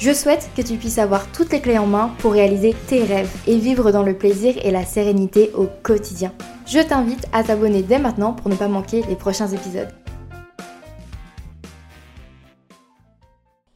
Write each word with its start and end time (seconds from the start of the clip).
Je 0.00 0.12
souhaite 0.12 0.48
que 0.56 0.62
tu 0.62 0.76
puisses 0.76 0.98
avoir 0.98 1.30
toutes 1.32 1.50
les 1.50 1.60
clés 1.60 1.76
en 1.76 1.86
main 1.86 2.14
pour 2.20 2.30
réaliser 2.30 2.72
tes 2.86 3.02
rêves 3.02 3.34
et 3.48 3.58
vivre 3.58 3.90
dans 3.90 4.04
le 4.04 4.16
plaisir 4.16 4.54
et 4.64 4.70
la 4.70 4.84
sérénité 4.84 5.50
au 5.54 5.66
quotidien. 5.82 6.32
Je 6.66 6.78
t'invite 6.78 7.26
à 7.32 7.42
t'abonner 7.42 7.82
dès 7.82 7.98
maintenant 7.98 8.32
pour 8.32 8.48
ne 8.48 8.54
pas 8.54 8.68
manquer 8.68 9.02
les 9.02 9.16
prochains 9.16 9.48
épisodes. 9.48 9.92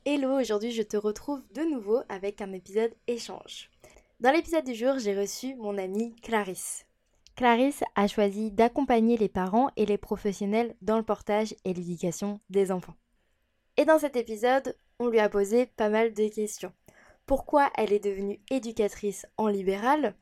Hello, 0.04 0.38
aujourd'hui 0.38 0.70
je 0.70 0.82
te 0.82 0.96
retrouve 0.96 1.42
de 1.56 1.62
nouveau 1.62 2.02
avec 2.08 2.40
un 2.40 2.52
épisode 2.52 2.94
échange. 3.08 3.68
Dans 4.20 4.30
l'épisode 4.30 4.64
du 4.64 4.76
jour, 4.76 5.00
j'ai 5.00 5.18
reçu 5.18 5.56
mon 5.56 5.76
amie 5.76 6.14
Clarisse. 6.22 6.86
Clarisse 7.34 7.82
a 7.96 8.06
choisi 8.06 8.52
d'accompagner 8.52 9.16
les 9.16 9.28
parents 9.28 9.70
et 9.76 9.86
les 9.86 9.98
professionnels 9.98 10.76
dans 10.82 10.98
le 10.98 11.02
portage 11.02 11.56
et 11.64 11.74
l'éducation 11.74 12.38
des 12.48 12.70
enfants. 12.70 12.94
Et 13.76 13.84
dans 13.84 13.98
cet 13.98 14.16
épisode, 14.16 14.76
on 14.98 15.08
lui 15.08 15.18
a 15.18 15.28
posé 15.28 15.66
pas 15.66 15.88
mal 15.88 16.12
de 16.12 16.28
questions. 16.28 16.72
Pourquoi 17.26 17.70
elle 17.76 17.92
est 17.92 18.04
devenue 18.04 18.40
éducatrice 18.50 19.26
en 19.36 19.48
libéral? 19.48 20.14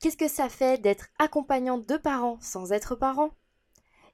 Qu'est-ce 0.00 0.16
que 0.16 0.28
ça 0.28 0.48
fait 0.48 0.80
d'être 0.80 1.08
accompagnante 1.18 1.86
de 1.86 1.96
parents 1.96 2.38
sans 2.40 2.72
être 2.72 2.96
parent? 2.96 3.30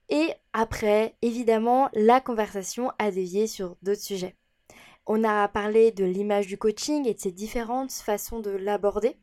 Et 0.09 0.35
après, 0.53 1.17
évidemment, 1.23 1.89
la 1.95 2.21
conversation 2.21 2.93
a 2.99 3.11
dévié 3.11 3.47
sur 3.47 3.77
d'autres 3.83 4.03
sujets. 4.03 4.37
On 5.07 5.25
a 5.25 5.49
parlé 5.49 5.91
de 5.91 6.05
l'image 6.05 6.47
du 6.47 6.59
coaching 6.59 7.07
et 7.07 7.15
de 7.15 7.21
ses 7.21 7.33
différentes 7.33 7.93
façons 7.93 8.41
de 8.41 8.51
l'aborder. 8.51 9.17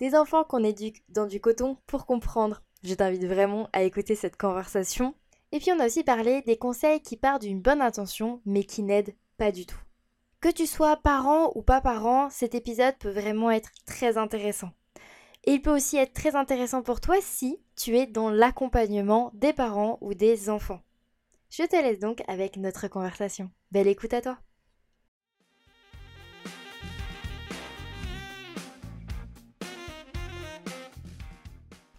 Des 0.00 0.16
enfants 0.16 0.44
qu'on 0.44 0.64
éduque 0.64 1.04
dans 1.08 1.26
du 1.26 1.40
coton 1.40 1.76
pour 1.86 2.06
comprendre. 2.06 2.62
Je 2.82 2.94
t'invite 2.94 3.24
vraiment 3.24 3.68
à 3.72 3.84
écouter 3.84 4.16
cette 4.16 4.36
conversation. 4.36 5.14
Et 5.52 5.58
puis 5.58 5.70
on 5.70 5.80
a 5.80 5.86
aussi 5.86 6.02
parlé 6.02 6.42
des 6.42 6.56
conseils 6.56 7.00
qui 7.00 7.16
partent 7.16 7.42
d'une 7.42 7.60
bonne 7.60 7.82
intention 7.82 8.40
mais 8.46 8.64
qui 8.64 8.82
n'aident 8.82 9.14
pas 9.36 9.52
du 9.52 9.66
tout. 9.66 9.78
Que 10.40 10.48
tu 10.48 10.66
sois 10.66 10.96
parent 10.96 11.52
ou 11.54 11.62
pas 11.62 11.80
parent, 11.80 12.30
cet 12.30 12.54
épisode 12.54 12.96
peut 12.98 13.10
vraiment 13.10 13.50
être 13.50 13.70
très 13.86 14.18
intéressant. 14.18 14.70
Et 15.44 15.52
il 15.52 15.62
peut 15.62 15.74
aussi 15.74 15.96
être 15.96 16.14
très 16.14 16.34
intéressant 16.36 16.82
pour 16.82 17.00
toi 17.00 17.16
si 17.20 17.60
tu 17.76 17.96
es 17.96 18.06
dans 18.06 18.30
l'accompagnement 18.30 19.30
des 19.34 19.52
parents 19.52 19.98
ou 20.00 20.14
des 20.14 20.50
enfants. 20.50 20.80
Je 21.50 21.64
te 21.64 21.76
laisse 21.76 21.98
donc 21.98 22.22
avec 22.28 22.56
notre 22.56 22.88
conversation. 22.88 23.50
Belle 23.70 23.88
écoute 23.88 24.14
à 24.14 24.22
toi 24.22 24.38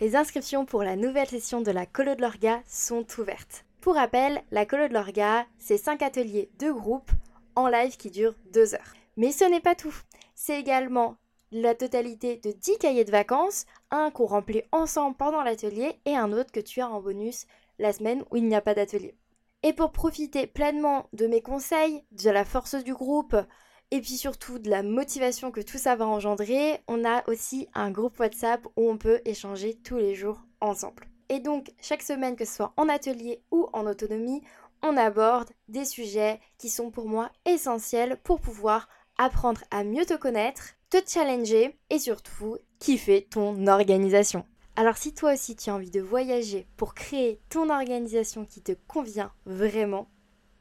Les 0.04 0.18
inscriptions 0.18 0.66
pour 0.66 0.84
la 0.84 0.98
nouvelle 0.98 1.30
session 1.30 1.62
de 1.62 1.72
la 1.72 1.86
Colo 1.86 2.14
de 2.14 2.22
l'Orga 2.22 2.62
sont 2.68 3.06
ouvertes. 3.20 3.64
Pour 3.80 3.96
rappel, 3.96 4.44
la 4.52 4.66
Colo 4.66 4.90
de 4.90 4.94
l'Orga, 4.94 5.46
c'est 5.60 5.78
5 5.78 6.02
ateliers 6.02 6.50
de 6.60 6.74
groupe 6.74 7.10
en 7.56 7.70
live 7.70 7.96
qui 7.96 8.12
durent 8.12 8.36
2 8.52 8.76
heures. 8.76 8.94
Mais 9.16 9.32
ce 9.32 9.46
n'est 9.46 9.62
pas 9.62 9.76
tout. 9.76 9.96
C'est 10.36 10.60
également 10.60 11.16
la 11.54 11.74
totalité 11.74 12.36
de 12.36 12.52
10 12.52 12.80
cahiers 12.80 13.06
de 13.06 13.12
vacances, 13.12 13.66
un 13.92 14.12
qu'on 14.12 14.26
remplit 14.26 14.64
ensemble 14.74 15.16
pendant 15.16 15.42
l'atelier 15.42 15.98
et 16.04 16.18
un 16.18 16.34
autre 16.34 16.52
que 16.52 16.60
tu 16.60 16.82
as 16.82 16.90
en 16.90 17.00
bonus 17.00 17.46
la 17.80 17.94
semaine 17.94 18.26
où 18.30 18.36
il 18.36 18.46
n'y 18.46 18.56
a 18.56 18.62
pas 18.62 18.76
d'atelier. 18.76 19.16
Et 19.64 19.72
pour 19.72 19.94
profiter 19.94 20.48
pleinement 20.48 21.08
de 21.14 21.28
mes 21.28 21.42
conseils, 21.42 22.04
de 22.12 22.30
la 22.30 22.44
force 22.44 22.76
du 22.76 22.94
groupe 22.94 23.38
et 23.94 24.02
puis 24.02 24.18
surtout 24.18 24.58
de 24.58 24.72
la 24.72 24.82
motivation 24.82 25.52
que 25.52 25.62
tout 25.62 25.78
ça 25.78 25.96
va 25.96 26.08
engendrer, 26.08 26.80
on 26.88 27.06
a 27.06 27.22
aussi 27.30 27.68
un 27.76 27.92
groupe 27.92 28.20
WhatsApp 28.20 28.66
où 28.76 28.90
on 28.90 28.98
peut 28.98 29.22
échanger 29.24 29.76
tous 29.76 29.98
les 29.98 30.16
jours 30.16 30.42
ensemble. 30.62 31.06
Et 31.30 31.40
donc 31.40 31.72
chaque 31.80 32.02
semaine, 32.02 32.36
que 32.36 32.44
ce 32.44 32.56
soit 32.56 32.74
en 32.76 32.90
atelier 32.90 33.44
ou 33.52 33.70
en 33.72 33.86
autonomie, 33.86 34.42
on 34.82 34.98
aborde 34.98 35.52
des 35.68 35.86
sujets 35.86 36.40
qui 36.58 36.70
sont 36.70 36.90
pour 36.90 37.08
moi 37.08 37.30
essentiels 37.46 38.18
pour 38.24 38.42
pouvoir 38.42 38.90
apprendre 39.20 39.62
à 39.70 39.84
mieux 39.84 40.08
te 40.08 40.16
connaître, 40.16 40.74
te 40.90 40.98
challenger 41.08 41.78
et 41.92 42.00
surtout 42.00 42.58
kiffer 42.80 43.28
ton 43.30 43.68
organisation. 43.68 44.44
Alors 44.76 44.98
si 44.98 45.14
toi 45.14 45.34
aussi 45.34 45.56
tu 45.56 45.70
as 45.70 45.76
envie 45.76 45.92
de 45.92 46.02
voyager 46.02 46.68
pour 46.78 46.96
créer 46.96 47.42
ton 47.48 47.70
organisation 47.70 48.44
qui 48.44 48.64
te 48.64 48.72
convient 48.88 49.32
vraiment, 49.46 50.10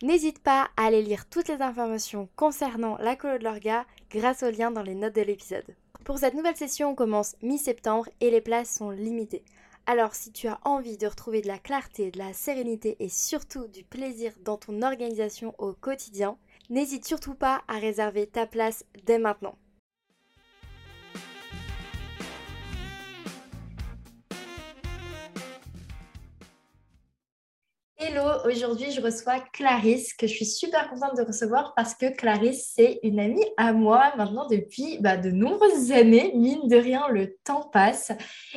n'hésite 0.03 0.41
pas 0.41 0.69
à 0.77 0.87
aller 0.87 1.03
lire 1.03 1.29
toutes 1.29 1.49
les 1.49 1.63
informations 1.63 2.29
concernant 2.37 2.99
la 2.99 3.17
colo 3.17 3.39
de 3.39 3.45
l'orga 3.45 3.87
grâce 4.11 4.43
au 4.43 4.51
lien 4.51 4.71
dans 4.71 4.83
les 4.83 4.95
notes 4.95 5.15
de 5.15 5.23
l'épisode. 5.23 5.77
Pour 6.05 6.19
cette 6.19 6.35
nouvelle 6.35 6.57
session, 6.57 6.91
on 6.91 6.95
commence 6.95 7.37
mi-septembre 7.43 8.09
et 8.21 8.31
les 8.31 8.41
places 8.41 8.75
sont 8.75 8.91
limitées. 8.91 9.45
Alors 9.87 10.15
si 10.15 10.31
tu 10.33 10.49
as 10.49 10.61
envie 10.65 10.97
de 10.97 11.07
retrouver 11.07 11.41
de 11.41 11.49
la 11.49 11.59
clarté, 11.59 12.11
de 12.11 12.19
la 12.19 12.33
sérénité 12.33 12.97
et 13.01 13.09
surtout 13.09 13.67
du 13.69 13.85
plaisir 13.85 14.33
dans 14.45 14.57
ton 14.57 14.83
organisation 14.83 15.55
au 15.59 15.73
quotidien, 15.73 16.37
n'hésite 16.71 17.05
surtout 17.05 17.35
pas 17.35 17.63
à 17.69 17.79
réserver 17.79 18.27
ta 18.27 18.47
place 18.47 18.85
dès 19.05 19.19
maintenant. 19.19 19.57
Hello, 28.05 28.25
aujourd'hui 28.47 28.91
je 28.91 29.01
reçois 29.01 29.39
Clarisse 29.53 30.13
que 30.13 30.27
je 30.27 30.35
suis 30.35 30.45
super 30.45 30.91
contente 30.91 31.17
de 31.17 31.23
recevoir 31.23 31.73
parce 31.77 31.95
que 31.95 32.07
Clarisse 32.07 32.73
c'est 32.75 32.99
une 33.05 33.21
amie 33.21 33.47
à 33.57 33.73
moi 33.73 34.13
maintenant 34.17 34.49
depuis 34.49 34.99
bah, 34.99 35.17
de 35.17 35.31
nombreuses 35.31 35.93
années, 35.93 36.33
mine 36.35 36.67
de 36.67 36.77
rien 36.77 37.07
le 37.09 37.37
temps 37.45 37.69
passe. 37.73 38.11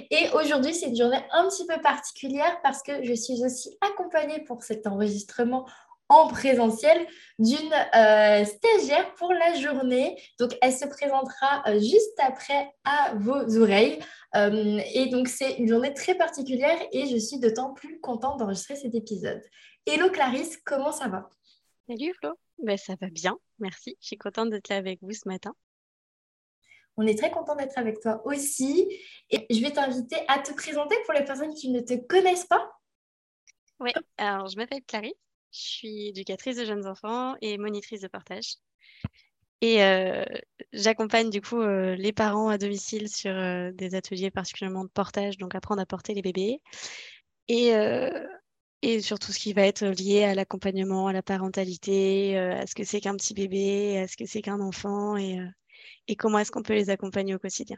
Et 0.10 0.30
aujourd'hui 0.34 0.74
c'est 0.74 0.88
une 0.88 0.96
journée 0.96 1.22
un 1.32 1.48
petit 1.48 1.66
peu 1.68 1.80
particulière 1.80 2.60
parce 2.64 2.82
que 2.82 3.04
je 3.04 3.14
suis 3.14 3.46
aussi 3.46 3.78
accompagnée 3.82 4.40
pour 4.46 4.64
cet 4.64 4.88
enregistrement 4.88 5.68
en 6.10 6.28
présentiel 6.28 7.08
d'une 7.40 7.74
euh, 7.96 8.46
stagiaire 8.46 9.14
pour 9.16 9.34
la 9.34 9.56
journée. 9.56 10.22
Donc, 10.40 10.56
elle 10.62 10.74
se 10.74 10.86
présentera 10.86 11.64
euh, 11.68 11.80
juste 11.80 12.20
après 12.20 12.72
à 12.84 13.14
vos 13.16 13.58
oreilles. 13.58 14.00
Euh, 14.36 14.80
et 14.94 15.08
donc, 15.08 15.28
c'est 15.28 15.56
une 15.56 15.68
journée 15.68 15.94
très 15.94 16.16
particulière 16.16 16.78
et 16.92 17.08
je 17.08 17.18
suis 17.18 17.40
d'autant 17.40 17.74
plus 17.74 18.00
contente 18.00 18.40
d'enregistrer 18.40 18.76
cet 18.76 18.94
épisode. 18.94 19.42
Hello 19.86 20.10
Clarisse, 20.10 20.58
comment 20.66 20.92
ça 20.92 21.08
va? 21.08 21.30
Salut 21.88 22.14
Flo, 22.20 22.32
ben, 22.62 22.78
ça 22.78 22.96
va 23.00 23.08
bien, 23.10 23.38
merci. 23.60 23.96
Je 24.02 24.08
suis 24.08 24.18
contente 24.18 24.50
d'être 24.50 24.70
là 24.70 24.78
avec 24.78 25.00
vous 25.02 25.14
ce 25.14 25.28
matin. 25.28 25.54
On 26.98 27.06
est 27.06 27.18
très 27.18 27.30
content 27.30 27.56
d'être 27.56 27.78
avec 27.78 28.00
toi 28.00 28.22
aussi. 28.26 28.88
Et 29.30 29.46
je 29.50 29.62
vais 29.62 29.72
t'inviter 29.72 30.18
à 30.28 30.40
te 30.40 30.54
présenter 30.54 30.96
pour 31.06 31.14
les 31.14 31.26
personnes 31.26 31.54
qui 31.54 31.70
ne 31.70 31.82
te 31.82 31.94
connaissent 32.08 32.46
pas. 32.46 32.72
Oui, 33.80 33.92
alors 34.18 34.48
je 34.48 34.56
m'appelle 34.56 34.82
Clarisse. 34.88 35.14
Je 35.56 35.62
suis 35.62 36.08
éducatrice 36.10 36.58
de 36.58 36.66
jeunes 36.66 36.86
enfants 36.86 37.36
et 37.42 37.58
monitrice 37.58 38.02
de 38.02 38.10
partage. 38.10 38.56
Et 39.62 39.82
euh, 39.84 40.26
j'accompagne 40.74 41.30
du 41.30 41.42
coup 41.42 41.62
euh, 41.62 41.96
les 41.96 42.12
parents 42.12 42.50
à 42.50 42.58
domicile 42.58 43.08
sur 43.08 43.32
euh, 43.32 43.72
des 43.72 43.96
ateliers 43.96 44.30
particulièrement 44.32 44.84
de 44.84 44.90
portage, 44.90 45.38
donc 45.38 45.56
apprendre 45.56 45.82
à 45.82 45.86
porter 45.86 46.14
les 46.14 46.22
bébés. 46.22 46.62
Et, 47.48 47.72
et 48.82 49.02
sur 49.02 49.20
tout 49.20 49.32
ce 49.32 49.38
qui 49.38 49.54
va 49.54 49.68
être 49.68 49.86
lié 49.86 50.24
à 50.24 50.34
l'accompagnement, 50.34 51.08
à 51.08 51.14
la 51.14 51.22
parentalité, 51.22 52.38
à 52.38 52.66
ce 52.66 52.74
que 52.74 52.84
c'est 52.84 53.02
qu'un 53.02 53.16
petit 53.16 53.36
bébé, 53.36 54.00
à 54.00 54.08
ce 54.08 54.18
que 54.18 54.26
c'est 54.26 54.42
qu'un 54.42 54.60
enfant 54.60 55.16
et, 55.16 55.40
et 56.08 56.16
comment 56.16 56.40
est-ce 56.40 56.52
qu'on 56.52 56.64
peut 56.64 56.74
les 56.74 56.90
accompagner 56.90 57.36
au 57.36 57.40
quotidien. 57.40 57.78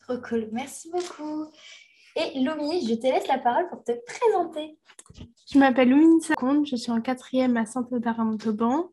Trop 0.00 0.18
cool, 0.18 0.48
merci 0.50 0.90
beaucoup. 0.90 1.52
Et 2.16 2.40
Lomi, 2.40 2.86
je 2.88 2.94
te 2.94 3.06
laisse 3.06 3.26
la 3.28 3.38
parole 3.38 3.68
pour 3.68 3.84
te 3.84 3.92
présenter. 4.06 4.76
Je 5.50 5.58
m'appelle 5.58 5.90
Lomi 5.90 6.20
Comte, 6.36 6.66
je 6.66 6.76
suis 6.76 6.90
en 6.90 7.00
quatrième 7.00 7.56
à 7.56 7.66
Saint-Audard-à-Montauban. 7.66 8.90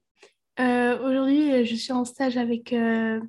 Euh, 0.59 0.97
aujourd'hui, 1.05 1.65
je 1.65 1.75
suis 1.75 1.91
en 1.91 2.05
stage 2.05 2.37
avec 2.37 2.71
euh, 2.71 3.19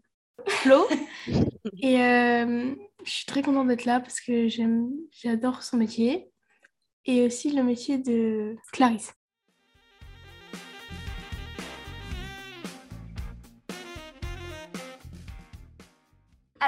Flo 0.47 0.87
et 1.81 2.01
euh, 2.01 2.75
je 3.05 3.11
suis 3.11 3.27
très 3.27 3.43
contente 3.43 3.69
d'être 3.69 3.85
là 3.85 4.01
parce 4.01 4.21
que 4.21 4.49
j'adore 4.49 5.63
son 5.63 5.77
métier 5.77 6.31
et 7.05 7.27
aussi 7.27 7.51
le 7.53 7.63
métier 7.63 7.99
de 7.99 8.57
Clarisse. 8.73 9.13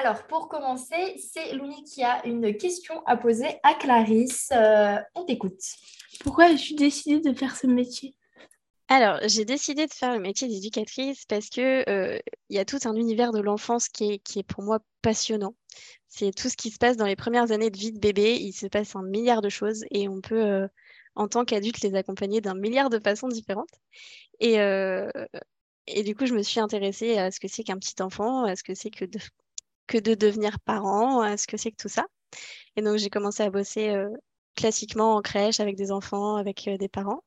Alors, 0.00 0.28
pour 0.28 0.48
commencer, 0.48 1.16
c'est 1.18 1.54
Louni 1.54 1.82
qui 1.82 2.04
a 2.04 2.24
une 2.24 2.56
question 2.56 3.04
à 3.04 3.16
poser 3.16 3.58
à 3.64 3.74
Clarisse. 3.74 4.48
Euh, 4.52 4.94
on 5.16 5.24
t'écoute. 5.24 5.60
Pourquoi 6.20 6.44
as-tu 6.44 6.74
décidé 6.74 7.18
de 7.18 7.36
faire 7.36 7.56
ce 7.56 7.66
métier? 7.66 8.14
Alors, 8.86 9.18
j'ai 9.24 9.44
décidé 9.44 9.88
de 9.88 9.92
faire 9.92 10.14
le 10.14 10.20
métier 10.20 10.46
d'éducatrice 10.46 11.24
parce 11.24 11.50
que 11.50 12.20
il 12.48 12.56
y 12.56 12.60
a 12.60 12.64
tout 12.64 12.78
un 12.84 12.94
univers 12.94 13.32
de 13.32 13.40
l'enfance 13.40 13.88
qui 13.88 14.12
est, 14.12 14.18
qui 14.20 14.38
est 14.38 14.44
pour 14.44 14.62
moi 14.62 14.78
passionnant. 15.02 15.56
C'est 16.06 16.30
tout 16.30 16.48
ce 16.48 16.56
qui 16.56 16.70
se 16.70 16.78
passe 16.78 16.96
dans 16.96 17.06
les 17.06 17.16
premières 17.16 17.50
années 17.50 17.70
de 17.70 17.76
vie 17.76 17.90
de 17.90 17.98
bébé. 17.98 18.36
Il 18.36 18.52
se 18.52 18.68
passe 18.68 18.94
un 18.94 19.02
milliard 19.02 19.42
de 19.42 19.48
choses 19.48 19.84
et 19.90 20.08
on 20.08 20.20
peut, 20.20 20.68
en 21.16 21.26
tant 21.26 21.44
qu'adulte, 21.44 21.80
les 21.80 21.96
accompagner 21.96 22.40
d'un 22.40 22.54
milliard 22.54 22.88
de 22.88 23.00
façons 23.00 23.26
différentes. 23.26 23.74
Et, 24.38 24.58
et 25.88 26.02
du 26.04 26.14
coup, 26.14 26.26
je 26.26 26.34
me 26.34 26.42
suis 26.44 26.60
intéressée 26.60 27.18
à 27.18 27.32
ce 27.32 27.40
que 27.40 27.48
c'est 27.48 27.64
qu'un 27.64 27.78
petit 27.78 28.00
enfant, 28.00 28.44
à 28.44 28.54
ce 28.54 28.62
que 28.62 28.74
c'est 28.74 28.90
que 28.90 29.04
de, 29.04 29.18
que 29.88 29.98
de 29.98 30.14
devenir 30.14 30.60
parent, 30.60 31.20
à 31.20 31.36
ce 31.36 31.46
que 31.46 31.56
c'est 31.56 31.72
que 31.72 31.76
tout 31.76 31.88
ça. 31.88 32.06
Et 32.76 32.82
donc, 32.82 32.98
j'ai 32.98 33.10
commencé 33.10 33.42
à 33.42 33.50
bosser 33.50 33.94
classiquement 34.54 35.16
en 35.16 35.22
crèche 35.22 35.60
avec 35.60 35.76
des 35.76 35.92
enfants, 35.92 36.36
avec 36.36 36.68
des 36.78 36.88
parents. 36.88 37.22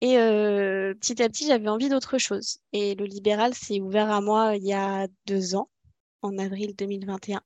Et 0.00 0.18
euh, 0.18 0.94
petit 0.94 1.22
à 1.22 1.28
petit, 1.28 1.46
j'avais 1.46 1.68
envie 1.68 1.88
d'autre 1.88 2.18
chose. 2.18 2.58
Et 2.72 2.94
le 2.94 3.04
libéral 3.04 3.54
s'est 3.54 3.80
ouvert 3.80 4.10
à 4.10 4.20
moi 4.20 4.56
il 4.56 4.64
y 4.64 4.72
a 4.72 5.08
deux 5.26 5.54
ans, 5.54 5.68
en 6.22 6.38
avril 6.38 6.74
2021. 6.76 7.42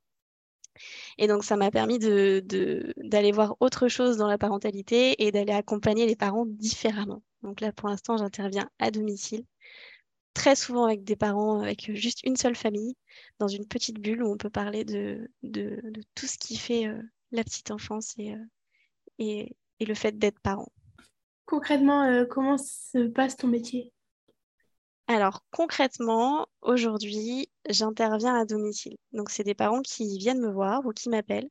Et 1.19 1.27
donc, 1.29 1.45
ça 1.45 1.57
m'a 1.57 1.71
permis 1.71 1.99
d'aller 1.99 2.43
de, 2.43 3.35
voir 3.35 3.57
autre 3.61 3.89
chose 3.89 4.17
dans 4.17 4.29
la 4.29 4.39
parentalité 4.39 5.25
et 5.25 5.33
d'aller 5.33 5.53
accompagner 5.53 6.07
les 6.07 6.17
parents 6.17 6.47
différemment. 6.47 7.23
Donc 7.43 7.61
là, 7.61 7.73
pour 7.73 7.89
l'instant, 7.89 8.17
j'interviens 8.17 8.69
à 8.79 8.91
domicile, 8.91 9.45
très 10.35 10.57
souvent 10.57 10.85
avec 10.85 11.05
des 11.05 11.17
parents 11.17 11.61
avec 11.63 11.91
juste 11.95 12.23
une 12.25 12.37
seule 12.37 12.57
famille, 12.57 12.97
dans 13.39 13.49
une 13.49 13.67
petite 13.67 14.01
bulle 14.01 14.23
où 14.23 14.31
on 14.31 14.37
peut 14.37 14.51
parler 14.51 14.85
de, 14.85 15.31
de, 15.43 15.81
tout 16.15 16.27
ce 16.27 16.37
qui 16.37 16.57
fait 16.57 16.87
euh, 16.87 17.01
la 17.33 17.45
petite 17.45 17.71
enfance 17.71 18.15
et, 18.19 18.35
euh, 18.35 18.45
et, 19.19 19.57
et 19.81 19.87
le 19.87 19.95
fait 19.95 20.19
d'être 20.19 20.41
parent. 20.41 20.71
Concrètement, 21.47 22.03
euh, 22.03 22.25
comment 22.25 22.59
se 22.59 23.07
passe 23.07 23.37
ton 23.37 23.49
métier? 23.49 23.94
Alors 25.07 25.45
concrètement, 25.51 26.47
aujourd'hui, 26.63 27.51
j'interviens 27.69 28.37
à 28.41 28.47
domicile. 28.47 28.97
Donc 29.13 29.29
c'est 29.29 29.45
des 29.45 29.55
parents 29.55 29.83
qui 29.83 30.17
viennent 30.17 30.41
me 30.41 30.51
voir 30.51 30.87
ou 30.87 30.93
qui 30.93 31.11
m'appellent 31.11 31.51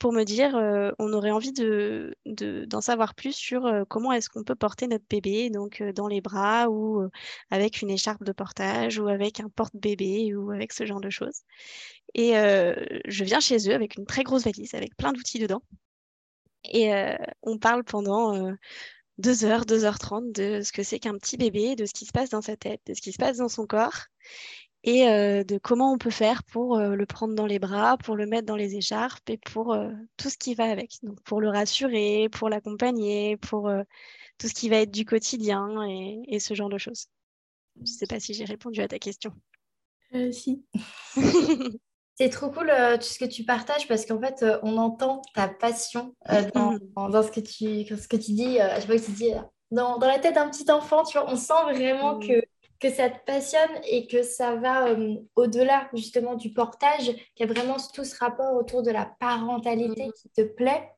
pour 0.00 0.12
me 0.12 0.24
dire 0.24 0.56
euh, 0.56 0.90
on 0.98 1.12
aurait 1.12 1.30
envie 1.30 1.52
de, 1.52 2.16
d'en 2.26 2.80
savoir 2.80 3.14
plus 3.14 3.34
sur 3.34 3.66
euh, 3.66 3.84
comment 3.88 4.10
est-ce 4.12 4.28
qu'on 4.28 4.42
peut 4.42 4.56
porter 4.56 4.88
notre 4.88 5.04
bébé, 5.08 5.48
donc 5.48 5.80
dans 5.94 6.08
les 6.08 6.20
bras 6.20 6.68
ou 6.70 7.08
avec 7.50 7.82
une 7.82 7.90
écharpe 7.90 8.24
de 8.24 8.32
portage 8.32 8.98
ou 8.98 9.06
avec 9.06 9.38
un 9.38 9.48
porte-bébé 9.48 10.34
ou 10.34 10.50
avec 10.50 10.72
ce 10.72 10.84
genre 10.84 11.00
de 11.00 11.10
choses. 11.10 11.42
Et 12.14 12.32
je 12.32 13.24
viens 13.24 13.40
chez 13.40 13.68
eux 13.68 13.74
avec 13.74 13.96
une 13.96 14.06
très 14.06 14.24
grosse 14.24 14.44
valise 14.44 14.74
avec 14.74 14.96
plein 14.96 15.12
d'outils 15.12 15.38
dedans. 15.38 15.62
Et 16.64 16.90
on 17.42 17.58
parle 17.58 17.84
pendant 17.84 18.52
2 19.18 19.44
heures, 19.44 19.64
2h30 19.64 20.32
de 20.32 20.62
ce 20.62 20.72
que 20.72 20.82
c'est 20.82 20.98
qu'un 20.98 21.16
petit 21.18 21.36
bébé, 21.36 21.76
de 21.76 21.86
ce 21.86 21.92
qui 21.92 22.06
se 22.06 22.12
passe 22.12 22.30
dans 22.30 22.42
sa 22.42 22.56
tête, 22.56 22.80
de 22.86 22.94
ce 22.94 23.00
qui 23.00 23.12
se 23.12 23.18
passe 23.18 23.38
dans 23.38 23.48
son 23.48 23.66
corps 23.66 24.06
et 24.84 25.08
euh, 25.08 25.44
de 25.44 25.58
comment 25.58 25.92
on 25.92 25.98
peut 25.98 26.10
faire 26.10 26.44
pour 26.44 26.78
euh, 26.78 26.94
le 26.94 27.06
prendre 27.06 27.34
dans 27.34 27.46
les 27.46 27.58
bras, 27.58 27.98
pour 27.98 28.16
le 28.16 28.26
mettre 28.26 28.46
dans 28.46 28.56
les 28.56 28.76
écharpes 28.76 29.28
et 29.28 29.38
pour 29.38 29.72
euh, 29.72 29.90
tout 30.16 30.30
ce 30.30 30.38
qui 30.38 30.54
va 30.54 30.64
avec. 30.64 30.98
Donc 31.02 31.20
pour 31.22 31.40
le 31.40 31.48
rassurer, 31.48 32.28
pour 32.30 32.48
l'accompagner, 32.48 33.36
pour 33.36 33.70
tout 34.38 34.48
ce 34.48 34.54
qui 34.54 34.68
va 34.68 34.76
être 34.76 34.92
du 34.92 35.04
quotidien 35.04 35.84
et, 35.86 36.20
et 36.28 36.40
ce 36.40 36.54
genre 36.54 36.68
de 36.68 36.78
choses. 36.78 37.06
Je 37.76 37.82
ne 37.82 37.86
sais 37.86 38.06
pas 38.06 38.20
si 38.20 38.34
j'ai 38.34 38.44
répondu 38.44 38.80
à 38.80 38.88
ta 38.88 38.98
question. 38.98 39.32
si. 40.30 40.64
C'est 42.20 42.30
trop 42.30 42.50
cool 42.50 42.68
euh, 42.68 42.96
tout 42.96 43.04
ce 43.04 43.18
que 43.20 43.24
tu 43.24 43.44
partages 43.44 43.86
parce 43.86 44.04
qu'en 44.04 44.18
fait, 44.18 44.42
euh, 44.42 44.58
on 44.64 44.76
entend 44.76 45.22
ta 45.34 45.46
passion 45.46 46.16
euh, 46.30 46.42
dans, 46.52 47.22
ce, 47.22 47.30
que 47.30 47.38
tu, 47.38 47.86
ce 47.96 48.08
que 48.08 48.16
tu 48.16 48.32
dis. 48.32 48.56
je 48.56 48.86
pas 48.88 48.96
que 48.96 49.04
tu 49.04 49.12
dis 49.12 49.30
dans, 49.70 49.98
la 50.00 50.18
tête 50.18 50.34
d'un 50.34 50.48
petit 50.48 50.68
enfant, 50.68 51.04
tu 51.04 51.16
vois, 51.16 51.30
on 51.30 51.36
sent 51.36 51.62
vraiment 51.70 52.16
mm. 52.16 52.26
que, 52.26 52.42
que 52.80 52.90
ça 52.90 53.08
te 53.08 53.24
passionne 53.24 53.70
et 53.88 54.08
que 54.08 54.24
ça 54.24 54.56
va 54.56 54.96
au-delà 55.36 55.88
justement 55.94 56.34
du 56.34 56.52
portage, 56.52 57.04
qu'il 57.36 57.46
y 57.46 57.48
a 57.48 57.52
vraiment 57.52 57.76
tout 57.94 58.02
ce 58.02 58.18
rapport 58.18 58.56
autour 58.56 58.82
de 58.82 58.90
la 58.90 59.08
parentalité 59.20 60.08
mm. 60.08 60.12
qui 60.20 60.28
te 60.30 60.42
plaît. 60.42 60.90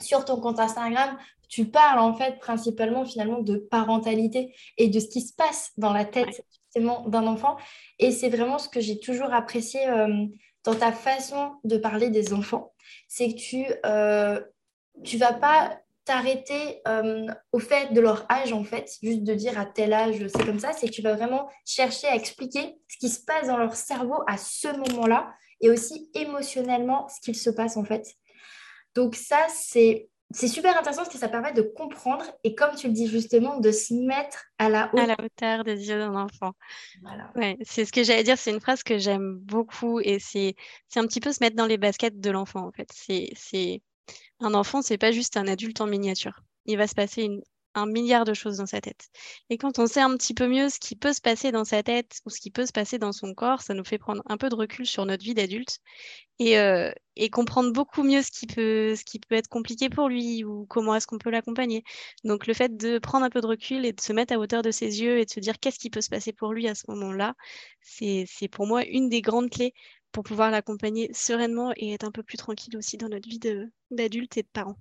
Sur 0.00 0.26
ton 0.26 0.38
compte 0.38 0.60
Instagram, 0.60 1.16
tu 1.48 1.64
parles 1.64 1.98
en 1.98 2.12
fait 2.12 2.38
principalement 2.40 3.06
finalement 3.06 3.40
de 3.40 3.56
parentalité 3.56 4.54
et 4.76 4.88
de 4.88 5.00
ce 5.00 5.08
qui 5.08 5.22
se 5.22 5.32
passe 5.34 5.72
dans 5.78 5.94
la 5.94 6.04
tête 6.04 6.44
d'un 6.76 7.26
enfant. 7.26 7.56
Et 7.98 8.12
c'est 8.12 8.28
vraiment 8.28 8.58
ce 8.58 8.68
que 8.68 8.80
j'ai 8.80 9.00
toujours 9.00 9.32
apprécié 9.32 9.80
dans 10.68 10.74
ta 10.74 10.92
façon 10.92 11.54
de 11.64 11.78
parler 11.78 12.10
des 12.10 12.34
enfants, 12.34 12.74
c'est 13.08 13.30
que 13.30 13.38
tu 13.38 13.64
euh, 13.86 14.38
tu 15.02 15.16
vas 15.16 15.32
pas 15.32 15.80
t'arrêter 16.04 16.82
euh, 16.86 17.26
au 17.52 17.58
fait 17.58 17.94
de 17.94 18.00
leur 18.02 18.30
âge, 18.30 18.52
en 18.52 18.64
fait, 18.64 18.90
juste 19.02 19.22
de 19.22 19.32
dire 19.32 19.58
à 19.58 19.64
tel 19.64 19.94
âge, 19.94 20.26
c'est 20.28 20.44
comme 20.44 20.58
ça, 20.58 20.74
c'est 20.74 20.88
que 20.88 20.92
tu 20.92 21.00
vas 21.00 21.14
vraiment 21.14 21.48
chercher 21.64 22.06
à 22.08 22.14
expliquer 22.14 22.76
ce 22.86 22.98
qui 22.98 23.08
se 23.08 23.24
passe 23.24 23.46
dans 23.46 23.56
leur 23.56 23.74
cerveau 23.76 24.22
à 24.26 24.36
ce 24.36 24.68
moment-là 24.76 25.32
et 25.62 25.70
aussi 25.70 26.10
émotionnellement 26.12 27.08
ce 27.08 27.18
qu'il 27.22 27.36
se 27.36 27.48
passe, 27.48 27.78
en 27.78 27.84
fait. 27.84 28.06
Donc 28.94 29.14
ça, 29.14 29.46
c'est 29.48 30.10
c'est 30.30 30.48
super 30.48 30.76
intéressant 30.76 31.02
parce 31.02 31.12
que 31.12 31.18
ça 31.18 31.28
permet 31.28 31.52
de 31.52 31.62
comprendre 31.62 32.24
et 32.44 32.54
comme 32.54 32.74
tu 32.74 32.88
le 32.88 32.92
dis 32.92 33.06
justement, 33.06 33.60
de 33.60 33.70
se 33.70 33.94
mettre 33.94 34.44
à 34.58 34.68
la 34.68 34.88
hauteur, 34.92 35.04
à 35.04 35.06
la 35.06 35.16
hauteur 35.24 35.64
des 35.64 35.88
yeux 35.88 35.98
d'un 35.98 36.14
enfant. 36.14 36.52
Voilà. 37.02 37.30
Ouais, 37.34 37.56
c'est 37.62 37.84
ce 37.84 37.92
que 37.92 38.02
j'allais 38.02 38.24
dire, 38.24 38.36
c'est 38.36 38.50
une 38.50 38.60
phrase 38.60 38.82
que 38.82 38.98
j'aime 38.98 39.38
beaucoup 39.38 40.00
et 40.00 40.18
c'est 40.18 40.54
un 40.96 41.06
petit 41.06 41.20
peu 41.20 41.32
se 41.32 41.42
mettre 41.42 41.56
dans 41.56 41.66
les 41.66 41.78
baskets 41.78 42.20
de 42.20 42.30
l'enfant 42.30 42.66
en 42.66 42.72
fait. 42.72 42.88
C'est 42.94 43.82
un 44.40 44.54
enfant, 44.54 44.82
c'est 44.82 44.98
pas 44.98 45.12
juste 45.12 45.36
un 45.36 45.48
adulte 45.48 45.80
en 45.80 45.86
miniature. 45.86 46.42
Il 46.66 46.76
va 46.76 46.86
se 46.86 46.94
passer 46.94 47.22
une, 47.22 47.40
un 47.74 47.86
milliard 47.86 48.24
de 48.24 48.34
choses 48.34 48.58
dans 48.58 48.66
sa 48.66 48.80
tête. 48.80 49.08
Et 49.50 49.58
quand 49.58 49.78
on 49.78 49.86
sait 49.86 50.00
un 50.00 50.16
petit 50.16 50.34
peu 50.34 50.48
mieux 50.48 50.68
ce 50.68 50.78
qui 50.78 50.96
peut 50.96 51.12
se 51.12 51.20
passer 51.20 51.52
dans 51.52 51.64
sa 51.64 51.82
tête 51.82 52.20
ou 52.24 52.30
ce 52.30 52.40
qui 52.40 52.50
peut 52.50 52.66
se 52.66 52.72
passer 52.72 52.98
dans 52.98 53.12
son 53.12 53.34
corps, 53.34 53.62
ça 53.62 53.74
nous 53.74 53.84
fait 53.84 53.98
prendre 53.98 54.22
un 54.26 54.36
peu 54.36 54.48
de 54.48 54.54
recul 54.54 54.86
sur 54.86 55.06
notre 55.06 55.24
vie 55.24 55.34
d'adulte 55.34 55.78
et, 56.38 56.58
euh, 56.58 56.92
et, 57.16 57.30
comprendre 57.30 57.72
beaucoup 57.72 58.02
mieux 58.02 58.22
ce 58.22 58.30
qui, 58.30 58.46
peut, 58.46 58.94
ce 58.96 59.04
qui 59.04 59.18
peut 59.18 59.34
être 59.34 59.48
compliqué 59.48 59.88
pour 59.90 60.08
lui 60.08 60.44
ou 60.44 60.66
comment 60.66 60.94
est-ce 60.94 61.06
qu'on 61.06 61.18
peut 61.18 61.30
l'accompagner. 61.30 61.82
Donc 62.24 62.46
le 62.46 62.54
fait 62.54 62.76
de 62.76 62.98
prendre 62.98 63.24
un 63.24 63.30
peu 63.30 63.40
de 63.40 63.46
recul 63.46 63.84
et 63.84 63.92
de 63.92 64.00
se 64.00 64.12
mettre 64.12 64.34
à 64.34 64.38
hauteur 64.38 64.62
de 64.62 64.70
ses 64.70 65.00
yeux 65.02 65.18
et 65.18 65.24
de 65.24 65.30
se 65.30 65.40
dire 65.40 65.58
qu'est-ce 65.58 65.78
qui 65.78 65.90
peut 65.90 66.00
se 66.00 66.10
passer 66.10 66.32
pour 66.32 66.52
lui 66.52 66.68
à 66.68 66.74
ce 66.74 66.84
moment-là, 66.88 67.34
c'est 67.82 68.26
pour 68.50 68.66
moi 68.66 68.84
une 68.84 69.08
des 69.08 69.22
grandes 69.22 69.50
clés 69.50 69.74
pour 70.12 70.24
pouvoir 70.24 70.50
l'accompagner 70.50 71.10
sereinement 71.12 71.72
et 71.76 71.92
être 71.92 72.04
un 72.04 72.12
peu 72.12 72.22
plus 72.22 72.38
tranquille 72.38 72.76
aussi 72.76 72.96
dans 72.96 73.08
notre 73.08 73.28
vie 73.28 73.40
d'adulte 73.90 74.36
et 74.36 74.42
de 74.42 74.48
parent. 74.52 74.76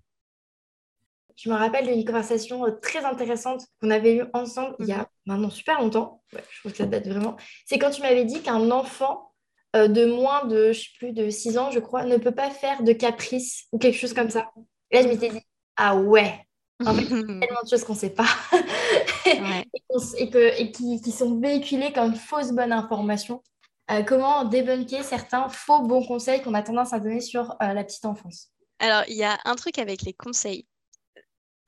Je 1.37 1.51
me 1.51 1.55
rappelle 1.55 1.85
d'une 1.85 2.03
conversation 2.03 2.65
euh, 2.65 2.71
très 2.71 3.05
intéressante 3.05 3.61
qu'on 3.79 3.91
avait 3.91 4.15
eue 4.15 4.23
ensemble 4.33 4.75
il 4.79 4.87
y 4.87 4.91
a 4.91 4.97
mhm. 4.97 5.05
maintenant 5.27 5.49
super 5.51 5.79
longtemps. 5.79 6.23
je 6.33 6.59
trouve 6.59 6.71
que 6.71 6.77
ça 6.79 6.87
date 6.87 7.07
vraiment. 7.07 7.37
C'est 7.65 7.77
quand 7.77 7.91
tu 7.91 8.01
m'avais 8.01 8.25
dit 8.25 8.41
qu'un 8.41 8.71
enfant 8.71 9.31
euh, 9.75 9.87
de 9.87 10.05
moins 10.05 10.45
de, 10.45 10.71
je 10.71 10.81
sais 10.81 10.89
plus, 10.97 11.13
de 11.13 11.29
6 11.29 11.59
ans, 11.59 11.69
je 11.71 11.79
crois, 11.79 12.05
ne 12.05 12.17
peut 12.17 12.33
pas 12.33 12.49
faire 12.49 12.81
de 12.81 12.91
caprice 12.91 13.65
ou 13.71 13.77
quelque 13.77 13.97
chose 13.97 14.13
comme 14.13 14.31
ça. 14.31 14.49
Et 14.89 14.95
là, 14.97 15.03
je 15.03 15.07
m'étais 15.09 15.29
dit, 15.29 15.41
ah 15.75 15.95
ouais, 15.95 16.43
en 16.83 16.95
fait, 16.95 17.03
il 17.03 17.09
y 17.11 17.13
a 17.13 17.23
tellement 17.39 17.61
de 17.63 17.69
choses 17.69 17.83
qu'on 17.83 17.93
ne 17.93 17.99
sait 17.99 18.09
pas 18.09 18.25
et, 19.25 20.29
que, 20.29 20.59
et 20.59 20.71
qui, 20.71 21.01
qui, 21.01 21.11
sont 21.11 21.39
véhiculées 21.39 21.93
comme 21.93 22.15
fausses 22.15 22.51
bonnes 22.51 22.71
informations. 22.71 23.43
Euh, 23.91 24.01
comment 24.01 24.43
débunker 24.43 25.03
certains 25.03 25.49
faux 25.49 25.83
bons 25.83 26.05
conseils 26.05 26.41
qu'on 26.41 26.55
a 26.55 26.63
tendance 26.63 26.93
à 26.93 26.99
donner 26.99 27.21
sur 27.21 27.55
la 27.59 27.83
petite 27.83 28.05
enfance? 28.05 28.49
Alors, 28.79 29.03
il 29.07 29.17
y 29.17 29.23
a 29.23 29.37
un 29.45 29.55
truc 29.55 29.77
avec 29.77 30.01
les 30.01 30.13
conseils 30.13 30.65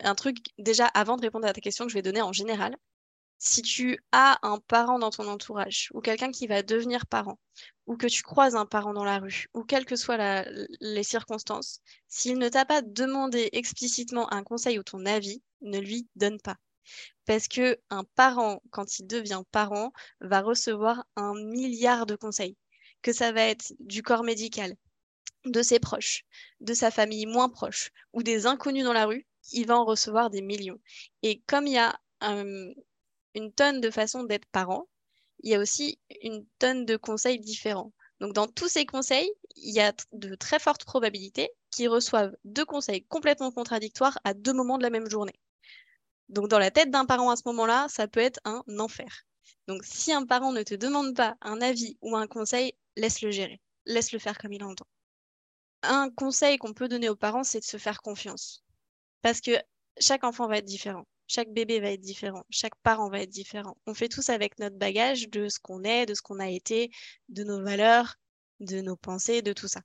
un 0.01 0.15
truc 0.15 0.38
déjà 0.58 0.86
avant 0.88 1.18
de 1.18 1.22
répondre 1.22 1.48
à 1.48 1.53
ta 1.53 1.62
question 1.62 1.86
que 1.86 1.91
je 1.91 1.98
vais 1.98 2.01
donner 2.01 2.22
en 2.22 2.34
général. 2.34 2.75
Si 3.38 3.62
tu 3.62 3.98
as 4.12 4.38
un 4.44 4.60
parent 4.60 5.00
dans 5.00 5.12
ton 5.12 5.27
entourage 5.27 5.89
ou 5.94 6.01
quelqu'un 6.01 6.32
qui 6.32 6.46
va 6.48 6.62
devenir 6.62 7.06
parent 7.06 7.39
ou 7.88 7.96
que 7.96 8.08
tu 8.08 8.22
croises 8.22 8.56
un 8.56 8.65
parent 8.65 8.94
dans 8.94 9.06
la 9.06 9.20
rue 9.20 9.48
ou 9.53 9.63
quelles 9.63 9.86
que 9.86 9.96
soient 9.96 10.44
les 10.82 11.03
circonstances, 11.03 11.79
s'il 12.08 12.38
ne 12.38 12.50
t'a 12.50 12.65
pas 12.65 12.82
demandé 12.82 13.50
explicitement 13.53 14.32
un 14.34 14.44
conseil 14.44 14.77
ou 14.77 14.84
ton 14.84 15.06
avis, 15.06 15.41
ne 15.62 15.79
lui 15.79 16.08
donne 16.15 16.39
pas. 16.39 16.58
Parce 17.25 17.48
que 17.48 17.79
un 17.89 18.03
parent, 18.15 18.62
quand 18.72 19.00
il 19.00 19.08
devient 19.08 19.44
parent, 19.51 19.94
va 20.20 20.41
recevoir 20.41 21.06
un 21.15 21.34
milliard 21.36 22.06
de 22.06 22.15
conseils. 22.15 22.58
Que 23.01 23.13
ça 23.13 23.32
va 23.32 23.44
être 23.44 23.74
du 23.79 24.03
corps 24.03 24.24
médical, 24.24 24.75
de 25.46 25.62
ses 25.62 25.79
proches, 25.79 26.25
de 26.60 26.74
sa 26.74 26.91
famille 26.91 27.25
moins 27.25 27.48
proche 27.48 27.91
ou 28.12 28.24
des 28.24 28.46
inconnus 28.46 28.84
dans 28.84 28.94
la 28.94 29.06
rue, 29.06 29.25
il 29.51 29.68
va 29.68 29.77
en 29.77 29.86
recevoir 29.86 30.29
des 30.29 30.41
millions. 30.41 30.79
Et 31.24 31.41
comme 31.48 31.68
il 31.68 31.74
y 31.74 31.77
a 31.77 32.00
une 32.22 33.53
tonne 33.56 33.82
de 33.82 33.89
façons 33.89 34.24
d'être 34.24 34.46
parent, 34.48 34.88
il 35.44 35.51
y 35.51 35.56
a 35.56 35.60
aussi 35.60 36.00
une 36.22 36.46
tonne 36.60 36.86
de 36.86 36.98
conseils 36.98 37.39
différents. 37.39 37.94
Donc 38.20 38.34
dans 38.34 38.48
tous 38.48 38.68
ces 38.68 38.86
conseils, 38.86 39.32
il 39.56 39.74
y 39.74 39.79
a 39.79 39.94
de 40.12 40.36
très 40.36 40.60
fortes 40.60 40.84
probabilités 40.84 41.50
qu'ils 41.72 41.89
reçoivent 41.89 42.36
deux 42.44 42.65
conseils 42.65 43.06
complètement 43.06 43.51
contradictoires 43.51 44.18
à 44.24 44.34
deux 44.34 44.53
moments 44.53 44.77
de 44.77 44.84
la 44.84 44.89
même 44.89 45.10
journée. 45.10 45.39
Donc 46.27 46.50
dans 46.50 46.60
la 46.60 46.72
tête 46.72 46.91
d'un 46.91 47.06
parent 47.06 47.29
à 47.29 47.38
ce 47.38 47.44
moment-là, 47.46 47.88
ça 47.89 48.08
peut 48.08 48.20
être 48.20 48.39
un 48.44 48.62
enfer. 48.77 49.25
Donc 49.68 49.84
si 49.86 50.12
un 50.12 50.25
parent 50.25 50.51
ne 50.51 50.63
te 50.63 50.75
demande 50.75 51.15
pas 51.15 51.38
un 51.41 51.62
avis 51.62 51.98
ou 52.01 52.15
un 52.15 52.27
conseil, 52.27 52.74
laisse-le 52.98 53.32
gérer. 53.32 53.62
Laisse-le 53.86 54.20
faire 54.20 54.38
comme 54.38 54.51
il 54.51 54.63
entend. 54.63 54.88
Un 55.84 56.10
conseil 56.10 56.58
qu'on 56.58 56.74
peut 56.74 56.89
donner 56.89 57.08
aux 57.08 57.15
parents, 57.15 57.44
c'est 57.44 57.62
de 57.62 57.65
se 57.65 57.77
faire 57.77 58.01
confiance 58.01 58.63
parce 59.21 59.41
que 59.41 59.51
chaque 59.99 60.23
enfant 60.23 60.47
va 60.47 60.57
être 60.57 60.65
différent. 60.65 61.05
chaque 61.27 61.51
bébé 61.53 61.79
va 61.79 61.91
être 61.91 62.01
différent, 62.01 62.43
chaque 62.49 62.75
parent 62.83 63.09
va 63.09 63.21
être 63.21 63.29
différent. 63.29 63.77
On 63.85 63.93
fait 63.93 64.09
tous 64.09 64.29
avec 64.29 64.57
notre 64.59 64.77
bagage 64.77 65.29
de 65.29 65.47
ce 65.49 65.59
qu'on 65.59 65.83
est, 65.83 66.05
de 66.07 66.15
ce 66.15 66.21
qu'on 66.21 66.39
a 66.39 66.49
été, 66.49 66.89
de 67.29 67.43
nos 67.43 67.61
valeurs, 67.63 68.15
de 68.59 68.81
nos 68.81 68.95
pensées, 68.97 69.41
de 69.41 69.53
tout 69.53 69.67
ça. 69.67 69.81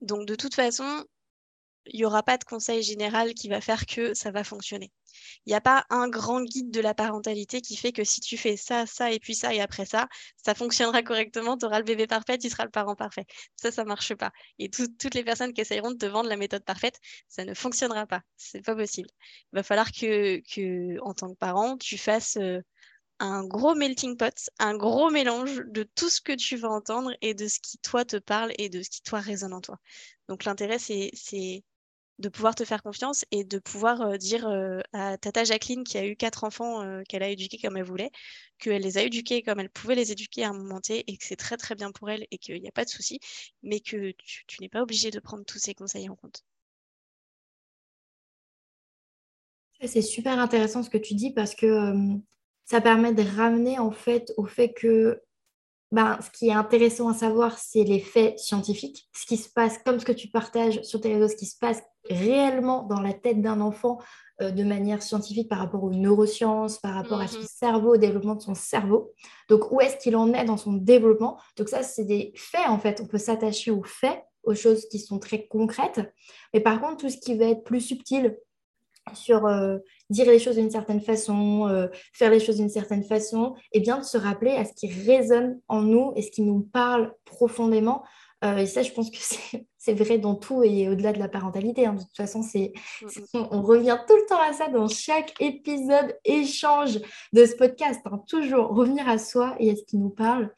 Donc 0.00 0.26
de 0.26 0.34
toute 0.34 0.54
façon, 0.54 1.04
il 1.86 1.98
n'y 2.00 2.04
aura 2.04 2.22
pas 2.22 2.38
de 2.38 2.44
conseil 2.44 2.82
général 2.82 3.34
qui 3.34 3.48
va 3.48 3.60
faire 3.60 3.86
que 3.86 4.14
ça 4.14 4.30
va 4.30 4.44
fonctionner. 4.44 4.90
Il 5.46 5.50
n'y 5.50 5.54
a 5.54 5.60
pas 5.60 5.84
un 5.90 6.08
grand 6.08 6.42
guide 6.42 6.70
de 6.70 6.80
la 6.80 6.94
parentalité 6.94 7.60
qui 7.60 7.76
fait 7.76 7.92
que 7.92 8.04
si 8.04 8.20
tu 8.20 8.36
fais 8.36 8.56
ça, 8.56 8.86
ça 8.86 9.10
et 9.10 9.18
puis 9.18 9.34
ça 9.34 9.54
et 9.54 9.60
après 9.60 9.86
ça, 9.86 10.08
ça 10.36 10.54
fonctionnera 10.54 11.02
correctement, 11.02 11.56
tu 11.56 11.66
auras 11.66 11.78
le 11.78 11.84
bébé 11.84 12.06
parfait, 12.06 12.38
tu 12.38 12.50
seras 12.50 12.64
le 12.64 12.70
parent 12.70 12.94
parfait. 12.96 13.26
Ça, 13.56 13.70
ça 13.70 13.82
ne 13.84 13.88
marche 13.88 14.14
pas. 14.14 14.32
Et 14.58 14.70
toutes 14.70 15.14
les 15.14 15.24
personnes 15.24 15.52
qui 15.52 15.60
essayeront 15.60 15.90
de 15.92 15.96
te 15.98 16.06
vendre 16.06 16.28
la 16.28 16.36
méthode 16.36 16.64
parfaite, 16.64 16.98
ça 17.28 17.44
ne 17.44 17.54
fonctionnera 17.54 18.06
pas. 18.06 18.22
C'est 18.36 18.64
pas 18.64 18.74
possible. 18.76 19.08
Il 19.52 19.56
va 19.56 19.62
falloir 19.62 19.90
que, 19.92 21.00
en 21.02 21.14
tant 21.14 21.30
que 21.30 21.38
parent, 21.38 21.76
tu 21.76 21.98
fasses 21.98 22.36
euh, 22.36 22.60
un 23.20 23.44
gros 23.44 23.74
melting 23.74 24.16
pot, 24.16 24.50
un 24.58 24.76
gros 24.76 25.10
mélange 25.10 25.62
de 25.66 25.82
tout 25.82 26.08
ce 26.08 26.20
que 26.20 26.32
tu 26.32 26.56
vas 26.56 26.70
entendre 26.70 27.12
et 27.20 27.34
de 27.34 27.48
ce 27.48 27.60
qui 27.60 27.78
toi 27.78 28.04
te 28.04 28.16
parle 28.16 28.52
et 28.58 28.68
de 28.68 28.82
ce 28.82 28.90
qui 28.90 29.02
toi 29.02 29.20
résonne 29.20 29.52
en 29.52 29.60
toi. 29.60 29.78
Donc 30.28 30.44
l'intérêt, 30.44 30.78
c'est 30.78 31.10
de 32.20 32.28
pouvoir 32.28 32.54
te 32.54 32.64
faire 32.64 32.82
confiance 32.82 33.24
et 33.30 33.44
de 33.44 33.58
pouvoir 33.58 34.02
euh, 34.02 34.16
dire 34.16 34.46
euh, 34.46 34.80
à 34.92 35.16
Tata 35.16 35.44
Jacqueline, 35.44 35.84
qui 35.84 35.96
a 35.96 36.06
eu 36.06 36.16
quatre 36.16 36.44
enfants 36.44 36.82
euh, 36.82 37.02
qu'elle 37.08 37.22
a 37.22 37.28
éduqués 37.28 37.58
comme 37.58 37.78
elle 37.78 37.84
voulait, 37.84 38.10
qu'elle 38.58 38.82
les 38.82 38.98
a 38.98 39.02
éduqués 39.02 39.42
comme 39.42 39.58
elle 39.58 39.70
pouvait 39.70 39.94
les 39.94 40.12
éduquer 40.12 40.44
à 40.44 40.50
un 40.50 40.52
moment 40.52 40.80
T 40.80 41.02
et 41.06 41.16
que 41.16 41.24
c'est 41.24 41.36
très 41.36 41.56
très 41.56 41.74
bien 41.74 41.90
pour 41.90 42.10
elle 42.10 42.26
et 42.30 42.38
qu'il 42.38 42.60
n'y 42.60 42.68
a 42.68 42.72
pas 42.72 42.84
de 42.84 42.90
souci, 42.90 43.20
mais 43.62 43.80
que 43.80 44.12
tu, 44.12 44.44
n'es 44.60 44.68
pas 44.68 44.82
obligé 44.82 45.10
de 45.10 45.18
prendre 45.18 45.44
tous 45.44 45.58
ces 45.58 45.74
conseils 45.74 46.10
en 46.10 46.16
compte. 46.16 46.44
C'est 49.82 50.02
super 50.02 50.38
intéressant 50.38 50.82
ce 50.82 50.90
que 50.90 50.98
tu 50.98 51.14
dis 51.14 51.32
parce 51.32 51.54
que 51.54 51.94
ça 52.66 52.82
permet 52.82 53.14
de 53.14 53.22
ramener 53.22 53.78
en 53.78 53.90
fait 53.90 54.34
au 54.36 54.44
fait 54.44 54.74
que 54.74 55.22
ben, 55.92 56.18
ce 56.20 56.30
qui 56.30 56.48
est 56.48 56.52
intéressant 56.52 57.08
à 57.08 57.14
savoir, 57.14 57.58
c'est 57.58 57.82
les 57.82 57.98
faits 57.98 58.38
scientifiques, 58.38 59.08
ce 59.12 59.26
qui 59.26 59.36
se 59.36 59.48
passe, 59.48 59.78
comme 59.84 59.98
ce 59.98 60.04
que 60.04 60.12
tu 60.12 60.28
partages 60.28 60.82
sur 60.82 61.00
tes 61.00 61.12
réseaux, 61.14 61.28
ce 61.28 61.36
qui 61.36 61.46
se 61.46 61.58
passe 61.58 61.82
réellement 62.08 62.84
dans 62.84 63.00
la 63.00 63.12
tête 63.12 63.42
d'un 63.42 63.60
enfant 63.60 63.98
euh, 64.40 64.50
de 64.50 64.62
manière 64.62 65.02
scientifique 65.02 65.48
par 65.48 65.58
rapport 65.58 65.82
aux 65.82 65.90
neurosciences, 65.90 66.78
par 66.78 66.94
rapport 66.94 67.20
à 67.20 67.26
son 67.26 67.40
mhm. 67.40 67.46
cerveau, 67.46 67.94
au 67.94 67.96
développement 67.96 68.36
de 68.36 68.40
son 68.40 68.54
cerveau. 68.54 69.12
Donc, 69.48 69.70
où 69.72 69.80
est-ce 69.80 69.96
qu'il 69.96 70.16
en 70.16 70.32
est 70.32 70.44
dans 70.44 70.56
son 70.56 70.72
développement? 70.72 71.38
Donc, 71.56 71.68
ça, 71.68 71.82
c'est 71.82 72.04
des 72.04 72.32
faits, 72.36 72.68
en 72.68 72.78
fait. 72.78 73.00
On 73.02 73.06
peut 73.06 73.18
s'attacher 73.18 73.70
aux 73.70 73.82
faits, 73.82 74.22
aux 74.44 74.54
choses 74.54 74.86
qui 74.88 74.98
sont 74.98 75.18
très 75.18 75.46
concrètes. 75.46 76.00
Mais 76.54 76.60
par 76.60 76.80
contre, 76.80 76.98
tout 76.98 77.10
ce 77.10 77.18
qui 77.18 77.36
va 77.36 77.46
être 77.46 77.64
plus 77.64 77.80
subtil, 77.80 78.38
sur 79.14 79.46
euh, 79.46 79.78
dire 80.10 80.26
les 80.26 80.38
choses 80.38 80.56
d'une 80.56 80.70
certaine 80.70 81.00
façon, 81.00 81.68
euh, 81.68 81.88
faire 82.12 82.30
les 82.30 82.40
choses 82.40 82.56
d'une 82.56 82.68
certaine 82.68 83.04
façon, 83.04 83.54
et 83.72 83.80
bien 83.80 83.98
de 83.98 84.04
se 84.04 84.18
rappeler 84.18 84.52
à 84.52 84.64
ce 84.64 84.72
qui 84.74 84.88
résonne 84.88 85.60
en 85.68 85.82
nous 85.82 86.12
et 86.16 86.22
ce 86.22 86.30
qui 86.30 86.42
nous 86.42 86.60
parle 86.60 87.14
profondément. 87.24 88.02
Euh, 88.42 88.56
et 88.56 88.66
ça, 88.66 88.82
je 88.82 88.90
pense 88.92 89.10
que 89.10 89.18
c'est 89.78 89.92
vrai 89.92 90.18
dans 90.18 90.34
tout 90.34 90.62
et 90.62 90.88
au-delà 90.88 91.12
de 91.12 91.18
la 91.18 91.28
parentalité. 91.28 91.86
Hein. 91.86 91.94
De 91.94 92.00
toute 92.00 92.16
façon, 92.16 92.42
c'est 92.42 92.72
on 93.34 93.62
revient 93.62 93.98
tout 94.08 94.16
le 94.16 94.26
temps 94.26 94.40
à 94.40 94.52
ça 94.52 94.68
dans 94.68 94.88
chaque 94.88 95.34
épisode, 95.40 96.16
échange 96.24 96.98
de 97.32 97.44
ce 97.44 97.54
podcast. 97.56 98.00
Hein. 98.06 98.22
Toujours 98.28 98.68
revenir 98.68 99.08
à 99.08 99.18
soi 99.18 99.56
et 99.58 99.70
à 99.70 99.76
ce 99.76 99.82
qui 99.84 99.98
nous 99.98 100.10
parle. 100.10 100.50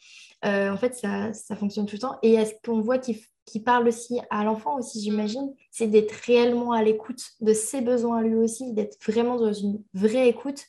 en 0.45 0.77
fait, 0.77 0.95
ça, 0.95 1.33
ça, 1.33 1.57
fonctionne 1.57 1.87
tout 1.87 1.97
le 1.97 2.01
temps. 2.01 2.19
Et 2.23 2.39
à 2.39 2.47
ce 2.47 2.53
qu'on 2.65 2.81
voit 2.81 2.99
qu'il 2.99 3.17
qui 3.45 3.61
parle 3.61 3.89
aussi 3.89 4.21
à 4.31 4.45
l'enfant 4.45 4.79
aussi, 4.79 5.01
j'imagine, 5.03 5.55
c'est 5.71 5.89
d'être 5.89 6.13
réellement 6.13 6.73
à 6.73 6.83
l'écoute 6.83 7.23
de 7.41 7.53
ses 7.53 7.81
besoins 7.81 8.23
lui 8.23 8.37
aussi, 8.37 8.73
d'être 8.73 8.97
vraiment 9.05 9.37
dans 9.37 9.53
une 9.53 9.83
vraie 9.95 10.29
écoute 10.29 10.65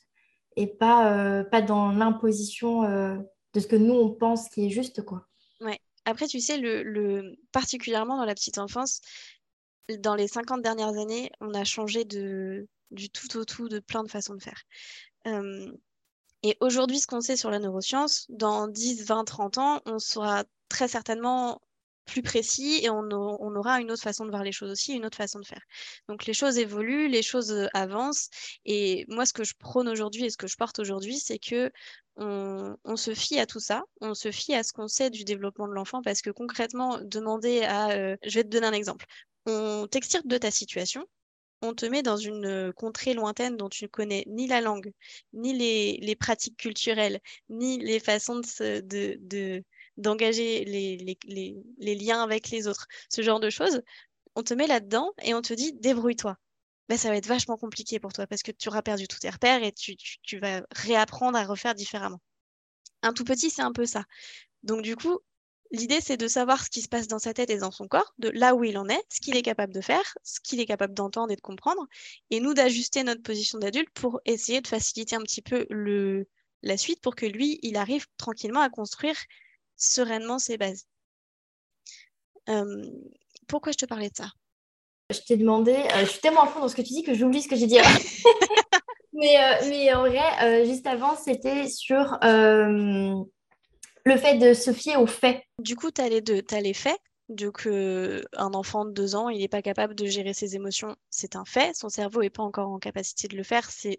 et 0.55 0.67
pas, 0.67 1.13
euh, 1.13 1.43
pas 1.43 1.61
dans 1.61 1.91
l'imposition 1.91 2.83
euh, 2.83 3.17
de 3.53 3.59
ce 3.59 3.67
que 3.67 3.75
nous, 3.75 3.93
on 3.93 4.11
pense 4.11 4.49
qui 4.49 4.65
est 4.65 4.69
juste. 4.69 5.03
quoi. 5.03 5.27
Ouais. 5.61 5.79
Après, 6.05 6.27
tu 6.27 6.39
sais, 6.39 6.57
le, 6.57 6.83
le, 6.83 7.35
particulièrement 7.51 8.17
dans 8.17 8.25
la 8.25 8.35
petite 8.35 8.57
enfance, 8.57 9.01
dans 9.99 10.15
les 10.15 10.27
50 10.27 10.61
dernières 10.61 10.97
années, 10.97 11.31
on 11.41 11.53
a 11.53 11.63
changé 11.63 12.05
de, 12.05 12.67
du 12.91 13.09
tout 13.09 13.37
au 13.37 13.45
tout 13.45 13.69
de 13.69 13.79
plein 13.79 14.03
de 14.03 14.09
façons 14.09 14.35
de 14.35 14.41
faire. 14.41 14.63
Et 16.43 16.57
aujourd'hui, 16.59 16.99
ce 16.99 17.07
qu'on 17.07 17.21
sait 17.21 17.37
sur 17.37 17.49
la 17.49 17.59
neuroscience, 17.59 18.25
dans 18.29 18.67
10, 18.67 19.05
20, 19.05 19.23
30 19.23 19.57
ans, 19.57 19.81
on 19.85 19.97
sera 19.97 20.43
très 20.67 20.89
certainement 20.89 21.61
plus 22.05 22.21
précis 22.21 22.81
et 22.83 22.89
on, 22.89 23.09
aura 23.11 23.79
une 23.81 23.91
autre 23.91 24.01
façon 24.01 24.25
de 24.25 24.29
voir 24.29 24.43
les 24.43 24.51
choses 24.51 24.71
aussi, 24.71 24.93
une 24.93 25.05
autre 25.05 25.17
façon 25.17 25.39
de 25.39 25.45
faire. 25.45 25.61
Donc 26.07 26.25
les 26.25 26.33
choses 26.33 26.57
évoluent, 26.57 27.07
les 27.07 27.21
choses 27.21 27.51
euh, 27.51 27.67
avancent 27.73 28.29
et 28.65 29.05
moi 29.07 29.25
ce 29.25 29.33
que 29.33 29.43
je 29.43 29.53
prône 29.57 29.87
aujourd'hui 29.87 30.25
et 30.25 30.29
ce 30.29 30.37
que 30.37 30.47
je 30.47 30.57
porte 30.57 30.79
aujourd'hui, 30.79 31.17
c'est 31.19 31.39
que 31.39 31.71
on, 32.15 32.95
se 32.95 33.13
fie 33.13 33.39
à 33.39 33.45
tout 33.45 33.59
ça, 33.59 33.83
on 34.01 34.13
se 34.13 34.31
fie 34.31 34.53
à 34.53 34.63
ce 34.63 34.71
qu'on 34.71 34.87
sait 34.87 35.09
du 35.09 35.23
développement 35.23 35.67
de 35.67 35.73
l'enfant 35.73 36.01
parce 36.03 36.21
que 36.21 36.29
concrètement, 36.29 36.99
demander 37.01 37.63
à... 37.63 37.91
Euh, 37.91 38.17
je 38.23 38.35
vais 38.35 38.43
te 38.43 38.49
donner 38.49 38.67
un 38.67 38.73
exemple. 38.73 39.05
On 39.47 39.87
t'extirpe 39.89 40.27
de 40.27 40.37
ta 40.37 40.51
situation, 40.51 41.07
on 41.63 41.73
te 41.73 41.85
met 41.85 42.03
dans 42.03 42.17
une 42.17 42.45
euh, 42.45 42.71
contrée 42.71 43.13
lointaine 43.13 43.57
dont 43.57 43.69
tu 43.69 43.85
ne 43.85 43.89
connais 43.89 44.25
ni 44.27 44.47
la 44.47 44.61
langue, 44.61 44.91
ni 45.33 45.53
les, 45.53 46.15
pratiques 46.15 46.57
culturelles, 46.57 47.19
ni 47.49 47.79
les 47.79 47.99
façons 47.99 48.41
de 48.59 49.63
d'engager 49.97 50.65
les, 50.65 51.95
liens 51.95 52.23
avec 52.23 52.49
les 52.49 52.67
autres, 52.67 52.87
ce 53.09 53.21
genre 53.21 53.39
de 53.39 53.49
choses, 53.49 53.81
on 54.35 54.43
te 54.43 54.53
met 54.53 54.67
là-dedans 54.67 55.11
et 55.23 55.33
on 55.33 55.41
te 55.41 55.53
dit 55.53 55.73
débrouille-toi. 55.73 56.37
Ben, 56.89 56.97
ça 56.97 57.09
va 57.09 57.15
être 57.15 57.27
vachement 57.27 57.57
compliqué 57.57 57.99
pour 57.99 58.11
toi 58.11 58.27
parce 58.27 58.43
que 58.43 58.51
tu 58.51 58.67
auras 58.69 58.81
perdu 58.81 59.07
tous 59.07 59.19
tes 59.19 59.29
repères 59.29 59.63
et 59.63 59.71
tu, 59.71 60.39
vas 60.39 60.63
réapprendre 60.71 61.37
à 61.37 61.43
refaire 61.43 61.75
différemment. 61.75 62.19
Un 63.01 63.13
tout 63.13 63.23
petit, 63.23 63.49
c'est 63.49 63.61
un 63.61 63.71
peu 63.71 63.85
ça. 63.85 64.03
Donc 64.63 64.81
du 64.81 64.95
coup, 64.95 65.19
l'idée, 65.71 66.01
c'est 66.01 66.17
de 66.17 66.27
savoir 66.27 66.63
ce 66.63 66.69
qui 66.69 66.81
se 66.81 66.89
passe 66.89 67.07
dans 67.07 67.19
sa 67.19 67.33
tête 67.33 67.49
et 67.49 67.57
dans 67.57 67.71
son 67.71 67.87
corps, 67.87 68.13
de 68.17 68.29
là 68.29 68.55
où 68.55 68.63
il 68.63 68.77
en 68.77 68.89
est, 68.89 69.03
ce 69.09 69.21
qu'il 69.21 69.37
est 69.37 69.41
capable 69.41 69.73
de 69.73 69.81
faire, 69.81 70.15
ce 70.23 70.39
qu'il 70.41 70.59
est 70.59 70.65
capable 70.65 70.93
d'entendre 70.93 71.31
et 71.31 71.35
de 71.35 71.41
comprendre, 71.41 71.87
et 72.29 72.39
nous 72.39 72.53
d'ajuster 72.53 73.03
notre 73.03 73.21
position 73.21 73.59
d'adulte 73.59 73.89
pour 73.93 74.19
essayer 74.25 74.61
de 74.61 74.67
faciliter 74.67 75.15
un 75.15 75.21
petit 75.21 75.41
peu 75.41 75.65
le, 75.69 76.27
la 76.63 76.77
suite 76.77 77.01
pour 77.01 77.15
que 77.15 77.25
lui, 77.25 77.59
il 77.61 77.77
arrive 77.77 78.07
tranquillement 78.17 78.61
à 78.61 78.69
construire 78.69 79.17
sereinement 79.83 80.39
ses 80.39 80.57
bases. 80.57 80.85
Euh, 82.49 82.83
pourquoi 83.47 83.71
je 83.71 83.77
te 83.77 83.85
parlais 83.85 84.09
de 84.09 84.15
ça? 84.15 84.29
Je 85.09 85.19
t'ai 85.19 85.37
demandé, 85.37 85.73
euh, 85.73 86.01
je 86.01 86.05
suis 86.05 86.21
tellement 86.21 86.41
en 86.41 86.47
fond 86.47 86.61
dans 86.61 86.67
ce 86.67 86.75
que 86.75 86.81
tu 86.81 86.93
dis 86.93 87.03
que 87.03 87.13
j'oublie 87.13 87.41
ce 87.41 87.47
que 87.47 87.55
j'ai 87.55 87.67
dit. 87.67 87.77
mais, 89.13 89.37
euh, 89.37 89.69
mais 89.69 89.93
en 89.93 90.07
vrai, 90.07 90.65
juste 90.65 90.87
avant, 90.87 91.15
c'était 91.15 91.67
sur 91.67 92.17
le 92.21 94.17
fait 94.17 94.37
de 94.37 94.53
se 94.53 94.73
fier 94.73 94.97
aux 94.97 95.07
faits. 95.07 95.41
Du 95.59 95.75
coup, 95.75 95.91
tu 95.91 96.01
as 96.01 96.09
les 96.09 96.21
deux. 96.21 96.41
Tu 96.41 96.55
as 96.55 96.61
les 96.61 96.73
faits, 96.73 96.97
donc, 97.35 97.67
un 97.67 98.53
enfant 98.53 98.85
de 98.85 98.91
deux 98.91 99.15
ans, 99.15 99.29
il 99.29 99.39
n'est 99.39 99.47
pas 99.47 99.61
capable 99.61 99.95
de 99.95 100.05
gérer 100.05 100.33
ses 100.33 100.55
émotions, 100.55 100.95
c'est 101.09 101.35
un 101.35 101.45
fait. 101.45 101.75
Son 101.75 101.89
cerveau 101.89 102.21
n'est 102.21 102.29
pas 102.29 102.43
encore 102.43 102.69
en 102.69 102.79
capacité 102.79 103.27
de 103.27 103.35
le 103.35 103.43
faire. 103.43 103.69
C'est, 103.69 103.97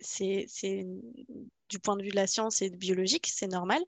du 1.68 1.78
point 1.78 1.96
de 1.96 2.02
vue 2.02 2.10
de 2.10 2.16
la 2.16 2.26
science 2.26 2.62
et 2.62 2.70
biologique, 2.70 3.26
c'est 3.32 3.46
normal. 3.46 3.82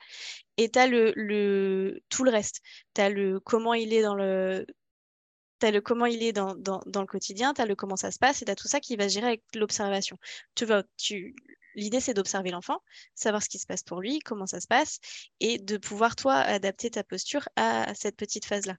Et 0.56 0.70
tu 0.70 0.78
as 0.78 0.86
le, 0.86 2.00
tout 2.08 2.24
le 2.24 2.30
reste. 2.30 2.60
Tu 2.94 3.00
as 3.00 3.10
le 3.10 3.40
comment 3.40 3.74
il 3.74 3.92
est 3.92 4.02
dans 4.02 4.14
le. 4.14 4.66
Le 5.62 5.80
comment 5.80 6.06
il 6.06 6.22
est 6.22 6.32
dans, 6.32 6.54
le 6.54 7.06
quotidien, 7.06 7.54
tu 7.54 7.62
as 7.62 7.66
le 7.66 7.74
comment 7.74 7.96
ça 7.96 8.10
se 8.10 8.18
passe 8.18 8.42
et 8.42 8.44
tu 8.44 8.50
as 8.50 8.56
tout 8.56 8.68
ça 8.68 8.78
qui 8.78 8.94
va 8.96 9.08
se 9.08 9.14
gérer 9.14 9.26
avec 9.28 9.42
l'observation. 9.54 10.18
Tu, 10.54 11.34
L'idée, 11.76 12.00
c'est 12.00 12.14
d'observer 12.14 12.50
l'enfant, 12.50 12.82
savoir 13.14 13.42
ce 13.42 13.48
qui 13.48 13.58
se 13.58 13.66
passe 13.66 13.82
pour 13.82 14.00
lui, 14.00 14.18
comment 14.20 14.46
ça 14.46 14.60
se 14.60 14.66
passe, 14.66 14.98
et 15.40 15.58
de 15.58 15.76
pouvoir, 15.76 16.16
toi, 16.16 16.34
adapter 16.34 16.90
ta 16.90 17.04
posture 17.04 17.48
à 17.56 17.94
cette 17.94 18.16
petite 18.16 18.46
phase-là. 18.46 18.76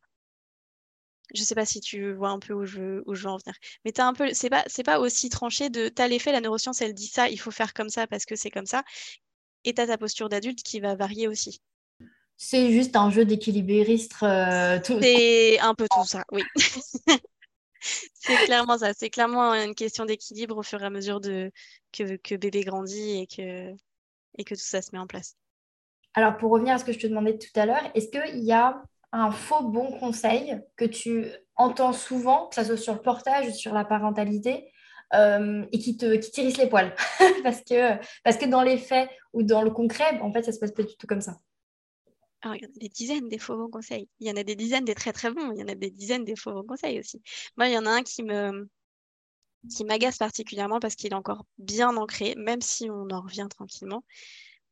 Je 1.33 1.43
sais 1.43 1.55
pas 1.55 1.65
si 1.65 1.81
tu 1.81 2.13
vois 2.13 2.29
un 2.29 2.39
peu 2.39 2.53
où 2.53 2.65
je 2.65 2.79
veux, 2.79 3.03
où 3.05 3.15
je 3.15 3.23
veux 3.23 3.29
en 3.29 3.37
venir. 3.37 3.55
Mais 3.85 3.91
t'as 3.91 4.05
un 4.05 4.13
peu, 4.13 4.33
c'est 4.33 4.49
pas, 4.49 4.63
c'est 4.67 4.83
pas 4.83 4.99
aussi 4.99 5.29
tranché 5.29 5.69
de 5.69 5.89
t'as 5.89 6.07
l'effet, 6.07 6.31
la 6.31 6.41
neuroscience, 6.41 6.81
elle 6.81 6.93
dit 6.93 7.07
ça, 7.07 7.29
il 7.29 7.39
faut 7.39 7.51
faire 7.51 7.73
comme 7.73 7.89
ça 7.89 8.07
parce 8.07 8.25
que 8.25 8.35
c'est 8.35 8.51
comme 8.51 8.65
ça. 8.65 8.83
Et 9.63 9.73
t'as 9.73 9.87
ta 9.87 9.97
posture 9.97 10.29
d'adulte 10.29 10.63
qui 10.63 10.79
va 10.79 10.95
varier 10.95 11.27
aussi. 11.27 11.61
C'est 12.37 12.71
juste 12.71 12.95
un 12.95 13.09
jeu 13.09 13.25
d'équilibriste. 13.25 14.13
Euh, 14.21 14.79
c'est 14.83 15.59
un 15.59 15.73
peu 15.73 15.87
tout 15.89 16.05
ça, 16.05 16.23
oui. 16.31 16.43
c'est 18.13 18.35
clairement 18.45 18.77
ça. 18.77 18.93
C'est 18.93 19.09
clairement 19.09 19.53
une 19.53 19.73
question 19.73 20.05
d'équilibre 20.05 20.57
au 20.57 20.63
fur 20.63 20.81
et 20.81 20.85
à 20.85 20.89
mesure 20.89 21.19
de, 21.19 21.51
que, 21.91 22.15
que 22.17 22.35
bébé 22.35 22.61
grandit 22.61 23.21
et 23.21 23.27
que, 23.27 23.73
et 24.37 24.43
que 24.43 24.53
tout 24.53 24.61
ça 24.61 24.81
se 24.81 24.91
met 24.93 24.99
en 24.99 25.07
place. 25.07 25.35
Alors, 26.13 26.37
pour 26.37 26.51
revenir 26.51 26.75
à 26.75 26.77
ce 26.77 26.85
que 26.85 26.93
je 26.93 26.99
te 26.99 27.07
demandais 27.07 27.37
tout 27.37 27.59
à 27.59 27.65
l'heure, 27.65 27.91
est-ce 27.93 28.09
qu'il 28.09 28.43
y 28.43 28.51
a 28.51 28.83
un 29.17 29.31
faux 29.31 29.63
bon 29.63 29.91
conseil 29.99 30.61
que 30.75 30.85
tu 30.85 31.25
entends 31.55 31.93
souvent, 31.93 32.47
que 32.47 32.55
ce 32.55 32.63
soit 32.63 32.77
sur 32.77 32.93
le 32.93 33.01
portage 33.01 33.47
ou 33.47 33.51
sur 33.51 33.73
la 33.73 33.85
parentalité, 33.85 34.71
euh, 35.13 35.65
et 35.71 35.79
qui 35.79 35.97
te 35.97 36.15
qui 36.15 36.43
les 36.43 36.67
poils. 36.67 36.93
Parce 37.43 37.61
que 37.61 37.97
parce 38.23 38.37
que 38.37 38.45
dans 38.45 38.61
les 38.61 38.77
faits 38.77 39.09
ou 39.33 39.43
dans 39.43 39.61
le 39.61 39.71
concret 39.71 40.19
en 40.21 40.31
fait 40.33 40.43
ça 40.43 40.51
se 40.51 40.59
passe 40.59 40.71
pas 40.71 40.83
du 40.83 40.95
tout 40.97 41.07
comme 41.07 41.21
ça. 41.21 41.39
Alors, 42.41 42.55
il 42.55 42.61
y 42.61 42.65
en 42.65 42.69
a 42.69 42.79
des 42.79 42.89
dizaines 42.89 43.29
des 43.29 43.39
faux 43.39 43.57
bons 43.57 43.69
conseils. 43.69 44.07
Il 44.19 44.27
y 44.27 44.31
en 44.31 44.35
a 44.35 44.43
des 44.43 44.55
dizaines 44.55 44.85
des 44.85 44.93
très 44.93 45.11
très 45.11 45.31
bons. 45.31 45.51
Il 45.53 45.59
y 45.59 45.63
en 45.63 45.67
a 45.67 45.75
des 45.75 45.89
dizaines 45.89 46.23
des 46.23 46.35
faux 46.35 46.53
bons 46.53 46.63
conseils 46.63 46.99
aussi. 46.99 47.21
Moi 47.55 47.67
il 47.67 47.73
y 47.73 47.77
en 47.77 47.85
a 47.85 47.89
un 47.89 48.03
qui 48.03 48.23
me 48.23 48.67
qui 49.69 49.85
m'agace 49.85 50.17
particulièrement 50.17 50.79
parce 50.79 50.95
qu'il 50.95 51.11
est 51.11 51.15
encore 51.15 51.45
bien 51.57 51.95
ancré, 51.97 52.35
même 52.37 52.61
si 52.61 52.89
on 52.89 53.09
en 53.09 53.21
revient 53.21 53.47
tranquillement, 53.49 54.03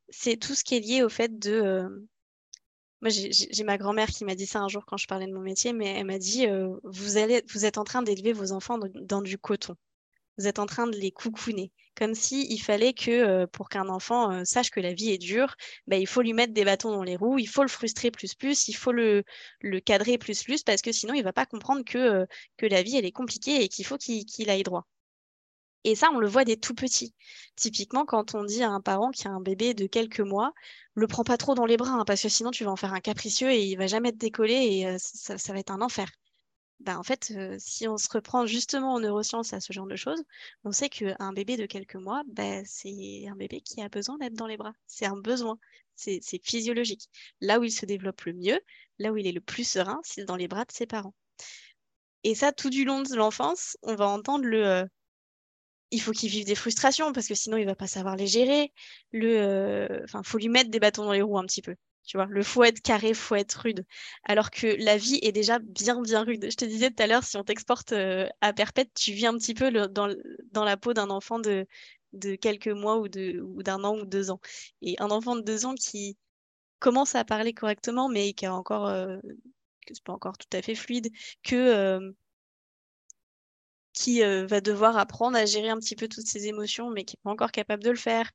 c'est 0.10 0.38
tout 0.38 0.56
ce 0.56 0.64
qui 0.64 0.76
est 0.76 0.80
lié 0.80 1.04
au 1.04 1.10
fait 1.10 1.40
de... 1.40 1.52
Euh, 1.52 1.90
moi, 3.06 3.12
j'ai 3.12 3.64
ma 3.64 3.78
grand-mère 3.78 4.08
qui 4.10 4.26
m'a 4.26 4.34
dit 4.34 4.48
ça 4.48 4.62
un 4.62 4.68
jour 4.68 4.84
quand 4.86 4.98
je 4.98 5.06
parlais 5.08 5.28
de 5.28 5.34
mon 5.34 5.42
métier, 5.42 5.74
mais 5.74 5.86
elle 5.86 6.06
m'a 6.06 6.18
dit, 6.18 6.48
euh, 6.48 6.76
vous, 6.84 7.18
êtes 7.18 7.78
en 7.78 7.84
train 7.84 8.02
d'élever 8.02 8.34
vos 8.34 8.52
enfants 8.52 8.80
dans 8.96 9.22
du 9.22 9.38
coton 9.38 9.76
vous 10.38 10.48
êtes 10.48 10.60
en 10.60 10.66
train 10.66 10.88
de 10.88 10.98
les 10.98 11.12
coucouner. 11.12 11.72
Comme 11.96 12.14
si 12.14 12.46
il 12.50 12.60
fallait 12.60 12.94
que 12.94 13.12
euh, 13.12 13.48
pour 13.48 13.70
qu'un 13.70 13.88
enfant 13.88 14.32
euh, 14.32 14.44
sache 14.44 14.70
que 14.70 14.82
la 14.82 14.94
vie 14.94 15.12
est 15.12 15.18
dure, 15.18 15.56
bah, 15.88 15.96
il 15.98 16.08
faut 16.08 16.22
lui 16.22 16.34
mettre 16.34 16.54
des 16.54 16.66
bâtons 16.66 16.92
dans 16.92 17.04
les 17.04 17.16
roues, 17.16 17.40
il 17.40 17.48
faut 17.48 17.62
le 17.62 17.70
frustrer 17.70 18.12
plus 18.12 18.36
plus, 18.36 18.68
il 18.68 18.74
faut 18.74 18.92
le, 18.92 19.24
cadrer 19.86 20.18
plus 20.18 20.44
plus, 20.44 20.64
parce 20.64 20.82
que 20.82 20.92
sinon 20.92 21.14
il 21.14 21.24
va 21.24 21.32
pas 21.32 21.46
comprendre 21.46 21.86
que, 21.86 22.26
que 22.58 22.66
la 22.66 22.84
vie 22.84 22.98
elle 22.98 23.06
est 23.06 23.12
compliquée 23.12 23.64
et 23.64 23.70
qu'il 23.70 23.86
faut 23.86 23.98
qu'il 23.98 24.50
aille 24.50 24.64
droit. 24.64 24.86
Et 25.86 25.96
ça, 25.96 26.10
on 26.12 26.20
le 26.20 26.28
voit 26.28 26.46
des 26.46 26.58
tout 26.58 26.76
petits. 26.76 27.14
Typiquement, 27.56 28.06
quand 28.06 28.36
on 28.36 28.44
dit 28.44 28.64
à 28.64 28.70
un 28.72 28.82
parent 28.82 29.12
qui 29.12 29.28
a 29.28 29.32
un 29.32 29.40
bébé 29.40 29.74
de 29.74 29.88
quelques 29.88 30.20
mois, 30.20 30.54
le 30.96 31.08
prends 31.08 31.24
pas 31.24 31.38
trop 31.38 31.56
dans 31.56 31.66
les 31.66 31.78
bras, 31.78 31.92
hein, 31.94 32.06
parce 32.06 32.22
que 32.22 32.30
sinon 32.30 32.52
tu 32.52 32.64
vas 32.66 32.72
en 32.72 32.76
faire 32.76 32.94
un 32.94 33.00
capricieux 33.02 33.52
et 33.52 33.64
il 33.64 33.78
va 33.78 33.88
jamais 33.88 34.12
te 34.12 34.18
décoller 34.18 34.56
et 34.56 34.98
ça, 35.00 35.38
ça 35.38 35.54
va 35.54 35.60
être 35.60 35.72
un 35.72 35.82
enfer. 35.82 36.10
Bah, 36.82 37.00
en 37.00 37.04
fait, 37.04 37.32
euh, 37.36 37.56
si 37.60 37.88
on 37.88 37.98
se 37.98 38.10
reprend 38.12 38.46
justement 38.48 38.94
en 38.96 39.00
neurosciences 39.00 39.54
à 39.54 39.60
ce 39.60 39.72
genre 39.74 39.88
de 39.88 39.96
choses, 39.96 40.24
on 40.64 40.72
sait 40.72 40.90
qu'un 40.90 41.34
bébé 41.34 41.56
de 41.58 41.66
quelques 41.66 41.96
mois, 41.96 42.24
bah, 42.28 42.66
c'est 42.66 43.28
un 43.30 43.36
bébé 43.36 43.62
qui 43.62 43.82
a 43.82 43.90
besoin 43.90 44.18
d'être 44.18 44.34
dans 44.34 44.48
les 44.48 44.58
bras. 44.58 44.74
C'est 44.88 45.06
un 45.06 45.18
besoin. 45.18 45.58
C'est 45.96 46.22
physiologique. 46.44 47.10
Là 47.42 47.60
où 47.60 47.64
il 47.64 47.72
se 47.72 47.86
développe 47.86 48.22
le 48.24 48.34
mieux, 48.34 48.60
là 49.00 49.12
où 49.14 49.18
il 49.18 49.28
est 49.28 49.32
le 49.32 49.42
plus 49.42 49.64
serein, 49.64 50.02
c'est 50.04 50.26
dans 50.26 50.36
les 50.36 50.48
bras 50.48 50.66
de 50.66 50.72
ses 50.72 50.86
parents. 50.88 51.14
Et 52.24 52.36
ça, 52.36 52.52
tout 52.52 52.70
du 52.70 52.86
long 52.86 53.02
de 53.04 53.16
l'enfance, 53.16 53.78
on 53.84 53.96
va 53.96 54.08
entendre 54.08 54.46
le 54.46 54.66
euh, 54.66 54.86
il 55.96 56.02
faut 56.02 56.12
qu'il 56.12 56.30
vive 56.30 56.46
des 56.46 56.56
frustrations 56.56 57.14
parce 57.14 57.28
que 57.28 57.36
sinon 57.36 57.58
il 57.58 57.66
va 57.66 57.76
pas 57.76 57.88
savoir 57.88 58.16
les 58.16 58.28
gérer. 58.28 58.74
Le, 59.12 59.38
euh, 59.40 60.02
enfin, 60.04 60.24
faut 60.24 60.38
lui 60.38 60.50
mettre 60.50 60.70
des 60.70 60.80
bâtons 60.80 61.06
dans 61.06 61.14
les 61.14 61.22
roues 61.22 61.38
un 61.38 61.46
petit 61.46 61.62
peu. 61.62 61.76
Tu 62.06 62.18
vois, 62.18 62.28
le 62.28 62.44
faut 62.44 62.64
être 62.64 62.82
carré, 62.82 63.14
faut 63.14 63.36
être 63.36 63.54
rude. 63.62 63.86
Alors 64.26 64.52
que 64.52 64.68
la 64.84 64.98
vie 64.98 65.20
est 65.24 65.32
déjà 65.32 65.60
bien, 65.60 66.02
bien 66.02 66.24
rude. 66.24 66.48
Je 66.52 66.56
te 66.56 66.66
disais 66.66 66.92
tout 66.92 67.02
à 67.02 67.08
l'heure, 67.08 67.24
si 67.24 67.38
on 67.38 67.44
t'exporte 67.44 67.94
euh, 67.94 68.28
à 68.42 68.54
perpète, 68.54 68.92
tu 68.94 69.12
vis 69.14 69.26
un 69.26 69.38
petit 69.38 69.54
peu 69.56 69.72
dans, 69.72 70.08
la 70.66 70.78
peau 70.78 70.94
d'un 70.94 71.10
enfant 71.10 71.40
de, 71.40 71.66
quelques 72.42 72.68
mois 72.68 73.00
ou 73.00 73.08
d'un 73.08 73.84
an 73.84 73.98
ou 73.98 74.06
deux 74.06 74.32
ans. 74.32 74.40
Et 74.82 74.96
un 75.00 75.10
enfant 75.12 75.36
de 75.36 75.42
deux 75.42 75.66
ans 75.66 75.76
qui 75.76 76.18
commence 76.80 77.16
à 77.16 77.26
parler 77.26 77.54
correctement, 77.54 78.10
mais 78.10 78.34
qui 78.34 78.46
a 78.46 78.54
encore, 78.54 78.88
euh, 78.88 79.18
c'est 79.88 80.04
pas 80.04 80.14
encore 80.14 80.38
tout 80.38 80.56
à 80.56 80.62
fait 80.62 80.76
fluide, 80.76 81.10
que 81.44 82.14
euh, 84.24 84.46
qui 84.46 84.48
va 84.48 84.62
devoir 84.62 84.98
apprendre 84.98 85.38
à 85.38 85.46
gérer 85.46 85.70
un 85.70 85.78
petit 85.78 85.96
peu 85.96 86.08
toutes 86.08 86.28
ses 86.28 86.48
émotions, 86.48 86.90
mais 86.90 87.04
qui 87.04 87.16
n'est 87.16 87.22
pas 87.24 87.32
encore 87.32 87.52
capable 87.52 87.84
de 87.84 87.90
le 87.90 87.96
faire, 87.98 88.32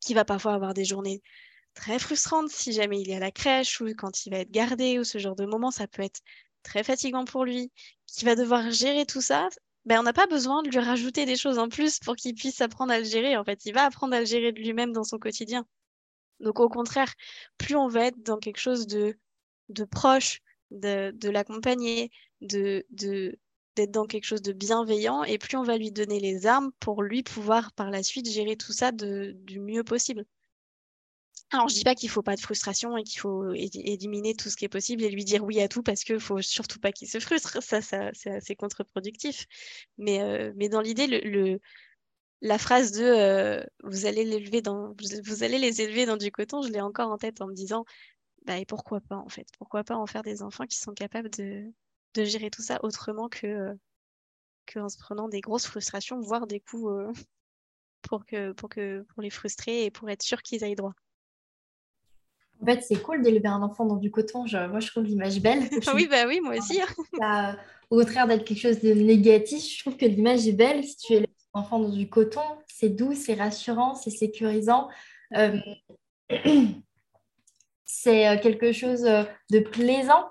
qui 0.00 0.14
va 0.14 0.24
parfois 0.24 0.54
avoir 0.54 0.74
des 0.74 0.84
journées 0.84 1.22
très 1.74 1.98
frustrante 1.98 2.50
si 2.50 2.72
jamais 2.72 3.00
il 3.00 3.10
est 3.10 3.16
à 3.16 3.20
la 3.20 3.30
crèche 3.30 3.80
ou 3.80 3.86
quand 3.96 4.26
il 4.26 4.30
va 4.30 4.38
être 4.38 4.50
gardé 4.50 4.98
ou 4.98 5.04
ce 5.04 5.18
genre 5.18 5.36
de 5.36 5.46
moment, 5.46 5.70
ça 5.70 5.86
peut 5.86 6.02
être 6.02 6.20
très 6.62 6.82
fatigant 6.82 7.24
pour 7.24 7.44
lui, 7.44 7.70
qui 8.06 8.24
va 8.24 8.34
devoir 8.34 8.70
gérer 8.70 9.06
tout 9.06 9.20
ça, 9.20 9.48
ben, 9.86 10.00
on 10.00 10.02
n'a 10.02 10.12
pas 10.12 10.26
besoin 10.26 10.62
de 10.62 10.68
lui 10.68 10.78
rajouter 10.78 11.24
des 11.24 11.36
choses 11.36 11.58
en 11.58 11.68
plus 11.68 11.98
pour 12.00 12.16
qu'il 12.16 12.34
puisse 12.34 12.60
apprendre 12.60 12.92
à 12.92 12.98
le 12.98 13.04
gérer. 13.04 13.36
En 13.36 13.44
fait, 13.44 13.64
il 13.64 13.72
va 13.72 13.84
apprendre 13.84 14.14
à 14.14 14.20
le 14.20 14.26
gérer 14.26 14.52
de 14.52 14.58
lui-même 14.58 14.92
dans 14.92 15.04
son 15.04 15.18
quotidien. 15.18 15.66
Donc 16.40 16.60
au 16.60 16.68
contraire, 16.68 17.12
plus 17.58 17.76
on 17.76 17.88
va 17.88 18.06
être 18.06 18.22
dans 18.22 18.38
quelque 18.38 18.60
chose 18.60 18.86
de, 18.86 19.16
proche, 19.90 20.40
de, 20.70 21.12
de 21.14 21.30
l'accompagner, 21.30 22.10
de, 22.40 22.84
d'être 23.76 23.90
dans 23.90 24.06
quelque 24.06 24.24
chose 24.24 24.42
de 24.42 24.52
bienveillant, 24.52 25.24
et 25.24 25.38
plus 25.38 25.56
on 25.56 25.62
va 25.62 25.78
lui 25.78 25.92
donner 25.92 26.20
les 26.20 26.46
armes 26.46 26.70
pour 26.80 27.02
lui 27.02 27.22
pouvoir 27.22 27.72
par 27.72 27.90
la 27.90 28.02
suite 28.02 28.28
gérer 28.30 28.56
tout 28.56 28.72
ça 28.72 28.92
du 28.92 29.60
mieux 29.60 29.84
possible. 29.84 30.24
Alors, 31.52 31.68
je 31.68 31.74
dis 31.74 31.82
pas 31.84 31.96
qu'il 31.96 32.08
faut 32.08 32.22
pas 32.22 32.36
de 32.36 32.40
frustration 32.40 32.96
et 32.96 33.02
qu'il 33.02 33.18
faut 33.18 33.52
éliminer 33.52 34.34
tout 34.34 34.48
ce 34.50 34.56
qui 34.56 34.64
est 34.64 34.68
possible 34.68 35.02
et 35.02 35.10
lui 35.10 35.24
dire 35.24 35.42
oui 35.42 35.60
à 35.60 35.66
tout 35.66 35.82
parce 35.82 36.04
qu'il 36.04 36.20
faut 36.20 36.40
surtout 36.40 36.78
pas 36.78 36.92
qu'il 36.92 37.08
se 37.08 37.18
frustre. 37.18 37.60
Ça, 37.60 37.82
ça 37.82 38.10
c'est 38.12 38.30
assez 38.30 38.54
contre-productif. 38.54 39.46
Mais, 39.98 40.20
euh, 40.22 40.52
mais 40.56 40.68
dans 40.68 40.80
l'idée, 40.80 41.08
le, 41.08 41.58
la 42.40 42.58
phrase 42.58 42.92
de 42.92 43.04
euh, 43.04 43.64
vous 43.82 44.06
allez 44.06 44.24
l'élever 44.24 44.62
dans 44.62 44.94
vous 45.24 45.42
allez 45.42 45.58
les 45.58 45.82
élever 45.82 46.06
dans 46.06 46.16
du 46.16 46.30
coton, 46.30 46.62
je 46.62 46.68
l'ai 46.70 46.80
encore 46.80 47.10
en 47.10 47.18
tête 47.18 47.40
en 47.40 47.48
me 47.48 47.54
disant 47.54 47.84
bah 48.46 48.58
et 48.58 48.66
pourquoi 48.66 49.00
pas 49.00 49.16
en 49.16 49.28
fait? 49.28 49.48
Pourquoi 49.58 49.84
pas 49.84 49.96
en 49.96 50.06
faire 50.06 50.22
des 50.22 50.42
enfants 50.42 50.66
qui 50.66 50.78
sont 50.78 50.94
capables 50.94 51.30
de, 51.30 51.64
de 52.14 52.24
gérer 52.24 52.50
tout 52.50 52.62
ça 52.62 52.78
autrement 52.82 53.28
que 53.28 53.46
euh, 53.46 53.74
qu'en 54.72 54.88
se 54.88 54.98
prenant 54.98 55.28
des 55.28 55.40
grosses 55.40 55.66
frustrations, 55.66 56.20
voire 56.20 56.46
des 56.46 56.60
coups 56.60 56.90
pour 58.02 58.24
que 58.24 58.52
pour 58.52 58.68
que 58.68 59.02
pour 59.02 59.22
les 59.22 59.30
frustrer 59.30 59.84
et 59.84 59.90
pour 59.90 60.08
être 60.10 60.22
sûr 60.22 60.42
qu'ils 60.42 60.64
aillent 60.64 60.76
droit. 60.76 60.94
En 62.62 62.66
fait, 62.66 62.82
c'est 62.82 63.00
cool 63.00 63.22
d'élever 63.22 63.48
un 63.48 63.62
enfant 63.62 63.86
dans 63.86 63.96
du 63.96 64.10
coton. 64.10 64.44
moi, 64.68 64.80
je 64.80 64.86
trouve 64.88 65.04
l'image 65.04 65.40
belle. 65.40 65.60
oui, 65.94 66.06
bah 66.10 66.26
oui, 66.26 66.40
moi 66.40 66.56
aussi. 66.58 66.78
au 67.88 67.98
contraire 67.98 68.26
d'être 68.26 68.44
quelque 68.44 68.60
chose 68.60 68.80
de 68.80 68.92
négatif, 68.92 69.76
je 69.76 69.78
trouve 69.80 69.96
que 69.96 70.04
l'image 70.04 70.46
est 70.46 70.52
belle. 70.52 70.84
Si 70.84 70.96
tu 70.98 71.14
élèves 71.14 71.28
un 71.54 71.60
enfant 71.60 71.78
dans 71.78 71.88
du 71.88 72.08
coton, 72.08 72.42
c'est 72.66 72.90
doux, 72.90 73.14
c'est 73.14 73.34
rassurant, 73.34 73.94
c'est 73.94 74.10
sécurisant. 74.10 74.88
Euh, 75.36 75.58
c'est 77.84 78.28
euh, 78.28 78.38
quelque 78.38 78.72
chose 78.72 79.04
euh, 79.04 79.24
de 79.50 79.60
plaisant. 79.60 80.30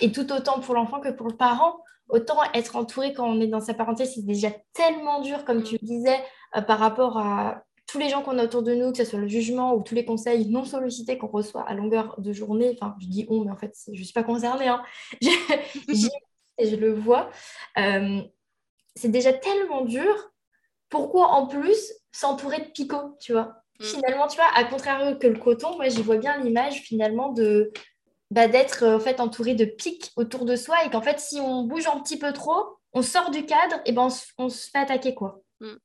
Et 0.00 0.12
tout 0.12 0.32
autant 0.32 0.60
pour 0.60 0.74
l'enfant 0.74 1.00
que 1.00 1.08
pour 1.10 1.28
le 1.28 1.36
parent. 1.36 1.80
Autant 2.08 2.38
être 2.54 2.76
entouré 2.76 3.12
quand 3.12 3.28
on 3.28 3.40
est 3.40 3.48
dans 3.48 3.60
sa 3.60 3.74
parenté, 3.74 4.04
c'est 4.04 4.24
déjà 4.24 4.50
tellement 4.72 5.20
dur, 5.20 5.44
comme 5.44 5.64
tu 5.64 5.76
le 5.80 5.84
disais, 5.86 6.22
par 6.68 6.78
rapport 6.78 7.18
à 7.18 7.64
tous 7.86 7.98
les 7.98 8.08
gens 8.08 8.22
qu'on 8.22 8.38
a 8.38 8.44
autour 8.44 8.62
de 8.62 8.74
nous, 8.74 8.90
que 8.90 8.98
ce 8.98 9.04
soit 9.04 9.18
le 9.18 9.28
jugement 9.28 9.74
ou 9.74 9.82
tous 9.82 9.94
les 9.94 10.04
conseils 10.04 10.48
non 10.48 10.64
sollicités 10.64 11.18
qu'on 11.18 11.28
reçoit 11.28 11.68
à 11.68 11.74
longueur 11.74 12.20
de 12.20 12.32
journée, 12.32 12.76
enfin, 12.80 12.96
je 13.00 13.06
dis 13.06 13.26
on, 13.28 13.44
mais 13.44 13.50
en 13.50 13.56
fait, 13.56 13.74
je 13.86 13.98
ne 13.98 14.04
suis 14.04 14.12
pas 14.12 14.24
concernée, 14.24 14.68
hein. 14.68 14.82
et 16.58 16.68
je 16.68 16.76
le 16.76 16.94
vois, 16.94 17.30
euh, 17.78 18.20
c'est 18.94 19.10
déjà 19.10 19.32
tellement 19.32 19.84
dur. 19.84 20.14
Pourquoi 20.88 21.28
en 21.28 21.46
plus 21.46 21.92
s'entourer 22.12 22.58
de 22.58 22.70
picots, 22.70 23.16
tu 23.20 23.32
vois? 23.32 23.62
Mm. 23.80 23.84
Finalement, 23.84 24.26
tu 24.26 24.36
vois, 24.36 24.48
à 24.54 24.64
contrario 24.64 25.16
que 25.16 25.26
le 25.26 25.38
coton, 25.38 25.76
moi, 25.76 25.88
j'y 25.88 26.02
vois 26.02 26.16
bien 26.16 26.38
l'image 26.38 26.80
finalement 26.80 27.32
de 27.32 27.72
bah, 28.30 28.48
d'être 28.48 28.84
en 28.86 29.00
fait 29.00 29.20
entouré 29.20 29.54
de 29.54 29.64
pics 29.64 30.12
autour 30.16 30.44
de 30.44 30.56
soi 30.56 30.84
et 30.84 30.90
qu'en 30.90 31.02
fait, 31.02 31.20
si 31.20 31.40
on 31.40 31.64
bouge 31.64 31.86
un 31.86 32.00
petit 32.00 32.18
peu 32.18 32.32
trop, 32.32 32.78
on 32.92 33.02
sort 33.02 33.30
du 33.30 33.44
cadre 33.46 33.80
et 33.84 33.92
ben 33.92 34.08
on, 34.38 34.48
se 34.48 34.70
fait 34.70 34.78
attaquer, 34.78 35.14
quoi. 35.14 35.42
Mm 35.60 35.76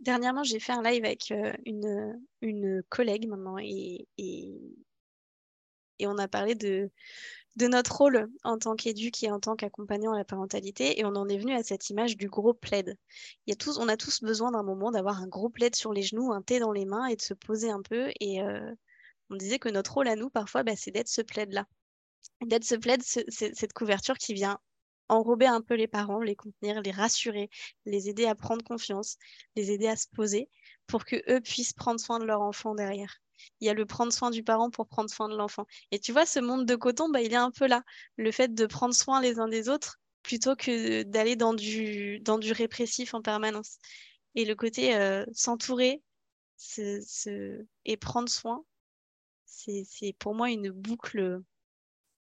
dernièrement, 0.00 0.42
j'ai 0.42 0.60
fait 0.60 0.72
un 0.72 0.82
live 0.82 1.04
avec 1.04 1.30
euh, 1.30 1.52
une, 1.64 2.20
une 2.40 2.82
collègue 2.88 3.28
maintenant 3.28 3.58
et, 3.58 4.06
et, 4.18 4.58
on 6.06 6.18
a 6.18 6.28
parlé 6.28 6.54
de, 6.54 6.90
de 7.56 7.66
notre 7.66 7.96
rôle 7.96 8.28
en 8.44 8.58
tant 8.58 8.76
qu'éduque 8.76 9.22
et 9.24 9.30
en 9.30 9.40
tant 9.40 9.56
qu'accompagnant 9.56 10.12
à 10.12 10.18
la 10.18 10.24
parentalité 10.24 11.00
et 11.00 11.04
on 11.04 11.16
en 11.16 11.28
est 11.28 11.38
venu 11.38 11.54
à 11.54 11.62
cette 11.62 11.88
image 11.90 12.16
du 12.16 12.28
gros 12.28 12.54
plaid. 12.54 12.96
Il 13.46 13.50
y 13.50 13.52
a 13.52 13.56
tous, 13.56 13.78
on 13.78 13.88
a 13.88 13.96
tous 13.96 14.22
besoin 14.22 14.50
d'un 14.50 14.62
moment 14.62 14.90
d'avoir 14.90 15.22
un 15.22 15.26
gros 15.26 15.48
plaid 15.48 15.74
sur 15.74 15.92
les 15.92 16.02
genoux, 16.02 16.32
un 16.32 16.42
thé 16.42 16.58
dans 16.58 16.72
les 16.72 16.84
mains 16.84 17.06
et 17.06 17.16
de 17.16 17.22
se 17.22 17.34
poser 17.34 17.70
un 17.70 17.82
peu 17.82 18.10
et 18.20 18.42
euh, 18.42 18.72
on 19.30 19.36
disait 19.36 19.58
que 19.58 19.68
notre 19.68 19.94
rôle 19.94 20.08
à 20.08 20.16
nous 20.16 20.30
parfois 20.30 20.62
bah, 20.62 20.76
c'est 20.76 20.90
d'être 20.90 21.08
ce 21.08 21.22
plaid-là. 21.22 21.66
D'être 22.42 22.64
ce 22.64 22.74
plaid, 22.74 23.02
cette 23.02 23.72
couverture 23.72 24.18
qui 24.18 24.34
vient 24.34 24.58
enrober 25.08 25.46
un 25.46 25.60
peu 25.60 25.74
les 25.74 25.86
parents, 25.86 26.20
les 26.20 26.36
contenir, 26.36 26.80
les 26.82 26.90
rassurer, 26.90 27.48
les 27.84 28.08
aider 28.08 28.26
à 28.26 28.34
prendre 28.34 28.64
confiance, 28.64 29.16
les 29.54 29.70
aider 29.70 29.86
à 29.88 29.96
se 29.96 30.06
poser 30.14 30.48
pour 30.86 31.04
que 31.04 31.16
eux 31.30 31.40
puissent 31.40 31.72
prendre 31.72 32.00
soin 32.00 32.18
de 32.18 32.24
leur 32.24 32.42
enfant 32.42 32.74
derrière. 32.74 33.20
Il 33.60 33.66
y 33.66 33.70
a 33.70 33.74
le 33.74 33.86
prendre 33.86 34.12
soin 34.12 34.30
du 34.30 34.42
parent 34.42 34.70
pour 34.70 34.86
prendre 34.88 35.10
soin 35.10 35.28
de 35.28 35.36
l'enfant. 35.36 35.66
Et 35.90 35.98
tu 35.98 36.12
vois, 36.12 36.26
ce 36.26 36.40
monde 36.40 36.66
de 36.66 36.74
coton, 36.74 37.08
bah, 37.08 37.20
il 37.20 37.32
est 37.32 37.36
un 37.36 37.50
peu 37.50 37.66
là. 37.66 37.82
Le 38.16 38.32
fait 38.32 38.54
de 38.54 38.66
prendre 38.66 38.94
soin 38.94 39.20
les 39.20 39.38
uns 39.38 39.48
des 39.48 39.68
autres 39.68 39.98
plutôt 40.22 40.56
que 40.56 41.02
d'aller 41.04 41.36
dans 41.36 41.54
du, 41.54 42.18
dans 42.20 42.38
du 42.38 42.52
répressif 42.52 43.14
en 43.14 43.22
permanence. 43.22 43.78
Et 44.34 44.44
le 44.44 44.54
côté 44.54 44.96
euh, 44.96 45.24
s'entourer 45.32 46.02
et 47.84 47.96
prendre 47.96 48.28
soin, 48.28 48.64
c'est 49.56 50.14
pour 50.18 50.34
moi 50.34 50.50
une 50.50 50.70
boucle 50.70 51.40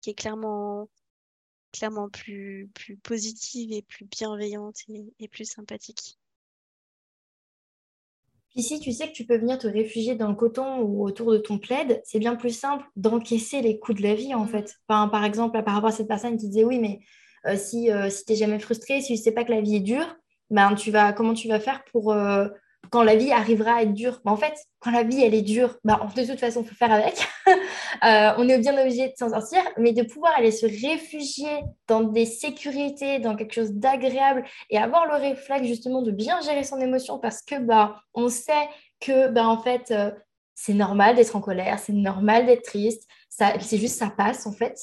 qui 0.01 0.11
est 0.11 0.15
clairement 0.15 0.89
clairement 1.73 2.09
plus, 2.09 2.69
plus 2.75 2.97
positive 2.97 3.73
et 3.73 3.83
plus 3.83 4.05
bienveillante 4.05 4.77
et, 5.19 5.29
plus 5.29 5.47
sympathique. 5.47 6.19
Puis 8.51 8.63
si 8.63 8.79
tu 8.79 8.93
sais 8.93 9.09
que 9.09 9.15
tu 9.15 9.25
peux 9.25 9.39
venir 9.39 9.59
te 9.59 9.67
réfugier 9.67 10.15
dans 10.15 10.29
le 10.29 10.35
coton 10.35 10.81
ou 10.83 11.07
autour 11.07 11.33
de 11.33 11.39
ton 11.39 11.59
plaid, 11.59 12.03
c'est 12.05 12.19
bien 12.19 12.37
plus 12.37 12.55
simple 12.55 12.85
d'encaisser 12.97 13.63
les 13.63 13.79
coups 13.79 13.99
de 13.99 14.03
la 14.03 14.15
vie 14.15 14.35
en 14.35 14.45
mm. 14.45 14.49
fait. 14.49 14.79
par 14.87 15.25
exemple, 15.25 15.63
par 15.65 15.75
rapport 15.75 15.89
à 15.89 15.93
cette 15.93 16.09
personne 16.09 16.37
qui 16.37 16.49
disait 16.49 16.65
oui, 16.65 16.79
mais 16.79 17.01
euh, 17.47 17.57
si, 17.57 17.91
euh, 17.91 18.11
si 18.11 18.27
tu 18.27 18.33
n'es 18.33 18.39
jamais 18.39 18.59
frustré, 18.59 19.01
si 19.01 19.07
tu 19.07 19.13
ne 19.15 19.25
sais 19.25 19.33
pas 19.33 19.45
que 19.45 19.51
la 19.51 19.63
vie 19.63 19.77
est 19.77 19.81
dure, 19.81 20.17
ben, 20.51 20.75
tu 20.75 20.91
vas, 20.91 21.15
comment 21.15 21.33
tu 21.33 21.49
vas 21.49 21.61
faire 21.61 21.83
pour, 21.85 22.13
euh, 22.13 22.47
quand 22.91 23.03
la 23.03 23.17
vie 23.17 23.33
arrivera 23.33 23.77
à 23.77 23.83
être 23.83 23.95
dure. 23.95 24.21
en 24.25 24.37
fait, 24.37 24.55
quand 24.81 24.91
la 24.91 25.03
vie, 25.03 25.23
elle 25.23 25.35
est 25.35 25.43
dure, 25.43 25.79
bah, 25.85 26.01
de 26.15 26.25
toute 26.25 26.41
façon, 26.41 26.63
il 26.63 26.69
faut 26.69 26.75
faire 26.75 26.93
avec. 26.93 27.27
Euh, 28.05 28.33
on 28.39 28.49
est 28.49 28.59
bien 28.59 28.77
obligé 28.81 29.09
de 29.09 29.13
s'en 29.17 29.29
sortir, 29.29 29.61
mais 29.77 29.93
de 29.93 30.03
pouvoir 30.03 30.33
aller 30.37 30.51
se 30.51 30.67
réfugier 30.67 31.61
dans 31.87 32.01
des 32.01 32.25
sécurités, 32.25 33.21
dans 33.21 33.37
quelque 33.37 33.53
chose 33.53 33.73
d'agréable 33.73 34.45
et 34.71 34.79
avoir 34.79 35.07
le 35.07 35.15
réflexe 35.15 35.67
justement 35.67 36.03
de 36.03 36.11
bien 36.11 36.41
gérer 36.41 36.65
son 36.65 36.81
émotion 36.81 37.21
parce 37.21 37.43
que 37.43 37.61
bah, 37.61 38.01
on 38.15 38.29
sait 38.29 38.69
que 38.99 39.29
bah, 39.29 39.47
en 39.47 39.59
fait, 39.59 39.93
euh, 39.93 40.11
c'est 40.55 40.75
normal 40.75 41.15
d'être 41.15 41.37
en 41.37 41.41
colère, 41.41 41.79
c'est 41.79 41.93
normal 41.93 42.47
d'être 42.47 42.63
triste, 42.63 43.07
c'est 43.29 43.79
juste 43.79 43.99
ça 43.99 44.11
passe 44.11 44.47
en 44.47 44.53
fait. 44.53 44.81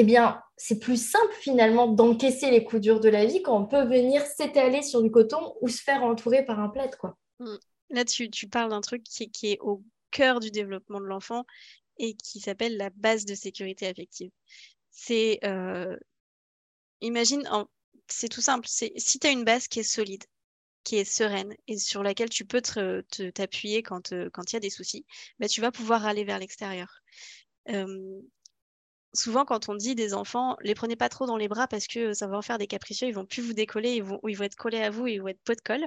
Eh 0.00 0.04
bien, 0.04 0.40
c'est 0.56 0.78
plus 0.78 1.10
simple 1.10 1.34
finalement 1.40 1.88
d'encaisser 1.88 2.52
les 2.52 2.62
coups 2.62 2.80
durs 2.80 3.00
de 3.00 3.08
la 3.08 3.26
vie 3.26 3.42
quand 3.42 3.60
on 3.60 3.66
peut 3.66 3.82
venir 3.82 4.24
s'étaler 4.24 4.80
sur 4.80 5.02
du 5.02 5.10
coton 5.10 5.56
ou 5.60 5.68
se 5.68 5.82
faire 5.82 6.04
entourer 6.04 6.44
par 6.44 6.60
un 6.60 6.68
plaid, 6.68 6.94
quoi. 6.94 7.18
Mm. 7.40 7.56
Là, 7.90 8.04
tu, 8.04 8.30
parles 8.48 8.70
d'un 8.70 8.80
truc 8.80 9.02
qui, 9.02 9.28
est 9.42 9.58
au 9.58 9.82
cœur 10.12 10.38
du 10.38 10.52
développement 10.52 11.00
de 11.00 11.06
l'enfant 11.06 11.44
et 11.96 12.14
qui 12.14 12.38
s'appelle 12.38 12.76
la 12.76 12.90
base 12.90 13.24
de 13.24 13.34
sécurité 13.34 13.88
affective. 13.88 14.30
C'est, 14.92 15.40
euh, 15.42 15.96
imagine, 17.00 17.42
c'est 18.06 18.28
tout 18.28 18.40
simple, 18.40 18.68
si 18.68 19.18
tu 19.18 19.26
as 19.26 19.32
une 19.32 19.42
base 19.42 19.66
qui 19.66 19.80
est 19.80 19.82
solide, 19.82 20.22
qui 20.84 20.94
est 20.94 21.04
sereine 21.04 21.56
et 21.66 21.76
sur 21.76 22.04
laquelle 22.04 22.30
tu 22.30 22.44
peux 22.44 22.62
t'appuyer 22.62 23.82
quand 23.82 24.12
euh, 24.12 24.30
il 24.46 24.52
y 24.52 24.56
a 24.56 24.60
des 24.60 24.70
soucis, 24.70 25.04
bah, 25.40 25.48
tu 25.48 25.60
vas 25.60 25.72
pouvoir 25.72 26.06
aller 26.06 26.22
vers 26.22 26.38
l'extérieur. 26.38 27.00
Euh, 27.70 28.20
souvent, 29.14 29.44
quand 29.44 29.68
on 29.68 29.74
dit 29.74 29.94
des 29.94 30.14
enfants, 30.14 30.56
les 30.62 30.74
prenez 30.74 30.96
pas 30.96 31.08
trop 31.08 31.26
dans 31.26 31.36
les 31.36 31.48
bras 31.48 31.68
parce 31.68 31.86
que 31.86 32.12
ça 32.12 32.26
va 32.26 32.38
en 32.38 32.42
faire 32.42 32.58
des 32.58 32.66
capricieux, 32.66 33.08
ils 33.08 33.14
vont 33.14 33.26
plus 33.26 33.42
vous 33.42 33.52
décoller, 33.54 33.94
ils 33.94 34.02
vont, 34.02 34.20
ils 34.26 34.36
vont 34.36 34.44
être 34.44 34.56
collés 34.56 34.82
à 34.82 34.90
vous, 34.90 35.06
ils 35.06 35.20
vont 35.20 35.28
être 35.28 35.42
pot 35.42 35.54
de 35.54 35.60
colle. 35.60 35.86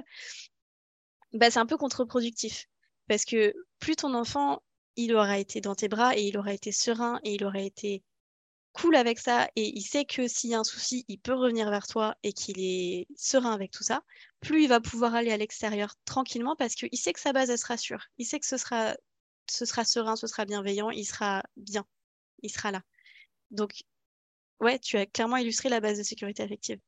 Bah, 1.32 1.50
c'est 1.50 1.58
un 1.60 1.66
peu 1.66 1.76
contre-productif. 1.76 2.66
Parce 3.08 3.24
que 3.24 3.54
plus 3.78 3.96
ton 3.96 4.14
enfant, 4.14 4.62
il 4.96 5.14
aura 5.14 5.38
été 5.38 5.60
dans 5.60 5.74
tes 5.74 5.88
bras 5.88 6.16
et 6.16 6.22
il 6.22 6.38
aura 6.38 6.52
été 6.52 6.72
serein 6.72 7.20
et 7.24 7.34
il 7.34 7.44
aura 7.44 7.60
été 7.60 8.02
cool 8.72 8.96
avec 8.96 9.18
ça 9.18 9.50
et 9.56 9.68
il 9.76 9.82
sait 9.82 10.04
que 10.04 10.28
s'il 10.28 10.50
y 10.50 10.54
a 10.54 10.58
un 10.60 10.64
souci, 10.64 11.04
il 11.08 11.18
peut 11.18 11.34
revenir 11.34 11.70
vers 11.70 11.86
toi 11.86 12.16
et 12.22 12.32
qu'il 12.32 12.60
est 12.60 13.06
serein 13.16 13.52
avec 13.52 13.70
tout 13.70 13.82
ça, 13.82 14.02
plus 14.40 14.64
il 14.64 14.68
va 14.68 14.80
pouvoir 14.80 15.14
aller 15.14 15.30
à 15.30 15.36
l'extérieur 15.36 15.94
tranquillement 16.04 16.56
parce 16.56 16.74
qu'il 16.74 16.98
sait 16.98 17.12
que 17.12 17.20
sa 17.20 17.32
base, 17.32 17.50
elle 17.50 17.58
sera 17.58 17.76
sûre. 17.76 18.06
Il 18.18 18.26
sait 18.26 18.40
que 18.40 18.46
ce 18.46 18.56
sera, 18.56 18.96
ce 19.50 19.64
sera 19.66 19.84
serein, 19.84 20.16
ce 20.16 20.26
sera 20.26 20.44
bienveillant, 20.44 20.90
il 20.90 21.04
sera 21.04 21.42
bien, 21.56 21.86
il 22.42 22.50
sera 22.50 22.70
là. 22.70 22.82
Donc, 23.52 23.82
ouais, 24.60 24.78
tu 24.78 24.96
as 24.98 25.06
clairement 25.06 25.36
illustré 25.36 25.68
la 25.68 25.80
base 25.80 25.98
de 25.98 26.02
sécurité 26.02 26.42
affective. 26.42 26.78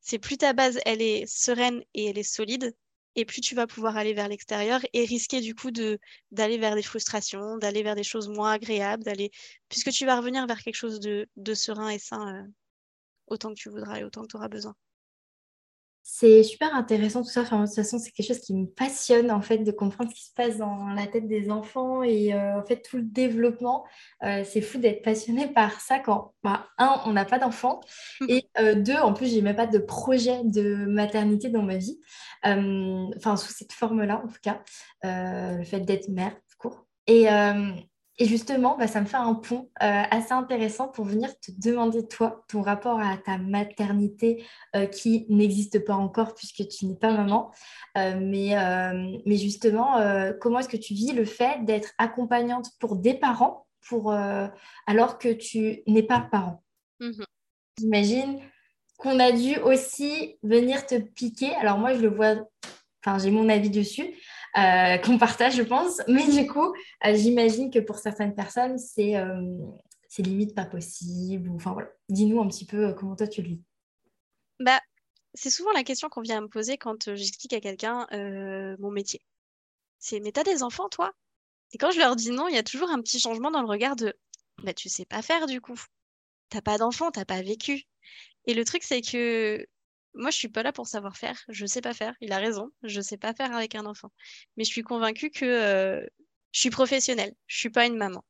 C'est 0.00 0.18
plus 0.18 0.38
ta 0.38 0.52
base, 0.52 0.78
elle 0.86 1.02
est 1.02 1.26
sereine 1.26 1.82
et 1.94 2.06
elle 2.06 2.18
est 2.18 2.22
solide, 2.22 2.74
et 3.16 3.24
plus 3.24 3.40
tu 3.40 3.54
vas 3.54 3.66
pouvoir 3.66 3.96
aller 3.96 4.14
vers 4.14 4.28
l'extérieur 4.28 4.80
et 4.92 5.04
risquer 5.04 5.40
du 5.40 5.54
coup 5.54 5.70
d'aller 5.70 6.58
vers 6.58 6.74
des 6.74 6.82
frustrations, 6.82 7.56
d'aller 7.58 7.82
vers 7.82 7.96
des 7.96 8.04
choses 8.04 8.28
moins 8.28 8.52
agréables, 8.52 9.02
d'aller 9.02 9.30
puisque 9.68 9.90
tu 9.90 10.06
vas 10.06 10.16
revenir 10.16 10.46
vers 10.46 10.62
quelque 10.62 10.76
chose 10.76 11.00
de, 11.00 11.54
serein 11.54 11.90
et 11.90 11.98
sain 11.98 12.44
euh, 12.44 12.48
autant 13.26 13.50
que 13.50 13.60
tu 13.60 13.70
voudras 13.70 13.98
et 14.00 14.04
autant 14.04 14.22
que 14.22 14.28
tu 14.28 14.36
auras 14.36 14.48
besoin. 14.48 14.74
C'est 16.12 16.42
super 16.42 16.74
intéressant 16.74 17.22
tout 17.22 17.30
ça. 17.30 17.42
Enfin, 17.42 17.60
de 17.60 17.66
toute 17.66 17.76
façon, 17.76 18.00
c'est 18.00 18.10
quelque 18.10 18.26
chose 18.26 18.40
qui 18.40 18.52
me 18.52 18.66
passionne 18.66 19.30
en 19.30 19.40
fait 19.40 19.58
de 19.58 19.70
comprendre 19.70 20.10
ce 20.10 20.16
qui 20.16 20.24
se 20.24 20.34
passe 20.34 20.58
dans 20.58 20.88
la 20.88 21.06
tête 21.06 21.28
des 21.28 21.52
enfants 21.52 22.02
et 22.02 22.34
euh, 22.34 22.58
en 22.58 22.64
fait 22.64 22.82
tout 22.82 22.96
le 22.96 23.04
développement. 23.04 23.86
Euh, 24.24 24.42
c'est 24.44 24.60
fou 24.60 24.78
d'être 24.78 25.02
passionné 25.02 25.46
par 25.54 25.80
ça 25.80 26.00
quand, 26.00 26.34
bah, 26.42 26.66
un, 26.78 27.00
on 27.06 27.12
n'a 27.12 27.24
pas 27.24 27.38
d'enfants 27.38 27.78
et 28.28 28.48
euh, 28.58 28.74
deux, 28.74 28.96
en 28.96 29.12
plus, 29.12 29.32
j'ai 29.32 29.40
même 29.40 29.54
pas 29.54 29.68
de 29.68 29.78
projet 29.78 30.40
de 30.42 30.84
maternité 30.86 31.48
dans 31.48 31.62
ma 31.62 31.76
vie. 31.76 32.00
Enfin, 32.42 33.36
sous 33.36 33.52
cette 33.52 33.72
forme-là, 33.72 34.20
en 34.24 34.26
tout 34.26 34.40
cas, 34.42 34.62
le 35.04 35.62
fait 35.62 35.80
d'être 35.80 36.08
mère, 36.08 36.36
court. 36.58 36.86
Et, 37.06 37.28
et 38.20 38.26
justement, 38.26 38.76
bah, 38.76 38.86
ça 38.86 39.00
me 39.00 39.06
fait 39.06 39.16
un 39.16 39.32
pont 39.32 39.70
euh, 39.82 40.02
assez 40.10 40.32
intéressant 40.32 40.88
pour 40.88 41.06
venir 41.06 41.30
te 41.40 41.50
demander, 41.56 42.06
toi, 42.06 42.44
ton 42.48 42.60
rapport 42.60 43.00
à 43.00 43.16
ta 43.16 43.38
maternité 43.38 44.44
euh, 44.76 44.84
qui 44.84 45.24
n'existe 45.30 45.82
pas 45.86 45.94
encore 45.94 46.34
puisque 46.34 46.68
tu 46.68 46.84
n'es 46.84 46.96
pas 46.96 47.12
maman. 47.12 47.50
Euh, 47.96 48.20
mais, 48.20 48.54
mais 49.24 49.38
justement, 49.38 49.96
comment 50.38 50.58
est-ce 50.58 50.68
que 50.68 50.76
tu 50.76 50.92
vis 50.92 51.12
le 51.12 51.24
fait 51.24 51.64
d'être 51.64 51.92
accompagnante 51.96 52.68
pour 52.78 52.96
des 52.96 53.14
parents 53.14 53.66
pour, 53.88 54.12
alors 54.12 55.18
que 55.18 55.32
tu 55.32 55.82
n'es 55.86 56.02
pas 56.02 56.20
parent? 56.20 56.62
Mmh 57.00 57.22
J'imagine 57.78 58.38
qu'on 58.98 59.18
a 59.18 59.32
dû 59.32 59.56
aussi 59.60 60.36
venir 60.42 60.84
te 60.84 60.96
piquer. 60.96 61.54
Alors 61.54 61.78
moi, 61.78 61.94
je 61.94 62.00
le 62.00 62.08
vois, 62.08 62.34
enfin, 63.02 63.18
j'ai 63.18 63.30
mon 63.30 63.48
avis 63.48 63.70
dessus. 63.70 64.14
Euh, 64.56 64.98
qu'on 64.98 65.18
partage, 65.18 65.54
je 65.56 65.62
pense. 65.62 66.00
Mais 66.08 66.26
du 66.28 66.46
coup, 66.46 66.74
euh, 67.06 67.14
j'imagine 67.14 67.70
que 67.70 67.78
pour 67.78 67.96
certaines 67.96 68.34
personnes, 68.34 68.78
c'est 68.78 69.16
euh, 69.16 69.56
limite 70.18 70.54
pas 70.54 70.64
possible. 70.64 71.50
Enfin 71.54 71.72
voilà, 71.72 71.88
dis-nous 72.08 72.40
un 72.40 72.48
petit 72.48 72.66
peu 72.66 72.92
comment 72.94 73.14
toi 73.14 73.28
tu 73.28 73.42
le 73.42 73.48
vis. 73.48 73.62
Bah, 74.58 74.80
c'est 75.34 75.50
souvent 75.50 75.72
la 75.72 75.84
question 75.84 76.08
qu'on 76.08 76.20
vient 76.20 76.40
me 76.40 76.48
poser 76.48 76.76
quand 76.78 77.14
j'explique 77.14 77.52
à 77.52 77.60
quelqu'un 77.60 78.06
mon 78.78 78.90
métier. 78.90 79.20
C'est 79.98 80.20
mais 80.20 80.32
t'as 80.32 80.44
des 80.44 80.62
enfants 80.62 80.88
toi? 80.88 81.12
Et 81.72 81.78
quand 81.78 81.92
je 81.92 81.98
leur 81.98 82.16
dis 82.16 82.30
non, 82.30 82.48
il 82.48 82.54
y 82.54 82.58
a 82.58 82.62
toujours 82.62 82.90
un 82.90 83.00
petit 83.00 83.20
changement 83.20 83.50
dans 83.50 83.62
le 83.62 83.68
regard 83.68 83.94
de 83.94 84.12
bah 84.64 84.74
tu 84.74 84.88
sais 84.88 85.04
pas 85.04 85.22
faire 85.22 85.46
du 85.46 85.60
coup. 85.60 85.80
T'as 86.48 86.60
pas 86.60 86.76
d'enfants, 86.76 87.12
t'as 87.12 87.24
pas 87.24 87.40
vécu. 87.40 87.84
Et 88.46 88.54
le 88.54 88.64
truc 88.64 88.82
c'est 88.82 89.00
que 89.00 89.64
moi, 90.14 90.30
je 90.30 90.36
suis 90.36 90.48
pas 90.48 90.62
là 90.62 90.72
pour 90.72 90.86
savoir 90.88 91.16
faire. 91.16 91.40
Je 91.48 91.66
sais 91.66 91.80
pas 91.80 91.94
faire. 91.94 92.14
Il 92.20 92.32
a 92.32 92.38
raison. 92.38 92.70
Je 92.82 93.00
sais 93.00 93.16
pas 93.16 93.34
faire 93.34 93.54
avec 93.54 93.74
un 93.74 93.86
enfant. 93.86 94.10
Mais 94.56 94.64
je 94.64 94.70
suis 94.70 94.82
convaincue 94.82 95.30
que 95.30 95.44
euh, 95.44 96.06
je 96.52 96.60
suis 96.60 96.70
professionnelle. 96.70 97.34
Je 97.46 97.58
suis 97.58 97.70
pas 97.70 97.86
une 97.86 97.96
maman. 97.96 98.24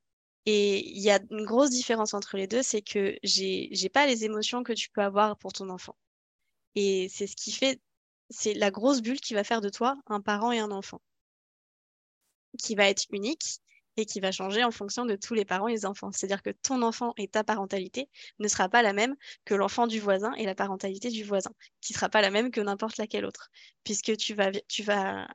Et 0.47 0.87
il 0.89 1.03
y 1.03 1.11
a 1.11 1.21
une 1.31 1.45
grosse 1.45 1.71
différence 1.71 2.15
entre 2.15 2.37
les 2.37 2.47
deux, 2.47 2.63
c'est 2.63 2.83
que 2.83 3.17
j'ai 3.23 3.69
j'ai 3.73 3.89
pas 3.91 4.07
les 4.07 4.25
émotions 4.25 4.63
que 4.63 4.73
tu 4.73 4.91
peux 4.91 5.03
avoir 5.03 5.37
pour 5.39 5.53
ton 5.53 5.69
enfant. 5.71 5.97
Et 6.75 7.09
c'est 7.11 7.27
ce 7.27 7.37
qui 7.37 7.53
fait, 7.53 7.81
c'est 8.31 8.55
la 8.55 8.71
grosse 8.71 9.03
bulle 9.03 9.21
qui 9.21 9.35
va 9.35 9.45
faire 9.45 9.61
de 9.61 9.69
toi 9.69 9.97
un 10.07 10.21
parent 10.21 10.53
et 10.53 10.59
un 10.59 10.71
enfant, 10.71 11.01
qui 12.59 12.75
va 12.75 12.89
être 12.89 13.05
unique 13.11 13.61
et 13.97 14.07
qui 14.07 14.21
va 14.21 14.33
changer 14.33 14.65
en 14.65 14.71
fonction 14.71 15.05
de 15.05 15.17
tous 15.17 15.35
les 15.35 15.45
parents 15.45 15.69
et 15.69 15.73
les 15.73 15.87
enfants. 15.87 16.11
C'est-à-dire 16.13 16.43
que 16.43 16.51
ton 16.51 16.83
enfant 16.83 17.13
et 17.17 17.29
ta 17.29 17.45
parentalité 17.45 18.09
ne 18.39 18.49
sera 18.49 18.69
pas 18.69 18.83
la 18.83 18.93
même 18.93 19.17
que 19.45 19.55
l'enfant 19.55 19.87
du 19.87 20.01
voisin 20.01 20.33
et 20.35 20.47
la 20.47 20.55
parentalité 20.55 21.11
du 21.11 21.25
voisin, 21.25 21.51
qui 21.81 21.93
ne 21.93 21.97
sera 21.97 22.09
pas 22.09 22.21
la 22.21 22.31
même 22.31 22.51
que 22.51 22.61
n'importe 22.61 22.97
laquelle 22.97 23.25
autre, 23.25 23.51
puisque 23.85 24.17
tu 24.17 24.35
vas, 24.35 24.51
tu 24.69 24.85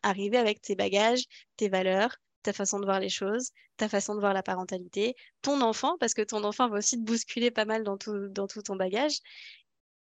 arriver 0.03 0.37
avec 0.37 0.61
tes 0.61 0.75
bagages, 0.75 1.25
tes 1.57 1.69
valeurs, 1.69 2.15
ta 2.45 2.53
façon 2.53 2.79
de 2.79 2.85
voir 2.85 2.99
les 2.99 3.09
choses, 3.09 3.49
ta 3.77 3.89
façon 3.89 4.15
de 4.15 4.19
voir 4.19 4.33
la 4.33 4.43
parentalité, 4.43 5.15
ton 5.41 5.61
enfant, 5.61 5.97
parce 5.99 6.13
que 6.13 6.21
ton 6.21 6.43
enfant 6.43 6.69
va 6.69 6.77
aussi 6.77 6.97
te 6.97 7.03
bousculer 7.03 7.51
pas 7.51 7.65
mal 7.65 7.83
dans 7.83 7.97
tout, 7.97 8.29
ton 8.63 8.75
bagage. 8.75 9.19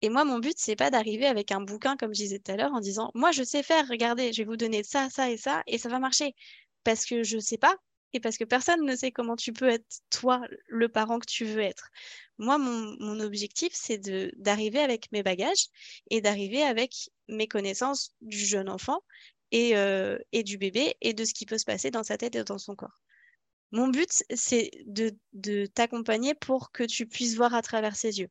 Et 0.03 0.09
moi, 0.09 0.25
mon 0.25 0.39
but, 0.39 0.55
c'est 0.57 0.77
pas 0.77 0.91
d'arriver 0.91 1.27
avec 1.27 1.53
un 1.53 1.61
bouquin, 1.61 1.97
comme 1.97 2.15
je 2.15 2.23
disais 2.23 2.39
tout 2.39 2.53
à 2.53 2.57
l'heure, 2.57 2.73
en 2.73 2.81
disant, 2.81 3.11
moi, 3.15 3.33
je 3.33 3.43
sais 3.43 3.63
faire, 3.63 3.87
regardez, 3.89 4.33
je 4.33 4.39
vais 4.43 4.47
vous 4.47 4.57
donner 4.57 4.83
ça, 4.83 5.11
ça 5.11 5.31
et 5.31 5.37
ça, 5.37 5.63
et 5.67 5.77
ça 5.77 5.89
va 5.91 5.99
marcher. 5.99 6.35
Parce 6.85 7.05
que 7.05 7.23
je 7.23 7.39
sais 7.39 7.59
pas, 7.59 7.77
et 8.13 8.21
parce 8.21 8.37
que 8.37 8.45
personne 8.45 8.85
ne 8.85 8.97
sait 8.97 9.13
comment 9.13 9.37
tu 9.37 9.53
peux 9.53 9.69
être 9.69 10.01
toi, 10.11 10.43
le 10.69 10.89
parent 10.89 11.19
que 11.19 11.27
tu 11.27 11.45
veux 11.45 11.61
être. 11.61 11.91
Moi, 12.39 12.59
mon, 12.59 13.21
objectif, 13.21 13.73
c'est 13.73 13.99
d'arriver 14.39 14.81
avec 14.81 15.11
mes 15.13 15.23
bagages 15.23 15.67
et 16.11 16.21
d'arriver 16.21 16.63
avec 16.63 17.11
mes 17.29 17.47
connaissances 17.47 18.15
du 18.21 18.39
jeune 18.39 18.69
enfant 18.69 19.01
et, 19.53 19.77
euh, 19.77 20.19
et, 20.33 20.43
du 20.43 20.59
bébé 20.59 20.95
et 21.01 21.13
de 21.13 21.25
ce 21.25 21.35
qui 21.35 21.47
peut 21.47 21.59
se 21.59 21.65
passer 21.65 21.91
dans 21.91 22.03
sa 22.05 22.17
tête 22.17 22.35
et 22.35 22.45
dans 22.45 22.59
son 22.59 22.75
corps. 22.75 23.03
Mon 23.73 23.89
but, 23.89 24.25
c'est 24.35 24.71
de, 24.87 25.17
de 25.33 25.67
t'accompagner 25.67 26.35
pour 26.35 26.73
que 26.73 26.83
tu 26.83 27.07
puisses 27.07 27.37
voir 27.37 27.55
à 27.55 27.63
travers 27.63 27.95
ses 27.95 28.19
yeux 28.21 28.31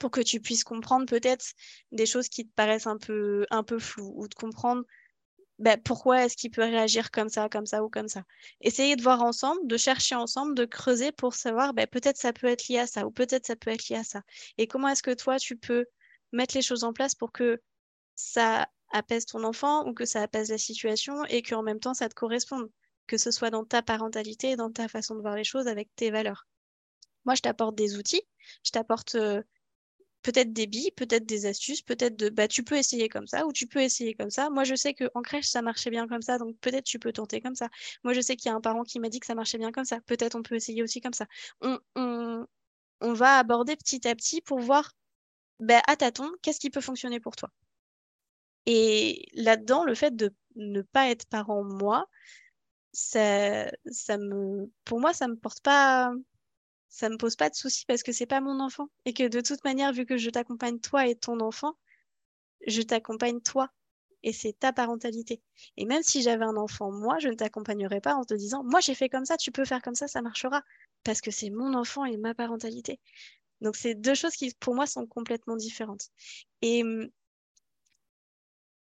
pour 0.00 0.10
que 0.10 0.22
tu 0.22 0.40
puisses 0.40 0.64
comprendre 0.64 1.06
peut-être 1.06 1.52
des 1.92 2.06
choses 2.06 2.28
qui 2.28 2.46
te 2.46 2.52
paraissent 2.56 2.88
un 2.88 2.96
peu, 2.96 3.46
un 3.50 3.62
peu 3.62 3.78
floues 3.78 4.14
ou 4.16 4.26
de 4.26 4.34
comprendre 4.34 4.82
ben, 5.60 5.78
pourquoi 5.80 6.24
est-ce 6.24 6.36
qu'il 6.38 6.50
peut 6.50 6.62
réagir 6.62 7.10
comme 7.10 7.28
ça, 7.28 7.50
comme 7.50 7.66
ça 7.66 7.84
ou 7.84 7.90
comme 7.90 8.08
ça? 8.08 8.22
Essayez 8.62 8.96
de 8.96 9.02
voir 9.02 9.22
ensemble, 9.22 9.60
de 9.66 9.76
chercher 9.76 10.14
ensemble, 10.14 10.54
de 10.54 10.64
creuser 10.64 11.12
pour 11.12 11.34
savoir 11.34 11.74
ben, 11.74 11.86
peut-être 11.86 12.16
ça 12.16 12.32
peut 12.32 12.46
être 12.46 12.66
lié 12.68 12.78
à 12.78 12.86
ça 12.86 13.06
ou 13.06 13.10
peut-être 13.10 13.46
ça 13.46 13.56
peut 13.56 13.70
être 13.70 13.88
lié 13.90 13.96
à 13.96 14.04
ça. 14.04 14.22
Et 14.56 14.66
comment 14.66 14.88
est-ce 14.88 15.02
que 15.02 15.14
toi, 15.14 15.38
tu 15.38 15.56
peux 15.56 15.84
mettre 16.32 16.56
les 16.56 16.62
choses 16.62 16.82
en 16.82 16.94
place 16.94 17.14
pour 17.14 17.30
que 17.30 17.60
ça 18.14 18.68
apaise 18.90 19.26
ton 19.26 19.44
enfant 19.44 19.86
ou 19.86 19.92
que 19.92 20.06
ça 20.06 20.22
apaise 20.22 20.50
la 20.50 20.58
situation 20.58 21.26
et 21.26 21.42
qu'en 21.42 21.62
même 21.62 21.78
temps, 21.78 21.94
ça 21.94 22.08
te 22.08 22.14
corresponde, 22.14 22.70
que 23.06 23.18
ce 23.18 23.30
soit 23.30 23.50
dans 23.50 23.64
ta 23.66 23.82
parentalité, 23.82 24.56
dans 24.56 24.72
ta 24.72 24.88
façon 24.88 25.14
de 25.14 25.20
voir 25.20 25.36
les 25.36 25.44
choses 25.44 25.68
avec 25.68 25.94
tes 25.94 26.10
valeurs. 26.10 26.46
Moi, 27.26 27.34
je 27.34 27.42
t'apporte 27.42 27.74
des 27.74 27.98
outils, 27.98 28.22
je 28.64 28.70
t'apporte 28.70 29.14
euh, 29.14 29.42
peut-être 30.22 30.52
des 30.52 30.66
billes, 30.66 30.90
peut-être 30.92 31.26
des 31.26 31.46
astuces, 31.46 31.82
peut-être 31.82 32.16
de 32.16 32.28
bah 32.28 32.48
tu 32.48 32.62
peux 32.64 32.76
essayer 32.76 33.08
comme 33.08 33.26
ça 33.26 33.46
ou 33.46 33.52
tu 33.52 33.66
peux 33.66 33.80
essayer 33.80 34.14
comme 34.14 34.30
ça. 34.30 34.50
Moi 34.50 34.64
je 34.64 34.74
sais 34.74 34.94
que 34.94 35.04
en 35.14 35.22
crèche 35.22 35.46
ça 35.48 35.62
marchait 35.62 35.90
bien 35.90 36.06
comme 36.08 36.22
ça, 36.22 36.38
donc 36.38 36.56
peut-être 36.60 36.84
tu 36.84 36.98
peux 36.98 37.12
tenter 37.12 37.40
comme 37.40 37.54
ça. 37.54 37.68
Moi 38.04 38.12
je 38.14 38.20
sais 38.20 38.36
qu'il 38.36 38.50
y 38.50 38.52
a 38.52 38.56
un 38.56 38.60
parent 38.60 38.84
qui 38.84 39.00
m'a 39.00 39.08
dit 39.08 39.20
que 39.20 39.26
ça 39.26 39.34
marchait 39.34 39.58
bien 39.58 39.72
comme 39.72 39.84
ça. 39.84 40.00
Peut-être 40.02 40.36
on 40.36 40.42
peut 40.42 40.56
essayer 40.56 40.82
aussi 40.82 41.00
comme 41.00 41.14
ça. 41.14 41.26
On, 41.60 42.46
va 43.02 43.38
aborder 43.38 43.76
petit 43.76 44.06
à 44.08 44.14
petit 44.14 44.40
pour 44.42 44.60
voir 44.60 44.92
bah, 45.60 45.82
à 45.88 45.96
tâtons 45.96 46.30
qu'est-ce 46.42 46.60
qui 46.60 46.70
peut 46.70 46.80
fonctionner 46.80 47.20
pour 47.20 47.36
toi. 47.36 47.50
Et 48.66 49.28
là-dedans, 49.34 49.84
le 49.84 49.94
fait 49.94 50.14
de 50.14 50.34
ne 50.56 50.82
pas 50.82 51.10
être 51.10 51.26
parent 51.26 51.64
moi, 51.64 52.06
ça, 52.92 53.70
ça 53.90 54.18
me, 54.18 54.70
pour 54.84 55.00
moi, 55.00 55.12
ça 55.12 55.28
me 55.28 55.36
porte 55.36 55.60
pas, 55.62 56.12
ça 56.90 57.08
me 57.08 57.16
pose 57.16 57.36
pas 57.36 57.48
de 57.48 57.54
soucis 57.54 57.86
parce 57.86 58.02
que 58.02 58.12
c'est 58.12 58.26
pas 58.26 58.40
mon 58.40 58.60
enfant 58.60 58.88
et 59.06 59.14
que 59.14 59.28
de 59.28 59.40
toute 59.40 59.64
manière, 59.64 59.92
vu 59.92 60.04
que 60.04 60.18
je 60.18 60.28
t'accompagne 60.28 60.80
toi 60.80 61.06
et 61.06 61.14
ton 61.14 61.40
enfant, 61.40 61.74
je 62.66 62.82
t'accompagne 62.82 63.40
toi 63.40 63.70
et 64.22 64.32
c'est 64.32 64.58
ta 64.58 64.72
parentalité. 64.72 65.40
Et 65.76 65.86
même 65.86 66.02
si 66.02 66.20
j'avais 66.20 66.44
un 66.44 66.56
enfant, 66.56 66.92
moi, 66.92 67.18
je 67.20 67.28
ne 67.28 67.34
t'accompagnerais 67.34 68.00
pas 68.00 68.14
en 68.16 68.24
te 68.24 68.34
disant, 68.34 68.62
moi, 68.64 68.80
j'ai 68.80 68.94
fait 68.94 69.08
comme 69.08 69.24
ça, 69.24 69.36
tu 69.38 69.50
peux 69.50 69.64
faire 69.64 69.80
comme 69.80 69.94
ça, 69.94 70.08
ça 70.08 70.20
marchera, 70.20 70.62
parce 71.04 71.22
que 71.22 71.30
c'est 71.30 71.48
mon 71.48 71.72
enfant 71.74 72.04
et 72.04 72.18
ma 72.18 72.34
parentalité. 72.34 73.00
Donc, 73.62 73.76
c'est 73.76 73.94
deux 73.94 74.14
choses 74.14 74.34
qui, 74.34 74.54
pour 74.60 74.74
moi, 74.74 74.86
sont 74.86 75.06
complètement 75.06 75.56
différentes. 75.56 76.10
Et 76.60 76.82
hum, 76.82 77.08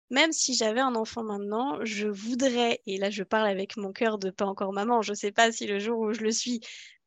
même 0.10 0.32
si 0.32 0.54
j'avais 0.54 0.80
un 0.80 0.96
enfant 0.96 1.24
maintenant, 1.24 1.84
je 1.84 2.08
voudrais, 2.08 2.82
et 2.86 2.98
là 2.98 3.10
je 3.10 3.24
parle 3.24 3.48
avec 3.48 3.76
mon 3.76 3.92
cœur 3.92 4.20
de 4.20 4.30
pas 4.30 4.46
encore 4.46 4.72
maman, 4.72 5.02
je 5.02 5.12
ne 5.12 5.16
sais 5.16 5.32
pas 5.32 5.52
si 5.52 5.66
le 5.66 5.80
jour 5.80 6.00
où 6.00 6.14
je 6.14 6.22
le 6.22 6.32
suis, 6.32 6.62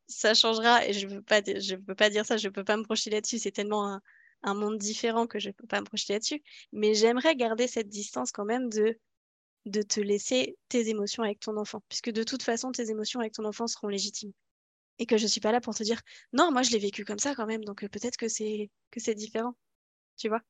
ça 0.09 0.35
changera, 0.35 0.87
et 0.87 0.92
je 0.92 1.07
ne 1.07 1.14
veux 1.16 1.23
pas, 1.23 1.42
je 1.44 1.77
peux 1.77 1.94
pas 1.94 2.11
dire 2.11 2.27
ça, 2.27 2.37
je 2.37 2.49
ne 2.49 2.53
peux 2.53 2.64
pas 2.64 2.77
me 2.77 2.83
projeter 2.83 3.11
là-dessus, 3.11 3.38
c'est 3.38 3.53
tellement 3.53 4.01
un, 4.42 4.55
monde 4.55 4.79
différent 4.79 5.27
que 5.27 5.38
je 5.38 5.49
ne 5.49 5.53
peux 5.53 5.66
pas 5.66 5.81
me 5.81 5.87
projeter 5.87 6.14
là-dessus, 6.14 6.42
mais 6.73 6.94
j'aimerais 6.94 7.37
garder 7.37 7.66
cette 7.68 7.88
distance 7.88 8.33
quand 8.33 8.44
même 8.44 8.68
de, 8.71 8.99
te 9.83 10.01
laisser 10.01 10.57
tes 10.68 10.88
émotions 10.88 11.23
avec 11.23 11.40
ton 11.40 11.57
enfant, 11.57 11.83
puisque 11.88 12.11
de 12.11 12.23
toute 12.23 12.42
façon, 12.42 12.73
tes 12.73 12.90
émotions 12.90 13.21
avec 13.21 13.35
ton 13.35 13.44
enfant 13.44 13.66
seront 13.66 13.88
légitimes. 13.88 14.33
Et 14.99 15.07
que 15.07 15.16
je 15.16 15.25
ne 15.25 15.29
suis 15.29 15.40
pas 15.40 15.53
là 15.53 15.61
pour 15.61 15.75
te 15.75 15.83
dire, 15.85 16.01
non, 16.33 16.51
moi 16.51 16.62
je 16.62 16.71
l'ai 16.73 16.79
vécu 16.79 17.05
comme 17.05 17.18
ça 17.21 17.35
quand 17.35 17.47
même, 17.47 17.64
donc 17.64 17.85
euh, 17.85 17.88
peut-être 17.88 18.16
que 18.16 18.29
c'est 18.29 19.14
différent, 19.14 19.55
tu 20.16 20.29
vois? 20.29 20.42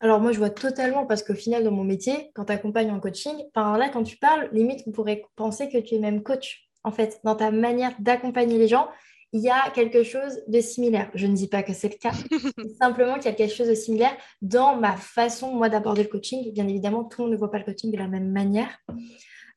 Alors 0.00 0.20
moi, 0.20 0.30
je 0.32 0.38
vois 0.38 0.50
totalement 0.50 1.06
parce 1.06 1.24
qu'au 1.24 1.34
final, 1.34 1.64
dans 1.64 1.72
mon 1.72 1.82
métier, 1.82 2.30
quand 2.34 2.44
tu 2.44 2.52
accompagnes 2.52 2.92
en 2.92 3.00
coaching, 3.00 3.36
là, 3.56 3.90
quand 3.92 4.04
tu 4.04 4.16
parles, 4.16 4.48
limite, 4.52 4.82
on 4.86 4.92
pourrait 4.92 5.24
penser 5.34 5.68
que 5.68 5.78
tu 5.78 5.96
es 5.96 5.98
même 5.98 6.22
coach. 6.22 6.67
En 6.84 6.92
fait, 6.92 7.20
dans 7.24 7.34
ta 7.34 7.50
manière 7.50 7.92
d'accompagner 7.98 8.58
les 8.58 8.68
gens, 8.68 8.88
il 9.32 9.40
y 9.40 9.50
a 9.50 9.70
quelque 9.70 10.02
chose 10.02 10.40
de 10.46 10.60
similaire. 10.60 11.10
Je 11.14 11.26
ne 11.26 11.34
dis 11.34 11.48
pas 11.48 11.62
que 11.62 11.74
c'est 11.74 11.88
le 11.88 11.98
cas, 11.98 12.12
simplement 12.80 13.14
qu'il 13.14 13.26
y 13.26 13.28
a 13.28 13.32
quelque 13.32 13.54
chose 13.54 13.68
de 13.68 13.74
similaire 13.74 14.16
dans 14.40 14.76
ma 14.76 14.96
façon, 14.96 15.54
moi, 15.54 15.68
d'aborder 15.68 16.02
le 16.02 16.08
coaching. 16.08 16.52
Bien 16.52 16.66
évidemment, 16.66 17.04
tout 17.04 17.20
le 17.20 17.24
monde 17.24 17.32
ne 17.32 17.38
voit 17.38 17.50
pas 17.50 17.58
le 17.58 17.64
coaching 17.64 17.92
de 17.92 17.98
la 17.98 18.08
même 18.08 18.30
manière. 18.30 18.78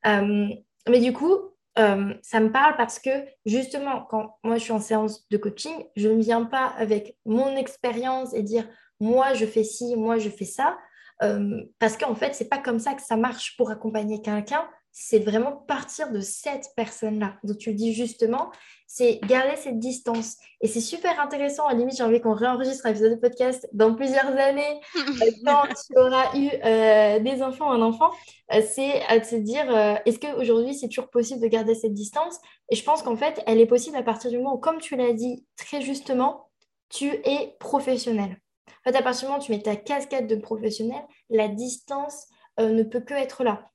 Euh, 0.06 0.48
mais 0.90 1.00
du 1.00 1.14
coup, 1.14 1.38
euh, 1.80 2.14
ça 2.22 2.40
me 2.42 2.52
parle 2.52 2.76
parce 2.76 3.00
que 3.00 3.10
justement, 3.46 4.06
quand 4.10 4.38
moi 4.44 4.58
je 4.58 4.64
suis 4.64 4.74
en 4.74 4.80
séance 4.80 5.28
de 5.30 5.38
coaching, 5.38 5.86
je 5.96 6.10
ne 6.10 6.22
viens 6.22 6.44
pas 6.44 6.66
avec 6.78 7.16
mon 7.26 7.56
expérience 7.56 8.34
et 8.34 8.44
dire 8.44 8.68
moi 9.00 9.34
je 9.34 9.46
fais 9.46 9.64
ci, 9.64 9.96
moi 9.96 10.18
je 10.18 10.30
fais 10.30 10.46
ça. 10.46 10.78
Euh, 11.24 11.64
parce 11.80 11.98
qu'en 11.98 12.16
fait, 12.16 12.34
c'est 12.34 12.50
pas 12.50 12.58
comme 12.58 12.80
ça 12.80 12.94
que 12.94 13.02
ça 13.02 13.16
marche 13.16 13.56
pour 13.56 13.70
accompagner 13.70 14.22
quelqu'un. 14.22 14.68
C'est 14.92 15.20
vraiment 15.20 15.54
partir 15.54 16.12
de 16.12 16.20
cette 16.20 16.70
personne-là. 16.76 17.36
Donc 17.44 17.58
tu 17.58 17.70
le 17.70 17.76
dis 17.76 17.94
justement, 17.94 18.52
c'est 18.88 19.20
garder 19.24 19.56
cette 19.56 19.80
distance. 19.80 20.38
Et 20.60 20.68
c'est 20.68 20.82
super 20.82 21.20
intéressant. 21.20 21.66
À 21.66 21.74
la 21.74 21.80
limite, 21.80 21.96
j'ai 21.96 22.04
envie 22.04 22.20
qu'on 22.20 22.34
réenregistre 22.34 22.86
un 22.86 22.90
épisode 22.90 23.12
de 23.12 23.20
podcast 23.20 23.68
dans 23.72 23.96
plusieurs 23.96 24.36
années, 24.38 24.82
euh, 24.96 25.32
quand 25.46 25.64
tu 25.68 25.98
auras 25.98 26.36
eu 26.36 26.50
euh, 26.66 27.20
des 27.20 27.42
enfants, 27.42 27.72
un 27.72 27.82
enfant. 27.82 28.12
c'est 28.50 29.02
à 29.08 29.24
se 29.24 29.38
dire, 29.38 29.72
est-ce 30.06 30.20
qu'aujourd'hui, 30.20 30.76
c'est 30.76 30.90
toujours 30.90 31.10
possible 31.10 31.42
de 31.42 31.48
garder 31.48 31.74
cette 31.74 31.94
distance? 31.94 32.38
Et 32.70 32.76
je 32.76 32.84
pense 32.84 33.02
qu'en 33.02 33.16
fait, 33.16 33.42
elle 33.48 33.62
est 33.62 33.68
possible 33.68 33.96
à 33.96 34.04
partir 34.04 34.30
du 34.30 34.38
moment 34.38 34.56
où, 34.56 34.60
comme 34.60 34.80
tu 34.80 34.96
l'as 34.98 35.14
dit 35.14 35.46
très 35.56 35.82
justement, 35.82 36.50
tu 36.90 37.08
es 37.08 37.56
professionnel. 37.60 38.38
En 38.86 38.92
fait, 38.92 38.98
à 38.98 39.02
partir 39.02 39.22
du 39.22 39.26
moment 39.28 39.42
où 39.42 39.46
tu 39.46 39.52
mets 39.52 39.62
ta 39.62 39.76
casquette 39.76 40.28
de 40.28 40.36
professionnel, 40.36 41.02
la 41.30 41.48
distance 41.48 42.28
euh, 42.60 42.72
ne 42.72 42.84
peut 42.84 43.00
que 43.00 43.14
être 43.14 43.44
là. 43.44 43.71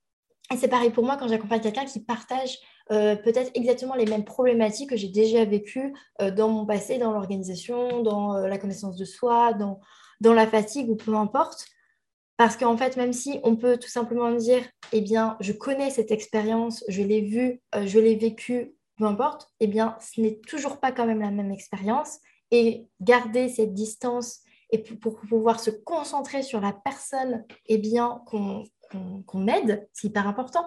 Et 0.51 0.57
c'est 0.57 0.67
pareil 0.69 0.91
pour 0.91 1.03
moi 1.03 1.17
quand 1.17 1.27
j'accompagne 1.27 1.61
quelqu'un 1.61 1.85
qui 1.85 1.99
partage 1.99 2.57
euh, 2.91 3.15
peut-être 3.17 3.51
exactement 3.53 3.95
les 3.95 4.05
mêmes 4.05 4.23
problématiques 4.23 4.91
que 4.91 4.95
j'ai 4.95 5.09
déjà 5.09 5.43
vécues 5.43 5.93
euh, 6.21 6.31
dans 6.31 6.47
mon 6.47 6.65
passé, 6.65 6.97
dans 6.97 7.11
l'organisation, 7.11 8.01
dans 8.01 8.37
la 8.37 8.57
connaissance 8.57 8.95
de 8.95 9.03
soi, 9.03 9.53
dans, 9.53 9.81
dans 10.21 10.33
la 10.33 10.47
fatigue 10.47 10.89
ou 10.89 10.95
peu 10.95 11.13
importe. 11.15 11.65
Parce 12.37 12.55
qu'en 12.55 12.77
fait, 12.77 12.97
même 12.97 13.13
si 13.13 13.39
on 13.43 13.55
peut 13.55 13.77
tout 13.77 13.89
simplement 13.89 14.31
dire, 14.31 14.61
eh 14.93 15.01
bien, 15.01 15.37
je 15.39 15.51
connais 15.51 15.89
cette 15.89 16.11
expérience, 16.11 16.83
je 16.87 17.01
l'ai 17.01 17.21
vue, 17.21 17.61
je 17.83 17.99
l'ai 17.99 18.15
vécue, 18.15 18.75
peu 18.97 19.05
importe, 19.05 19.49
eh 19.59 19.67
bien, 19.67 19.97
ce 19.99 20.21
n'est 20.21 20.39
toujours 20.47 20.79
pas 20.79 20.91
quand 20.91 21.07
même 21.07 21.21
la 21.21 21.31
même 21.31 21.51
expérience. 21.51 22.19
Et 22.51 22.87
garder 23.01 23.49
cette 23.49 23.73
distance 23.73 24.41
et 24.69 24.79
pour, 24.79 25.19
pouvoir 25.19 25.59
se 25.59 25.69
concentrer 25.69 26.43
sur 26.43 26.61
la 26.61 26.73
personne 26.73 27.45
eh 27.67 27.77
bien, 27.77 28.21
qu'on 28.27 28.63
aide, 29.47 29.87
c'est 29.93 30.07
hyper 30.07 30.27
important. 30.27 30.65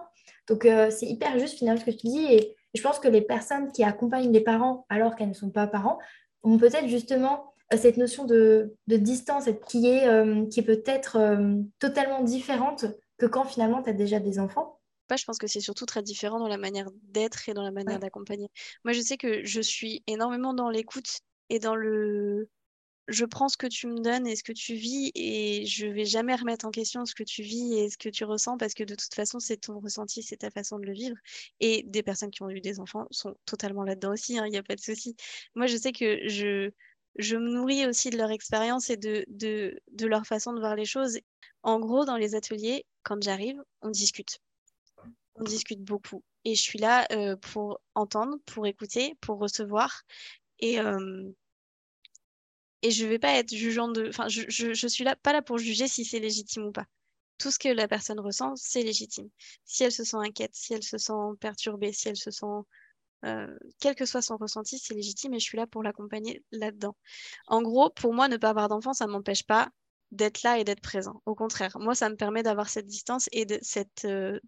Donc, 0.49 0.65
euh, 0.65 0.91
c'est 0.91 1.07
hyper 1.07 1.39
juste 1.39 1.59
finalement 1.59 1.81
ce 1.81 1.87
que 1.87 1.97
tu 1.97 2.09
dis. 2.09 2.27
Et, 2.31 2.57
je 2.73 2.83
pense 2.83 3.01
que 3.01 3.09
les 3.09 3.23
personnes 3.23 3.73
qui 3.73 3.83
accompagnent 3.83 4.31
les 4.31 4.43
parents 4.43 4.87
alors 4.89 5.17
qu'elles 5.17 5.31
ne 5.31 5.35
sont 5.35 5.51
pas 5.51 5.67
parents 5.67 5.99
ont 6.45 6.57
peut-être 6.57 6.87
justement 6.87 7.53
euh, 7.73 7.77
cette 7.77 7.97
notion 7.97 8.27
de, 8.27 8.77
distance 8.87 9.49
qui 9.69 9.89
est, 9.89 10.07
euh, 10.07 10.47
qui 10.47 10.63
peut 10.63 10.83
être 10.87 11.19
totalement 11.81 12.23
différente 12.23 12.85
que 13.19 13.27
quand 13.27 13.45
finalement 13.45 13.83
tu 13.83 13.91
as 13.91 13.93
déjà 13.93 14.21
des 14.21 14.39
enfants. 14.39 14.79
Je 15.17 15.25
pense 15.25 15.39
que 15.39 15.49
c'est 15.49 15.59
surtout 15.59 15.85
très 15.85 16.03
différent 16.03 16.39
dans 16.39 16.47
la 16.47 16.59
manière 16.59 16.89
d'être 17.09 17.49
et 17.49 17.55
dans 17.55 17.65
la 17.65 17.73
manière 17.73 17.99
d'accompagner. 17.99 18.49
Moi, 18.85 18.93
je 18.93 19.01
sais 19.01 19.17
que 19.17 19.45
je 19.45 19.61
suis 19.61 20.05
énormément 20.07 20.55
dans 20.55 20.71
l'écoute 20.71 21.19
et 21.49 21.59
dans 21.59 21.75
le 21.75 22.49
je 23.11 23.25
prends 23.25 23.49
ce 23.49 23.57
que 23.57 23.67
tu 23.67 23.89
me 23.89 23.99
donnes 24.01 24.27
et 24.27 24.37
ce 24.37 24.45
que 24.45 24.53
tu 24.53 24.75
vis 24.75 25.11
et 25.17 25.67
je 25.67 25.87
vais 25.87 26.05
jamais 26.05 26.35
remettre 26.35 26.65
en 26.65 26.71
question 26.71 27.05
ce 27.05 27.15
que 27.15 27.25
tu 27.25 27.43
vis 27.43 27.75
et 27.75 27.91
ce 27.91 27.99
que 27.99 28.09
tu 28.09 28.25
ressens 28.25 28.57
parce 28.57 28.73
que 28.73 28.85
de 28.85 28.95
toute 28.95 29.13
façon, 29.13 29.41
c'est 29.41 29.57
ton 29.57 29.81
ressenti, 29.81 30.23
c'est 30.23 30.37
ta 30.37 30.51
façon 30.51 30.79
de 30.79 30.87
le 30.87 30.93
vivre. 30.93 31.17
Et 31.59 31.83
des 31.83 32.05
personnes 32.05 32.31
qui 32.31 32.43
ont 32.43 32.51
eu 32.51 32.61
des 32.61 32.79
enfants 32.79 33.07
sont 33.11 33.35
totalement 33.47 33.83
là-dedans 33.83 34.13
aussi, 34.13 34.35
il 34.35 34.39
hein, 34.39 34.49
n'y 34.49 34.57
a 34.57 34.63
pas 34.63 34.77
de 34.77 34.81
souci. 34.81 35.17
Moi, 35.57 35.67
je 35.67 35.77
sais 35.77 35.91
que 35.91 36.29
je, 36.29 36.71
me 37.37 37.51
nourris 37.51 37.85
aussi 37.87 38.11
de 38.11 38.17
leur 38.17 38.31
expérience 38.31 38.91
et 38.91 38.97
de 38.97 40.07
leur 40.07 40.25
façon 40.25 40.53
de 40.53 40.61
voir 40.61 40.77
les 40.77 40.85
choses. 40.85 41.19
En 41.65 41.81
gros, 41.81 42.05
dans 42.05 42.17
les 42.17 42.37
ateliers, 42.37 42.87
quand 43.03 43.21
j'arrive, 43.23 43.61
on 43.83 43.91
discute. 43.91 44.39
On 45.35 45.43
discute 45.43 45.83
beaucoup. 45.83 46.23
Et 46.45 46.55
je 46.55 46.63
suis 46.63 46.79
là 46.79 47.07
euh, 47.13 47.37
pour 47.37 47.81
entendre, 47.95 48.37
pour 48.47 48.67
écouter, 48.67 49.17
pour 49.21 49.39
recevoir. 49.39 50.03
Et, 50.61 50.81
euh, 50.81 51.29
et 52.83 52.91
je 52.91 53.07
vais 53.07 53.19
pas 53.19 53.35
être 53.35 53.55
jugeant 53.55 53.89
de. 53.89 54.09
Enfin, 54.09 54.29
je, 54.29 54.43
je, 54.49 54.87
suis 54.89 55.05
là, 55.05 55.17
pas 55.17 55.33
là 55.33 55.43
pour 55.43 55.59
juger 55.59 55.89
si 55.89 56.05
c'est 56.05 56.21
légitime 56.21 56.65
ou 56.67 56.73
pas. 56.73 56.87
Tout 57.39 57.51
ce 57.51 57.59
que 57.59 57.69
la 57.69 57.89
personne 57.89 58.21
ressent, 58.21 58.55
c'est 58.57 58.83
légitime. 58.83 59.29
Si 59.65 59.85
elle 59.85 59.93
se 59.93 60.05
sent 60.05 60.17
inquiète, 60.17 60.55
si 60.55 60.75
elle 60.75 60.83
se 60.83 60.99
sent 60.99 61.13
perturbée, 61.41 61.93
si 61.93 62.09
elle 62.09 62.17
se 62.17 62.31
sent. 62.31 62.47
Euh, 63.27 63.55
quel 63.81 63.95
que 63.95 64.07
soit 64.07 64.23
son 64.23 64.39
ressenti, 64.39 64.79
c'est 64.79 64.95
légitime 64.95 65.35
et 65.35 65.39
je 65.39 65.45
suis 65.45 65.59
là 65.59 65.67
pour 65.67 65.83
l'accompagner 65.83 66.43
là-dedans. 66.53 66.97
En 67.49 67.61
gros, 67.61 67.91
pour 67.91 68.15
moi, 68.15 68.29
ne 68.29 68.39
pas 68.39 68.49
avoir 68.51 68.69
d'enfant, 68.69 68.95
ça 68.95 69.07
ne 69.07 69.13
m'empêche 69.13 69.45
pas 69.45 69.71
d'être 70.11 70.43
là 70.43 70.59
et 70.59 70.65
d'être 70.65 70.81
présent. 70.81 71.23
Au 71.27 71.35
contraire, 71.35 71.77
moi, 71.79 71.95
ça 71.95 72.09
me 72.09 72.17
permet 72.17 72.43
d'avoir 72.43 72.71
cette 72.71 72.87
distance 72.87 73.29
et 73.33 73.45
de, 73.45 73.59
cette, 73.63 74.07
euh, 74.07 74.41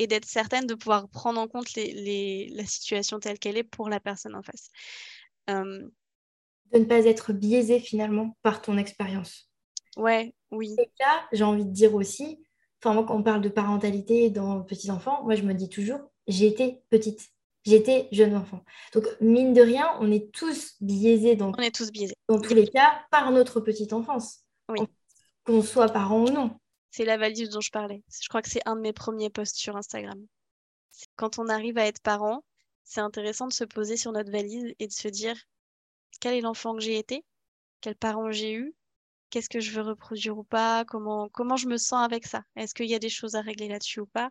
et 0.00 0.06
d'être 0.06 0.24
certaine 0.24 0.66
de 0.66 0.74
pouvoir 0.74 1.08
prendre 1.08 1.40
en 1.40 1.46
compte 1.46 1.68
la 1.76 2.66
situation 2.66 3.20
telle 3.20 3.38
qu'elle 3.38 3.56
est 3.56 3.64
pour 3.64 3.88
la 3.88 4.00
personne 4.00 4.34
en 4.34 4.42
face. 4.42 4.70
Euh, 5.50 5.88
de 6.72 6.78
ne 6.78 6.84
pas 6.84 7.04
être 7.04 7.32
biaisé 7.32 7.80
finalement 7.80 8.36
par 8.42 8.62
ton 8.62 8.78
expérience. 8.78 9.50
Ouais, 9.96 10.34
oui. 10.50 10.74
Et 10.78 10.90
là, 11.00 11.26
j'ai 11.32 11.44
envie 11.44 11.64
de 11.64 11.72
dire 11.72 11.94
aussi, 11.94 12.42
enfin, 12.82 12.94
moi, 12.94 13.04
quand 13.04 13.16
on 13.16 13.22
parle 13.22 13.40
de 13.40 13.48
parentalité 13.48 14.30
dans 14.30 14.62
petits 14.62 14.90
enfants, 14.90 15.22
moi, 15.24 15.34
je 15.34 15.42
me 15.42 15.54
dis 15.54 15.68
toujours, 15.68 16.00
j'ai 16.26 16.46
été 16.46 16.82
petite, 16.90 17.28
j'étais 17.64 18.08
jeune 18.12 18.36
enfant. 18.36 18.64
Donc, 18.94 19.06
mine 19.20 19.52
de 19.52 19.62
rien, 19.62 19.96
on 20.00 20.10
est 20.10 20.32
tous 20.32 20.76
biaisés 20.80 21.36
dans, 21.36 21.52
on 21.56 21.62
est 21.62 21.74
tous 21.74 21.90
biaisés. 21.90 22.14
dans 22.28 22.40
tous 22.40 22.54
les 22.54 22.68
cas 22.68 23.04
par 23.10 23.30
notre 23.32 23.60
petite 23.60 23.92
enfance. 23.92 24.44
Oui. 24.68 24.80
Qu'on 25.44 25.62
soit 25.62 25.88
parent 25.88 26.22
ou 26.22 26.30
non. 26.30 26.56
C'est 26.90 27.04
la 27.04 27.16
valise 27.16 27.50
dont 27.50 27.60
je 27.60 27.70
parlais. 27.70 28.02
Je 28.20 28.28
crois 28.28 28.42
que 28.42 28.48
c'est 28.48 28.66
un 28.66 28.76
de 28.76 28.80
mes 28.80 28.92
premiers 28.92 29.30
posts 29.30 29.56
sur 29.56 29.76
Instagram. 29.76 30.20
Quand 31.16 31.38
on 31.38 31.48
arrive 31.48 31.78
à 31.78 31.86
être 31.86 32.02
parent, 32.02 32.44
c'est 32.84 33.00
intéressant 33.00 33.46
de 33.46 33.52
se 33.52 33.64
poser 33.64 33.96
sur 33.96 34.12
notre 34.12 34.30
valise 34.30 34.74
et 34.78 34.86
de 34.86 34.92
se 34.92 35.08
dire 35.08 35.36
quel 36.18 36.34
est 36.34 36.40
l'enfant 36.40 36.74
que 36.74 36.80
j'ai 36.80 36.98
été, 36.98 37.24
quels 37.80 37.96
parents 37.96 38.30
j'ai 38.30 38.52
eu, 38.52 38.74
qu'est-ce 39.30 39.48
que 39.48 39.60
je 39.60 39.70
veux 39.72 39.82
reproduire 39.82 40.36
ou 40.36 40.44
pas, 40.44 40.84
comment, 40.84 41.28
comment 41.28 41.56
je 41.56 41.68
me 41.68 41.76
sens 41.76 42.04
avec 42.04 42.26
ça? 42.26 42.42
Est-ce 42.56 42.74
qu'il 42.74 42.86
y 42.86 42.94
a 42.94 42.98
des 42.98 43.08
choses 43.08 43.36
à 43.36 43.40
régler 43.40 43.68
là-dessus 43.68 44.00
ou 44.00 44.06
pas, 44.06 44.30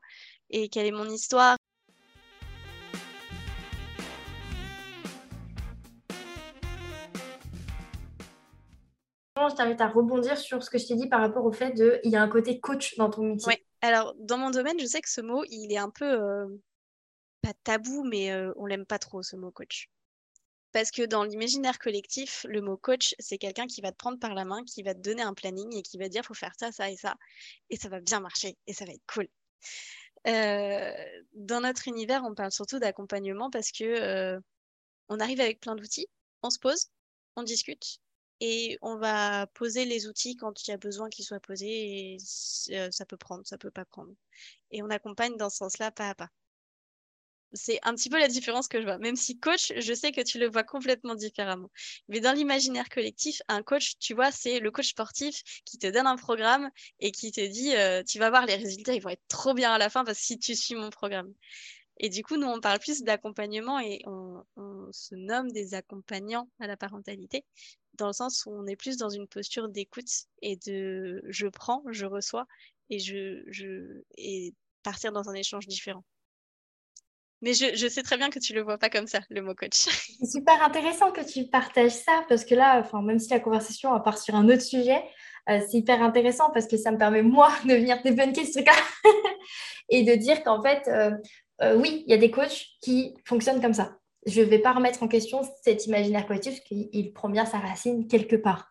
et 0.50 0.70
quelle 0.70 0.86
est 0.86 0.92
mon 0.92 1.10
histoire? 1.10 1.58
Je 9.50 9.56
t'invite 9.56 9.80
à 9.82 9.88
rebondir 9.88 10.38
sur 10.38 10.62
ce 10.62 10.70
que 10.70 10.78
je 10.78 10.86
t'ai 10.86 10.96
dit 10.96 11.08
par 11.08 11.22
rapport 11.22 11.46
au 11.46 11.52
fait 11.52 11.72
de 11.72 12.00
il 12.04 12.12
y 12.12 12.18
a 12.18 12.22
un 12.22 12.28
côté 12.28 12.60
coach 12.60 12.98
dans 12.98 13.10
ton 13.10 13.24
métier. 13.24 13.66
Alors 13.82 14.14
dans 14.20 14.38
mon 14.38 14.52
domaine, 14.52 14.78
je 14.80 14.86
sais 14.86 15.02
que 15.02 15.10
ce 15.10 15.22
mot, 15.22 15.44
il 15.50 15.72
est 15.72 15.78
un 15.78 15.90
peu 15.90 16.06
euh, 16.06 16.46
pas 17.42 17.54
tabou, 17.64 18.04
mais 18.04 18.32
euh, 18.32 18.52
on 18.58 18.66
l'aime 18.66 18.86
pas 18.86 19.00
trop 19.00 19.24
ce 19.24 19.38
mot 19.38 19.50
coach 19.50 19.90
Parce 20.72 20.92
que 20.92 21.04
dans 21.04 21.24
l'imaginaire 21.24 21.80
collectif, 21.80 22.46
le 22.48 22.62
mot 22.62 22.78
coach, 22.78 23.16
c'est 23.20 23.38
quelqu'un 23.38 23.66
qui 23.66 23.82
va 23.82 23.92
te 23.92 23.98
prendre 23.98 24.20
par 24.20 24.36
la 24.36 24.46
main, 24.46 24.64
qui 24.66 24.84
va 24.84 24.94
te 24.94 25.00
donner 25.00 25.24
un 25.24 25.34
planning 25.34 25.76
et 25.76 25.82
qui 25.82 25.98
va 25.98 26.06
te 26.06 26.12
dire 26.12 26.24
faut 26.24 26.34
faire 26.34 26.54
ça, 26.60 26.72
ça 26.72 26.90
et 26.92 26.98
ça. 26.98 27.16
Et 27.70 27.78
ça 27.78 27.90
va 27.90 28.00
bien 28.00 28.20
marcher 28.20 28.58
et 28.68 28.74
ça 28.74 28.86
va 28.86 28.92
être 28.94 29.06
cool. 29.12 29.28
Euh, 30.28 30.94
dans 31.34 31.62
notre 31.62 31.88
univers, 31.88 32.24
on 32.26 32.36
parle 32.36 32.52
surtout 32.52 32.80
d'accompagnement 32.80 33.50
parce 33.50 33.72
que 33.72 33.84
euh, 33.84 34.40
on 35.10 35.20
arrive 35.20 35.40
avec 35.42 35.60
plein 35.60 35.76
d'outils, 35.76 36.08
on 36.44 36.50
se 36.50 36.60
pose, 36.60 36.88
on 37.36 37.44
discute 37.44 38.00
et 38.40 38.78
on 38.82 38.98
va 38.98 39.48
poser 39.48 39.86
les 39.86 40.08
outils 40.08 40.36
quand 40.36 40.66
il 40.68 40.72
y 40.72 40.74
a 40.74 40.78
besoin 40.78 41.10
qu'ils 41.10 41.26
soient 41.26 41.40
posés 41.40 42.16
et 42.16 42.18
euh, 42.72 42.90
ça 42.92 43.06
peut 43.06 43.18
prendre, 43.18 43.46
ça 43.46 43.58
peut 43.58 43.72
pas 43.72 43.86
prendre. 43.86 44.14
Et 44.72 44.82
on 44.84 44.90
accompagne 44.90 45.38
dans 45.38 45.50
ce 45.50 45.58
sens-là 45.58 45.92
pas 45.92 46.10
à 46.10 46.16
pas. 46.16 46.30
C'est 47.54 47.80
un 47.84 47.96
petit 47.96 48.10
peu 48.10 48.20
la 48.20 48.28
différence 48.28 48.68
que 48.68 48.80
je 48.80 48.86
vois. 48.86 49.00
Même 49.00 49.16
si 49.16 49.40
coach, 49.40 49.74
je 49.76 49.94
sais 49.94 50.12
que 50.12 50.22
tu 50.22 50.38
le 50.38 50.50
vois 50.50 50.64
complètement 50.64 51.16
différemment. 51.16 51.72
Mais 52.08 52.20
dans 52.20 52.34
l'imaginaire 52.34 52.90
collectif, 52.90 53.42
un 53.48 53.64
coach, 53.64 53.98
tu 54.00 54.14
vois, 54.14 54.32
c'est 54.32 54.60
le 54.60 54.70
coach 54.72 54.90
sportif 54.90 55.42
qui 55.66 55.78
te 55.80 55.88
donne 55.88 56.06
un 56.08 56.16
programme 56.16 56.70
et 57.00 57.12
qui 57.12 57.32
te 57.32 57.42
dit, 57.46 57.76
euh, 57.76 58.04
tu 58.04 58.20
vas 58.20 58.30
voir, 58.30 58.46
les 58.46 58.56
résultats, 58.56 58.94
ils 58.94 59.02
vont 59.02 59.10
être 59.10 59.28
trop 59.28 59.54
bien 59.54 59.72
à 59.74 59.78
la 59.78 59.90
fin 59.90 60.04
parce 60.04 60.20
que 60.20 60.26
si 60.26 60.40
tu 60.40 60.56
suis 60.56 60.76
mon 60.76 60.90
programme. 60.92 61.34
Et 62.00 62.10
du 62.10 62.24
coup, 62.24 62.38
nous, 62.38 62.48
on 62.48 62.62
parle 62.62 62.80
plus 62.80 63.04
d'accompagnement 63.04 63.80
et 63.80 64.02
on, 64.06 64.44
se 64.92 65.16
nomme 65.16 65.52
des 65.52 65.74
accompagnants 65.76 66.50
à 66.60 66.68
la 66.68 66.78
parentalité, 66.78 67.46
dans 67.96 68.08
le 68.08 68.14
sens 68.14 68.46
où 68.46 68.52
on 68.52 68.66
est 68.66 68.76
plus 68.76 68.98
dans 68.98 69.10
une 69.10 69.28
posture 69.28 69.70
d'écoute 69.70 70.10
et 70.42 70.56
de 70.56 71.22
je 71.28 71.48
prends, 71.48 71.84
je 71.92 72.06
reçois 72.06 72.48
et 72.90 73.00
je, 73.00 73.44
je 73.48 74.02
et 74.18 74.54
partir 74.84 75.12
dans 75.12 75.30
un 75.30 75.34
échange 75.34 75.68
différent. 75.68 76.04
Mais 77.42 77.54
je, 77.54 77.88
sais 77.88 78.04
très 78.04 78.18
bien 78.18 78.30
que 78.30 78.40
tu 78.40 78.54
le 78.54 78.62
vois 78.62 78.78
pas 78.78 78.90
comme 78.90 79.08
ça, 79.08 79.20
le 79.30 79.42
mot 79.42 79.56
coach. 79.56 79.72
C'est 80.20 80.26
super 80.26 80.62
intéressant 80.62 81.12
que 81.12 81.22
tu 81.22 81.46
partages 81.46 81.92
ça 81.92 82.26
parce 82.28 82.44
que 82.44 82.54
là, 82.54 82.80
enfin, 82.80 83.02
même 83.02 83.20
si 83.20 83.30
la 83.30 83.40
conversation 83.40 83.98
part 84.02 84.18
sur 84.18 84.36
un 84.36 84.50
autre 84.50 84.62
sujet, 84.62 85.02
euh, 85.50 85.60
c'est 85.68 85.78
hyper 85.78 86.04
intéressant 86.04 86.52
parce 86.52 86.68
que 86.68 86.78
ça 86.78 86.92
me 86.92 86.98
permet, 86.98 87.24
moi, 87.24 87.50
de 87.66 87.74
venir 87.74 88.02
débunker 88.04 88.46
ce 88.46 88.54
truc-là 88.54 88.74
et 89.90 90.04
de 90.04 90.16
dire 90.16 90.44
qu'en 90.44 90.62
fait, 90.62 90.88
euh, 90.88 91.12
euh, 91.62 91.78
oui, 91.78 92.04
il 92.06 92.12
y 92.12 92.14
a 92.14 92.18
des 92.18 92.30
coachs 92.30 92.66
qui 92.82 93.16
fonctionnent 93.26 93.62
comme 93.62 93.74
ça. 93.74 93.96
Je 94.26 94.42
ne 94.42 94.46
vais 94.46 94.60
pas 94.60 94.74
remettre 94.74 95.02
en 95.02 95.08
question 95.08 95.42
cet 95.64 95.86
imaginaire 95.88 96.28
collectif 96.28 96.60
qu'il 96.62 97.14
prend 97.14 97.30
bien 97.30 97.46
sa 97.46 97.58
racine 97.58 98.08
quelque 98.08 98.36
part. 98.36 98.70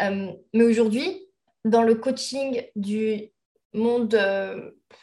mais 0.00 0.64
aujourd'hui, 0.64 1.28
dans 1.64 1.82
le 1.82 1.94
coaching 1.94 2.62
du 2.74 3.28
monde, 3.74 4.14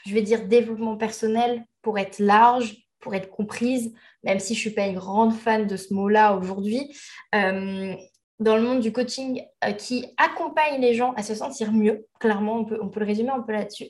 je 0.08 0.14
vais 0.14 0.24
dire 0.24 0.48
développement 0.48 0.98
personnel, 0.98 1.64
pour 1.84 2.00
être 2.00 2.18
large, 2.18 2.85
pour 3.06 3.14
être 3.14 3.30
comprise, 3.30 3.94
même 4.24 4.40
si 4.40 4.56
je 4.56 4.60
ne 4.60 4.62
suis 4.62 4.70
pas 4.72 4.88
une 4.88 4.96
grande 4.96 5.32
fan 5.32 5.68
de 5.68 5.78
ce 5.78 5.94
mot-là 5.94 6.36
aujourd'hui, 6.36 6.92
euh, 7.36 7.94
dans 8.40 8.56
le 8.56 8.64
monde 8.64 8.80
du 8.80 8.92
coaching 8.92 9.44
euh, 9.64 9.74
qui 9.74 10.08
accompagne 10.18 10.82
les 10.82 10.96
gens 10.96 11.14
à 11.14 11.22
se 11.22 11.36
sentir 11.36 11.72
mieux, 11.72 12.08
clairement, 12.20 12.56
on 12.56 12.66
peut, 12.66 12.80
on 12.82 12.90
peut 12.90 13.02
le 13.02 13.06
résumer 13.06 13.30
un 13.30 13.42
peu 13.42 13.52
là-dessus. 13.52 13.90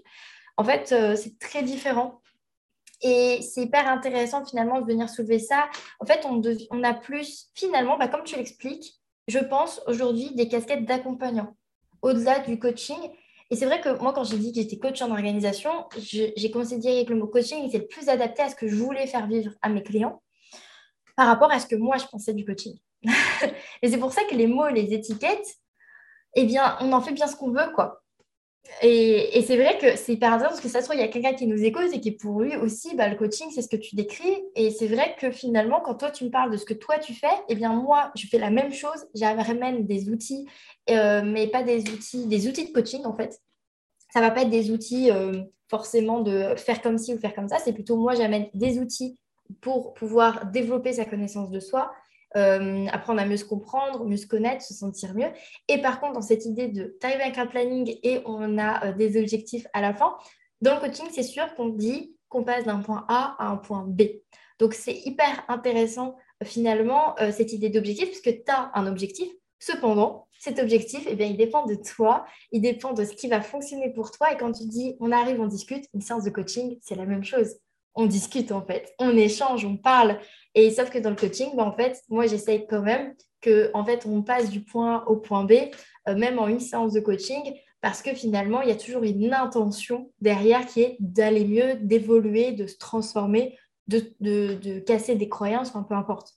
En 0.57 0.65
fait, 0.65 0.91
euh, 0.91 1.15
c'est 1.15 1.39
très 1.39 1.63
différent. 1.63 2.19
Et 3.01 3.39
c'est 3.41 3.61
hyper 3.61 3.87
intéressant 3.87 4.45
finalement 4.45 4.81
de 4.81 4.85
venir 4.85 5.09
soulever 5.09 5.39
ça. 5.39 5.69
En 6.01 6.05
fait, 6.05 6.25
on, 6.25 6.41
on 6.71 6.83
a 6.83 6.93
plus, 6.93 7.47
finalement, 7.53 7.97
bah, 7.97 8.09
comme 8.09 8.25
tu 8.25 8.35
l'expliques, 8.35 8.95
je 9.29 9.39
pense 9.39 9.81
aujourd'hui 9.87 10.35
des 10.35 10.49
casquettes 10.49 10.83
d'accompagnant. 10.83 11.55
Au-delà 12.01 12.39
du 12.39 12.59
coaching, 12.59 12.99
et 13.51 13.55
c'est 13.55 13.65
vrai 13.65 13.79
que 13.79 13.89
moi, 14.01 14.11
quand 14.13 14.23
j'ai 14.23 14.37
dit 14.37 14.51
que 14.51 14.59
j'étais 14.59 14.77
coach 14.77 15.01
en 15.01 15.11
organisation, 15.11 15.87
j'ai 15.97 16.51
considéré 16.51 17.05
que 17.05 17.13
le 17.13 17.19
mot 17.19 17.27
coaching 17.27 17.67
était 17.67 17.77
le 17.77 17.87
plus 17.87 18.09
adapté 18.09 18.41
à 18.41 18.49
ce 18.49 18.55
que 18.55 18.67
je 18.67 18.75
voulais 18.75 19.05
faire 19.05 19.27
vivre 19.27 19.51
à 19.61 19.69
mes 19.69 19.83
clients 19.83 20.21
par 21.15 21.27
rapport 21.27 21.51
à 21.51 21.59
ce 21.59 21.67
que 21.67 21.75
moi, 21.75 21.97
je 21.97 22.05
pensais 22.05 22.33
du 22.33 22.43
coaching. 22.43 22.77
et 23.81 23.89
c'est 23.89 23.99
pour 23.99 24.11
ça 24.11 24.23
que 24.23 24.35
les 24.35 24.47
mots, 24.47 24.67
les 24.69 24.93
étiquettes, 24.93 25.55
eh 26.33 26.45
bien, 26.45 26.75
on 26.81 26.91
en 26.91 27.01
fait 27.01 27.13
bien 27.13 27.27
ce 27.27 27.35
qu'on 27.35 27.51
veut, 27.51 27.71
quoi. 27.73 28.03
Et, 28.81 29.43
c'est 29.45 29.55
vrai 29.55 29.77
que 29.77 29.95
c'est 29.95 30.13
hyper 30.13 30.33
intéressant 30.33 30.55
parce 30.55 30.61
que 30.61 30.69
ça 30.69 30.81
se 30.81 30.85
trouve, 30.85 30.97
il 30.97 31.01
y 31.01 31.05
a 31.05 31.07
quelqu'un 31.07 31.33
qui 31.33 31.47
nous 31.47 31.63
écoute 31.63 31.89
et 31.93 32.01
qui 32.01 32.11
pour 32.11 32.41
lui 32.41 32.55
aussi, 32.57 32.95
bah, 32.95 33.07
le 33.07 33.15
coaching, 33.15 33.47
c'est 33.53 33.61
ce 33.61 33.69
que 33.69 33.75
tu 33.75 33.95
décris. 33.95 34.43
Et 34.55 34.71
c'est 34.71 34.87
vrai 34.87 35.15
que 35.19 35.31
finalement, 35.31 35.81
quand 35.81 35.95
toi, 35.95 36.11
tu 36.11 36.25
me 36.25 36.29
parles 36.29 36.51
de 36.51 36.57
ce 36.57 36.65
que 36.65 36.73
toi, 36.73 36.97
tu 36.99 37.13
fais, 37.13 37.27
eh 37.47 37.55
bien, 37.55 37.73
moi, 37.73 38.11
je 38.15 38.27
fais 38.27 38.39
la 38.39 38.49
même 38.49 38.73
chose. 38.73 39.07
J'amène 39.13 39.85
des 39.85 40.09
outils, 40.09 40.47
euh, 40.89 41.21
mais 41.23 41.47
pas 41.47 41.63
des 41.63 41.81
outils, 41.89 42.25
des 42.25 42.47
outils 42.47 42.67
de 42.67 42.73
coaching, 42.73 43.05
en 43.05 43.13
fait. 43.13 43.39
Ça 44.13 44.21
va 44.21 44.31
pas 44.31 44.41
être 44.41 44.49
des 44.49 44.71
outils 44.71 45.11
euh, 45.11 45.43
forcément 45.69 46.21
de 46.21 46.55
faire 46.55 46.81
comme 46.81 46.97
ci 46.97 47.13
ou 47.13 47.19
faire 47.19 47.35
comme 47.35 47.49
ça. 47.49 47.57
C'est 47.59 47.73
plutôt 47.73 47.97
moi, 47.97 48.15
j'amène 48.15 48.47
des 48.53 48.79
outils 48.79 49.17
pour 49.61 49.93
pouvoir 49.93 50.47
développer 50.47 50.93
sa 50.93 51.05
connaissance 51.05 51.51
de 51.51 51.59
soi, 51.59 51.91
euh, 52.35 52.85
apprendre 52.91 53.21
à 53.21 53.25
mieux 53.25 53.37
se 53.37 53.45
comprendre, 53.45 54.03
mieux 54.05 54.17
se 54.17 54.27
connaître, 54.27 54.61
se 54.61 54.73
sentir 54.73 55.13
mieux. 55.15 55.29
Et 55.67 55.81
par 55.81 55.99
contre, 55.99 56.13
dans 56.13 56.21
cette 56.21 56.45
idée 56.45 56.67
de 56.67 56.97
t'arriver 56.99 57.23
avec 57.23 57.37
un 57.37 57.47
planning 57.47 57.97
et 58.03 58.21
on 58.25 58.57
a 58.57 58.87
euh, 58.87 58.93
des 58.93 59.17
objectifs 59.19 59.67
à 59.73 59.81
la 59.81 59.93
fin, 59.93 60.17
dans 60.61 60.75
le 60.75 60.81
coaching, 60.81 61.05
c'est 61.11 61.23
sûr 61.23 61.53
qu'on 61.55 61.69
dit 61.69 62.15
qu'on 62.27 62.43
passe 62.43 62.65
d'un 62.65 62.79
point 62.79 63.05
A 63.07 63.35
à 63.39 63.47
un 63.47 63.57
point 63.57 63.85
B. 63.87 64.03
Donc, 64.59 64.73
c'est 64.73 65.01
hyper 65.05 65.45
intéressant 65.47 66.17
euh, 66.41 66.45
finalement 66.45 67.15
cette 67.31 67.53
idée 67.53 67.69
d'objectif 67.69 68.09
puisque 68.09 68.43
tu 68.43 68.51
as 68.51 68.71
un 68.73 68.87
objectif. 68.87 69.29
Cependant, 69.59 70.27
cet 70.37 70.59
objectif, 70.59 71.07
eh 71.09 71.15
bien, 71.15 71.27
il 71.27 71.37
dépend 71.37 71.65
de 71.65 71.75
toi, 71.75 72.25
il 72.51 72.61
dépend 72.61 72.93
de 72.93 73.05
ce 73.05 73.13
qui 73.13 73.27
va 73.27 73.41
fonctionner 73.41 73.91
pour 73.93 74.11
toi. 74.11 74.33
Et 74.33 74.37
quand 74.37 74.51
tu 74.51 74.65
dis 74.65 74.95
on 74.99 75.11
arrive, 75.11 75.39
on 75.39 75.47
discute, 75.47 75.85
une 75.93 76.01
séance 76.01 76.23
de 76.23 76.29
coaching, 76.29 76.77
c'est 76.81 76.95
la 76.95 77.05
même 77.05 77.23
chose 77.23 77.55
on 77.95 78.05
discute 78.05 78.51
en 78.51 78.61
fait, 78.61 78.93
on 78.99 79.15
échange, 79.15 79.65
on 79.65 79.77
parle. 79.77 80.19
Et 80.53 80.71
sauf 80.71 80.89
que 80.89 80.99
dans 80.99 81.09
le 81.09 81.15
coaching, 81.15 81.55
bah, 81.55 81.63
en 81.63 81.73
fait, 81.73 82.01
moi 82.09 82.27
j'essaye 82.27 82.67
quand 82.67 82.81
même 82.81 83.15
que 83.41 83.71
en 83.73 83.85
fait 83.85 84.05
on 84.05 84.21
passe 84.21 84.49
du 84.49 84.61
point 84.61 84.97
A 84.97 85.07
au 85.07 85.17
point 85.17 85.45
B, 85.45 85.53
euh, 86.07 86.15
même 86.15 86.39
en 86.39 86.47
une 86.47 86.59
séance 86.59 86.93
de 86.93 86.99
coaching, 86.99 87.53
parce 87.81 88.01
que 88.01 88.13
finalement 88.13 88.61
il 88.61 88.69
y 88.69 88.71
a 88.71 88.75
toujours 88.75 89.03
une 89.03 89.33
intention 89.33 90.11
derrière 90.19 90.65
qui 90.65 90.81
est 90.81 90.97
d'aller 90.99 91.45
mieux, 91.45 91.75
d'évoluer, 91.75 92.51
de 92.51 92.67
se 92.67 92.77
transformer, 92.77 93.57
de, 93.87 94.79
casser 94.79 95.15
des 95.15 95.29
croyances, 95.29 95.71
peu 95.71 95.95
importe. 95.95 96.33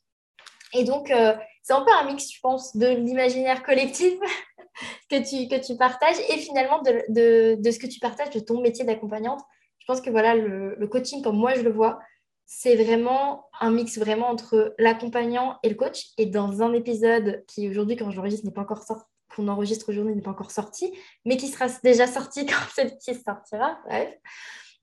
Et 0.75 0.85
donc 0.85 1.11
euh, 1.11 1.35
c'est 1.63 1.73
un 1.73 1.81
peu 1.81 1.93
un 1.93 2.05
mix, 2.05 2.31
je 2.33 2.41
pense, 2.41 2.77
de 2.77 2.87
l'imaginaire 2.87 3.63
collectif 3.63 4.19
que, 5.11 5.17
tu, 5.17 5.49
que 5.49 5.65
tu 5.65 5.77
partages 5.77 6.19
et 6.29 6.39
finalement 6.39 6.83
de, 6.83 7.57
de 7.61 7.71
ce 7.71 7.79
que 7.79 7.87
tu 7.87 8.01
partages 8.01 8.31
de 8.31 8.41
ton 8.41 8.61
métier 8.61 8.85
d'accompagnante 8.85 9.41
pense 9.89 10.01
que 10.03 10.11
voilà, 10.11 10.35
le, 10.37 10.87
coaching, 10.87 11.23
comme 11.23 11.37
moi 11.37 11.55
je 11.55 11.63
le 11.63 11.73
vois, 11.73 11.99
c'est 12.45 12.77
vraiment 12.77 13.47
un 13.59 13.71
mix 13.71 13.99
vraiment 13.99 14.29
entre 14.29 14.75
l'accompagnant 14.79 15.59
et 15.63 15.71
le 15.71 15.75
coach. 15.75 16.09
Et 16.19 16.27
dans 16.27 16.63
un 16.63 16.73
épisode 16.75 17.45
qui 17.49 17.69
aujourd'hui, 17.69 17.97
quand 17.97 18.11
j'enregistre, 18.11 18.45
n'est 18.45 18.53
pas 18.53 18.61
encore 18.61 18.83
sorti, 18.83 19.05
qu'on 19.35 19.49
enregistre 19.49 19.89
aujourd'hui 19.89 20.15
n'est 20.15 20.23
pas 20.23 20.31
encore 20.31 20.51
sorti, 20.51 20.93
mais 21.25 21.37
qui 21.37 21.49
sera 21.49 21.67
déjà 21.83 22.07
sorti 22.07 22.47
quand 22.47 22.69
celle-ci 22.75 23.15
sortira. 23.15 23.79
Bref. 23.87 24.15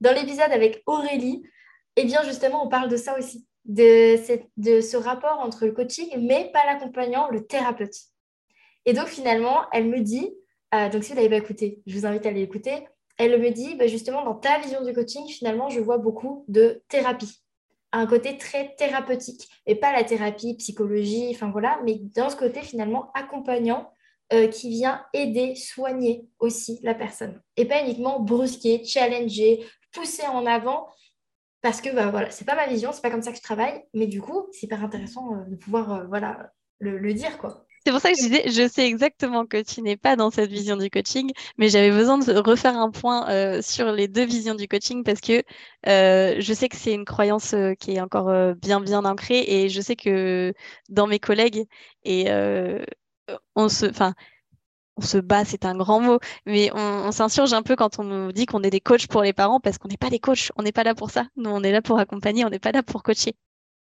Dans 0.01 0.13
l'épisode 0.13 0.51
avec 0.51 0.81
Aurélie, 0.87 1.43
eh 1.95 2.03
bien 2.03 2.23
justement, 2.23 2.65
on 2.65 2.69
parle 2.69 2.89
de 2.89 2.97
ça 2.97 3.17
aussi, 3.17 3.47
de, 3.65 4.17
ce 4.17 4.97
rapport 4.97 5.39
entre 5.39 5.65
le 5.65 5.71
coaching, 5.71 6.09
mais 6.19 6.51
pas 6.51 6.65
l'accompagnant, 6.65 7.29
le 7.29 7.45
thérapeute. 7.45 7.95
Et 8.85 8.93
donc 8.93 9.07
finalement, 9.07 9.65
elle 9.71 9.87
me 9.87 9.99
dit, 9.99 10.31
euh, 10.73 10.89
donc 10.89 11.03
si 11.03 11.11
vous 11.11 11.15
n'avez 11.15 11.29
pas 11.29 11.37
écouté, 11.37 11.81
je 11.85 11.97
vous 11.97 12.05
invite 12.05 12.25
à 12.25 12.29
aller 12.29 12.41
écouter, 12.41 12.87
elle 13.17 13.39
me 13.41 13.49
dit, 13.51 13.75
bah, 13.75 13.87
justement, 13.87 14.23
dans 14.23 14.35
ta 14.35 14.59
vision 14.59 14.83
du 14.83 14.93
coaching, 14.93 15.27
finalement, 15.27 15.69
je 15.69 15.79
vois 15.79 15.97
beaucoup 15.97 16.45
de 16.47 16.83
thérapie, 16.89 17.41
un 17.91 18.05
côté 18.07 18.37
très 18.37 18.75
thérapeutique, 18.75 19.49
et 19.65 19.75
pas 19.75 19.93
la 19.93 20.03
thérapie, 20.03 20.55
psychologie, 20.55 21.37
mais 21.83 21.99
dans 22.15 22.29
ce 22.29 22.35
côté 22.35 22.61
finalement 22.61 23.11
accompagnant 23.13 23.89
euh, 24.33 24.47
qui 24.47 24.69
vient 24.69 25.05
aider, 25.13 25.55
soigner 25.55 26.27
aussi 26.39 26.79
la 26.83 26.93
personne, 26.93 27.41
et 27.57 27.65
pas 27.65 27.81
uniquement 27.83 28.19
brusquer, 28.19 28.83
challenger, 28.83 29.65
pousser 29.93 30.27
en 30.27 30.45
avant, 30.45 30.87
parce 31.61 31.81
que 31.81 31.89
bah, 31.89 32.11
voilà, 32.11 32.29
c'est 32.31 32.45
pas 32.45 32.55
ma 32.55 32.67
vision, 32.67 32.91
c'est 32.91 33.01
pas 33.01 33.09
comme 33.11 33.21
ça 33.21 33.31
que 33.31 33.37
je 33.37 33.43
travaille, 33.43 33.83
mais 33.93 34.07
du 34.07 34.21
coup, 34.21 34.47
c'est 34.51 34.65
hyper 34.65 34.83
intéressant 34.83 35.33
euh, 35.33 35.45
de 35.45 35.55
pouvoir 35.55 35.93
euh, 35.93 36.05
voilà, 36.07 36.51
le, 36.79 36.97
le 36.97 37.13
dire, 37.13 37.37
quoi. 37.37 37.64
C'est 37.85 37.91
pour 37.91 38.01
ça 38.01 38.11
que 38.11 38.17
je 38.17 38.23
disais, 38.23 38.49
je 38.49 38.67
sais 38.67 38.87
exactement 38.87 39.45
que 39.45 39.61
tu 39.61 39.81
n'es 39.83 39.95
pas 39.95 40.15
dans 40.15 40.31
cette 40.31 40.49
vision 40.49 40.75
du 40.75 40.89
coaching, 40.89 41.31
mais 41.57 41.69
j'avais 41.69 41.91
besoin 41.91 42.17
de 42.17 42.33
refaire 42.39 42.75
un 42.77 42.89
point 42.89 43.29
euh, 43.29 43.61
sur 43.61 43.91
les 43.91 44.07
deux 44.07 44.25
visions 44.25 44.55
du 44.55 44.67
coaching 44.67 45.03
parce 45.03 45.21
que 45.21 45.43
euh, 45.87 46.35
je 46.39 46.53
sais 46.53 46.67
que 46.67 46.77
c'est 46.77 46.93
une 46.93 47.05
croyance 47.05 47.53
euh, 47.53 47.73
qui 47.75 47.91
est 47.91 48.01
encore 48.01 48.55
bien 48.55 48.81
bien 48.81 49.05
ancrée 49.05 49.43
et 49.47 49.69
je 49.69 49.81
sais 49.81 49.95
que 49.95 50.51
dans 50.89 51.05
mes 51.05 51.19
collègues 51.19 51.65
et 52.03 52.27
on 53.55 53.69
se, 53.69 53.85
enfin, 53.87 54.13
on 54.97 55.01
se 55.01 55.17
bat, 55.17 55.45
c'est 55.45 55.65
un 55.65 55.75
grand 55.77 55.99
mot, 56.01 56.19
mais 56.45 56.71
on, 56.73 57.07
on 57.07 57.11
s'insurge 57.11 57.53
un 57.53 57.63
peu 57.63 57.75
quand 57.75 57.99
on 57.99 58.03
nous 58.03 58.31
dit 58.31 58.45
qu'on 58.45 58.63
est 58.63 58.69
des 58.71 58.81
coachs 58.81 59.07
pour 59.07 59.23
les 59.23 59.33
parents 59.33 59.59
parce 59.59 59.77
qu'on 59.77 59.89
n'est 59.89 59.97
pas 59.97 60.09
des 60.09 60.19
coachs, 60.19 60.51
on 60.57 60.63
n'est 60.63 60.71
pas 60.71 60.83
là 60.83 60.95
pour 60.95 61.11
ça. 61.11 61.27
Nous, 61.37 61.49
on 61.49 61.63
est 61.63 61.71
là 61.71 61.81
pour 61.81 61.99
accompagner, 61.99 62.45
on 62.45 62.49
n'est 62.49 62.59
pas 62.59 62.71
là 62.71 62.83
pour 62.83 63.03
coacher. 63.03 63.35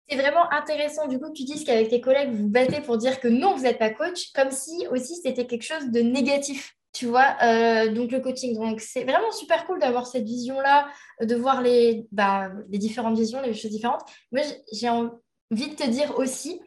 C'est 0.10 0.18
vraiment 0.18 0.52
intéressant 0.52 1.08
du 1.08 1.20
coup 1.20 1.30
que 1.30 1.38
tu 1.38 1.44
dises 1.44 1.64
qu'avec 1.64 1.90
tes 1.90 2.02
collègues, 2.02 2.34
vous 2.34 2.50
battez 2.50 2.82
pour 2.82 2.98
dire 2.98 3.20
que 3.20 3.28
non, 3.28 3.56
vous 3.56 3.64
n'êtes 3.64 3.80
pas 3.80 3.90
coach, 3.90 4.32
comme 4.34 4.52
si 4.52 4.88
aussi 4.92 5.16
c'était 5.24 5.46
quelque 5.46 5.64
chose 5.64 5.90
de 5.90 6.02
négatif. 6.02 6.76
Tu 6.92 7.08
vois, 7.08 7.36
euh, 7.42 7.92
donc 7.92 8.12
le 8.12 8.20
coaching. 8.20 8.56
Donc, 8.56 8.80
c'est 8.80 9.04
vraiment 9.04 9.32
super 9.32 9.66
cool 9.66 9.80
d'avoir 9.80 10.06
cette 10.06 10.26
vision-là, 10.26 10.88
de 11.22 11.36
voir 11.36 11.62
les, 11.64 12.06
bah, 12.12 12.52
différentes 12.70 13.18
visions, 13.18 13.42
les 13.42 13.56
choses 13.56 13.72
différentes. 13.72 14.02
Moi, 14.32 14.44
j'ai 14.72 14.90
envie 14.90 15.10
de 15.52 15.76
te 15.76 15.90
dire 15.90 16.14
aussi 16.20 16.62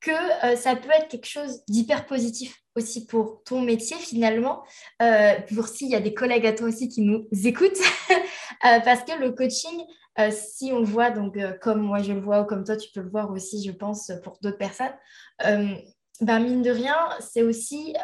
que 0.00 0.10
euh, 0.44 0.56
ça 0.56 0.76
peut 0.76 0.90
être 0.90 1.08
quelque 1.08 1.26
chose 1.26 1.60
d'hyper 1.68 2.06
positif 2.06 2.62
aussi 2.76 3.06
pour 3.06 3.42
ton 3.44 3.60
métier 3.60 3.96
finalement, 3.96 4.62
euh, 5.02 5.34
pour 5.54 5.68
s'il 5.68 5.88
y 5.88 5.94
a 5.94 6.00
des 6.00 6.14
collègues 6.14 6.46
à 6.46 6.52
toi 6.52 6.68
aussi 6.68 6.88
qui 6.88 7.02
nous 7.02 7.26
écoutent, 7.44 7.80
euh, 8.10 8.80
parce 8.80 9.02
que 9.04 9.18
le 9.18 9.32
coaching, 9.32 9.84
si 10.30 10.72
on 10.72 10.82
voit, 10.82 11.10
donc 11.10 11.38
comme 11.60 11.80
moi 11.80 12.02
je 12.02 12.12
le 12.12 12.20
vois 12.20 12.42
ou 12.42 12.44
comme 12.44 12.64
toi 12.64 12.76
tu 12.76 12.90
peux 12.92 13.00
le 13.00 13.10
voir 13.10 13.30
aussi, 13.30 13.62
je 13.64 13.72
pense, 13.72 14.12
pour 14.22 14.38
d'autres 14.42 14.58
personnes, 14.58 14.92
ben, 15.40 16.40
mine 16.40 16.62
de 16.62 16.70
rien, 16.70 16.96
c'est 17.20 17.42
aussi 17.42 17.94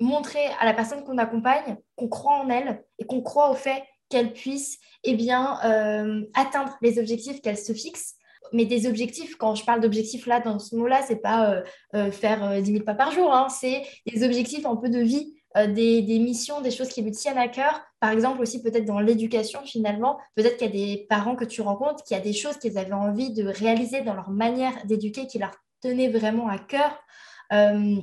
montrer 0.00 0.46
à 0.60 0.64
la 0.64 0.74
personne 0.74 1.04
qu'on 1.04 1.18
accompagne 1.18 1.76
qu'on 1.96 2.08
croit 2.08 2.38
en 2.38 2.48
elle 2.48 2.82
et 2.98 3.06
qu'on 3.06 3.22
croit 3.22 3.50
au 3.50 3.54
fait 3.54 3.82
qu'elle 4.08 4.32
puisse 4.32 4.78
eh 5.04 5.14
bien, 5.14 5.58
atteindre 6.34 6.76
les 6.82 6.98
objectifs 6.98 7.40
qu'elle 7.42 7.58
se 7.58 7.72
fixe 7.72 8.16
mais 8.52 8.64
des 8.64 8.86
objectifs, 8.86 9.36
quand 9.36 9.54
je 9.54 9.64
parle 9.64 9.80
d'objectifs 9.80 10.26
là, 10.26 10.40
dans 10.40 10.58
ce 10.58 10.76
mot-là, 10.76 11.02
c'est 11.06 11.16
pas 11.16 11.50
euh, 11.50 11.62
euh, 11.94 12.10
faire 12.10 12.62
10 12.62 12.70
euh, 12.70 12.72
000 12.74 12.84
pas 12.84 12.94
par 12.94 13.10
jour, 13.10 13.32
hein. 13.32 13.48
c'est 13.48 13.82
des 14.06 14.24
objectifs 14.24 14.66
un 14.66 14.76
peu 14.76 14.88
de 14.88 15.00
vie, 15.00 15.34
des, 15.56 16.02
des, 16.02 16.18
missions, 16.18 16.60
des 16.60 16.72
choses 16.72 16.88
qui 16.88 17.00
lui 17.00 17.12
tiennent 17.12 17.38
à 17.38 17.46
cœur. 17.46 17.80
Par 18.04 18.12
exemple, 18.12 18.42
aussi 18.42 18.60
peut-être 18.60 18.84
dans 18.84 19.00
l'éducation, 19.00 19.62
finalement, 19.64 20.18
peut-être 20.34 20.58
qu'il 20.58 20.66
y 20.66 20.68
a 20.68 20.96
des 20.96 21.06
parents 21.08 21.36
que 21.36 21.46
tu 21.46 21.62
rencontres 21.62 22.04
qui 22.04 22.14
a 22.14 22.20
des 22.20 22.34
choses 22.34 22.58
qu'ils 22.58 22.76
avaient 22.76 22.92
envie 22.92 23.32
de 23.32 23.46
réaliser 23.46 24.02
dans 24.02 24.12
leur 24.12 24.28
manière 24.28 24.74
d'éduquer 24.84 25.26
qui 25.26 25.38
leur 25.38 25.52
tenaient 25.80 26.10
vraiment 26.10 26.48
à 26.48 26.58
cœur. 26.58 27.02
je 27.50 27.96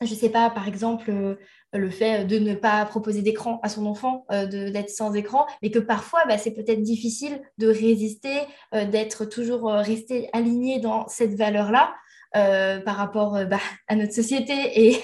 ne 0.00 0.06
sais 0.06 0.30
pas, 0.30 0.48
par 0.48 0.68
exemple, 0.68 1.36
le 1.74 1.90
fait 1.90 2.24
de 2.24 2.38
ne 2.38 2.54
pas 2.54 2.86
proposer 2.86 3.20
d'écran 3.20 3.60
à 3.62 3.68
son 3.68 3.84
enfant, 3.84 4.24
euh, 4.32 4.46
d'être 4.46 4.88
sans 4.88 5.12
écran, 5.12 5.44
mais 5.60 5.70
que 5.70 5.80
parfois, 5.80 6.24
bah, 6.26 6.38
c'est 6.38 6.54
peut-être 6.54 6.82
difficile 6.82 7.42
de 7.58 7.66
résister, 7.66 8.38
euh, 8.74 8.86
d'être 8.86 9.26
toujours 9.26 9.70
euh, 9.70 9.82
resté 9.82 10.30
aligné 10.32 10.80
dans 10.80 11.08
cette 11.08 11.34
valeur-là. 11.34 11.94
par 12.32 12.96
rapport 12.96 13.32
bah, 13.44 13.58
à 13.88 13.96
notre 13.96 14.14
société 14.14 14.54
et, 14.54 14.96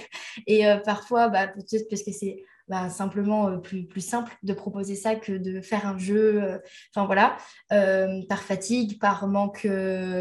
et 0.47 0.65
parfois 0.87 1.29
bah, 1.29 1.49
peut-être 1.49 1.87
parce 1.91 2.03
que 2.03 2.13
c'est 2.13 2.47
bah, 2.69 2.91
simplement 2.91 3.59
plus, 3.59 3.87
plus 3.87 4.01
simple 4.01 4.37
de 4.43 4.53
proposer 4.53 4.95
ça 4.95 5.15
que 5.15 5.33
de 5.33 5.61
faire 5.61 5.87
un 5.87 5.99
jeu 5.99 6.61
enfin 6.95 7.07
voilà 7.07 7.37
par 7.71 8.43
fatigue 8.43 8.99
par 9.01 9.27
manque 9.27 9.67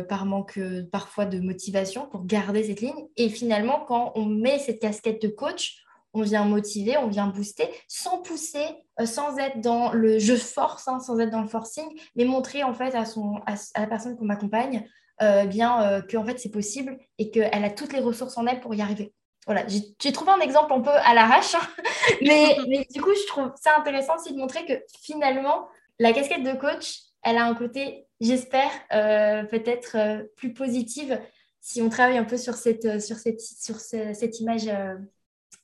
par 0.07 0.25
manque 0.25 0.59
parfois 0.91 1.25
de 1.25 1.39
motivation 1.39 2.07
pour 2.07 2.25
garder 2.25 2.63
cette 2.63 2.81
ligne 2.81 3.07
et 3.17 3.29
finalement 3.29 3.83
quand 3.87 4.13
on 4.15 4.25
met 4.25 4.59
cette 4.59 4.79
casquette 4.79 5.21
de 5.21 5.27
coach 5.27 5.83
on 6.17 6.21
vient 6.23 6.45
motiver, 6.45 6.97
on 6.97 7.07
vient 7.07 7.27
booster, 7.27 7.69
sans 7.87 8.21
pousser, 8.21 8.65
euh, 8.99 9.05
sans 9.05 9.37
être 9.37 9.61
dans 9.61 9.91
le 9.91 10.19
je 10.19 10.35
force, 10.35 10.87
hein, 10.87 10.99
sans 10.99 11.19
être 11.19 11.29
dans 11.29 11.41
le 11.41 11.47
forcing, 11.47 11.87
mais 12.15 12.25
montrer 12.25 12.63
en 12.63 12.73
fait 12.73 12.95
à, 12.95 13.05
son, 13.05 13.39
à, 13.45 13.55
la 13.79 13.87
personne 13.87 14.17
qu'on 14.17 14.29
accompagne 14.29 14.87
euh, 15.21 15.45
bien 15.45 15.81
euh, 15.81 16.01
que 16.01 16.17
en 16.17 16.25
fait 16.25 16.39
c'est 16.39 16.51
possible 16.51 16.97
et 17.17 17.31
qu'elle 17.31 17.63
a 17.63 17.69
toutes 17.69 17.93
les 17.93 17.99
ressources 17.99 18.37
en 18.37 18.47
elle 18.47 18.59
pour 18.59 18.73
y 18.73 18.81
arriver. 18.81 19.13
Voilà, 19.47 19.65
j'ai 19.67 20.11
trouvé 20.11 20.31
un 20.31 20.39
exemple 20.39 20.73
un 20.73 20.81
peu 20.81 20.91
à 20.91 21.13
l'arrache, 21.13 21.55
hein, 21.55 21.67
mais, 22.21 22.55
mais, 22.67 22.85
du 22.93 23.01
coup 23.01 23.13
je 23.13 23.27
trouve 23.27 23.51
ça 23.55 23.77
intéressant 23.77 24.17
aussi 24.17 24.33
de 24.33 24.37
montrer 24.37 24.65
que 24.65 24.73
finalement 25.01 25.67
la 25.99 26.13
casquette 26.13 26.43
de 26.43 26.53
coach, 26.53 26.99
elle 27.23 27.37
a 27.37 27.45
un 27.45 27.55
côté, 27.55 28.05
j'espère, 28.21 28.69
peut-être 28.89 30.27
plus 30.35 30.53
positive 30.53 31.19
si 31.61 31.81
on 31.81 31.89
travaille 31.89 32.17
un 32.17 32.25
peu 32.25 32.37
sur 32.37 32.53
cette, 32.53 33.01
sur 33.01 33.17
cette, 33.17 33.41
sur 33.41 33.79
cette 33.79 34.39
image 34.39 34.69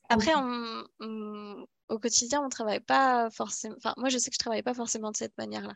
après, 0.09 0.33
au 1.89 1.99
quotidien, 1.99 2.41
on 2.43 2.49
travaille 2.49 2.79
pas 2.79 3.29
forcément. 3.31 3.75
Enfin, 3.77 3.93
moi, 3.97 4.09
je 4.09 4.17
sais 4.17 4.29
que 4.29 4.35
je 4.35 4.39
travaille 4.39 4.63
pas 4.63 4.73
forcément 4.73 5.11
de 5.11 5.17
cette 5.17 5.37
manière-là. 5.37 5.73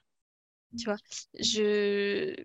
Tu 0.78 0.86
vois, 0.86 0.98
je 1.40 2.36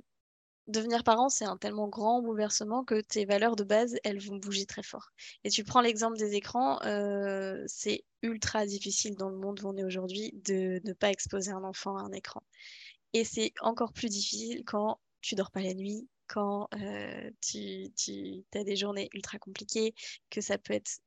devenir 0.73 1.05
parent, 1.05 1.29
c'est 1.29 1.45
un 1.45 1.57
tellement 1.57 1.89
grand 1.89 2.23
bouleversement 2.23 2.85
que 2.85 3.01
tes 3.01 3.25
valeurs 3.25 3.57
de 3.57 3.65
base, 3.65 3.97
elles 4.05 4.21
vont 4.21 4.37
bouger 4.37 4.67
très 4.67 4.83
fort. 4.83 5.11
Et 5.45 5.51
tu 5.51 5.65
prends 5.65 5.81
l'exemple 5.81 6.19
des 6.19 6.35
écrans, 6.35 6.81
euh, 6.85 7.63
c'est 7.67 8.05
ultra 8.23 8.67
difficile 8.67 9.17
dans 9.17 9.29
le 9.29 9.37
monde 9.37 9.61
où 9.63 9.69
on 9.69 9.77
est 9.77 9.85
aujourd'hui 9.85 10.33
de 10.45 10.81
ne 10.85 10.93
pas 10.93 11.11
exposer 11.11 11.51
un 11.53 11.65
enfant 11.65 11.97
à 11.97 12.03
un 12.03 12.13
écran. 12.13 12.43
Et 13.13 13.25
c'est 13.25 13.53
encore 13.61 13.93
plus 13.93 14.09
difficile 14.09 14.65
quand 14.65 14.99
tu 15.21 15.35
dors 15.35 15.51
pas 15.51 15.61
la 15.61 15.75
nuit, 15.75 16.09
quand 16.27 16.69
euh, 16.75 17.31
tu, 17.41 18.45
as 18.55 18.65
des 18.65 18.77
journées 18.77 19.09
ultra 19.13 19.39
compliquées, 19.39 19.95
que 20.31 20.41
ça 20.41 20.59
peut 20.59 20.75
être 20.75 21.01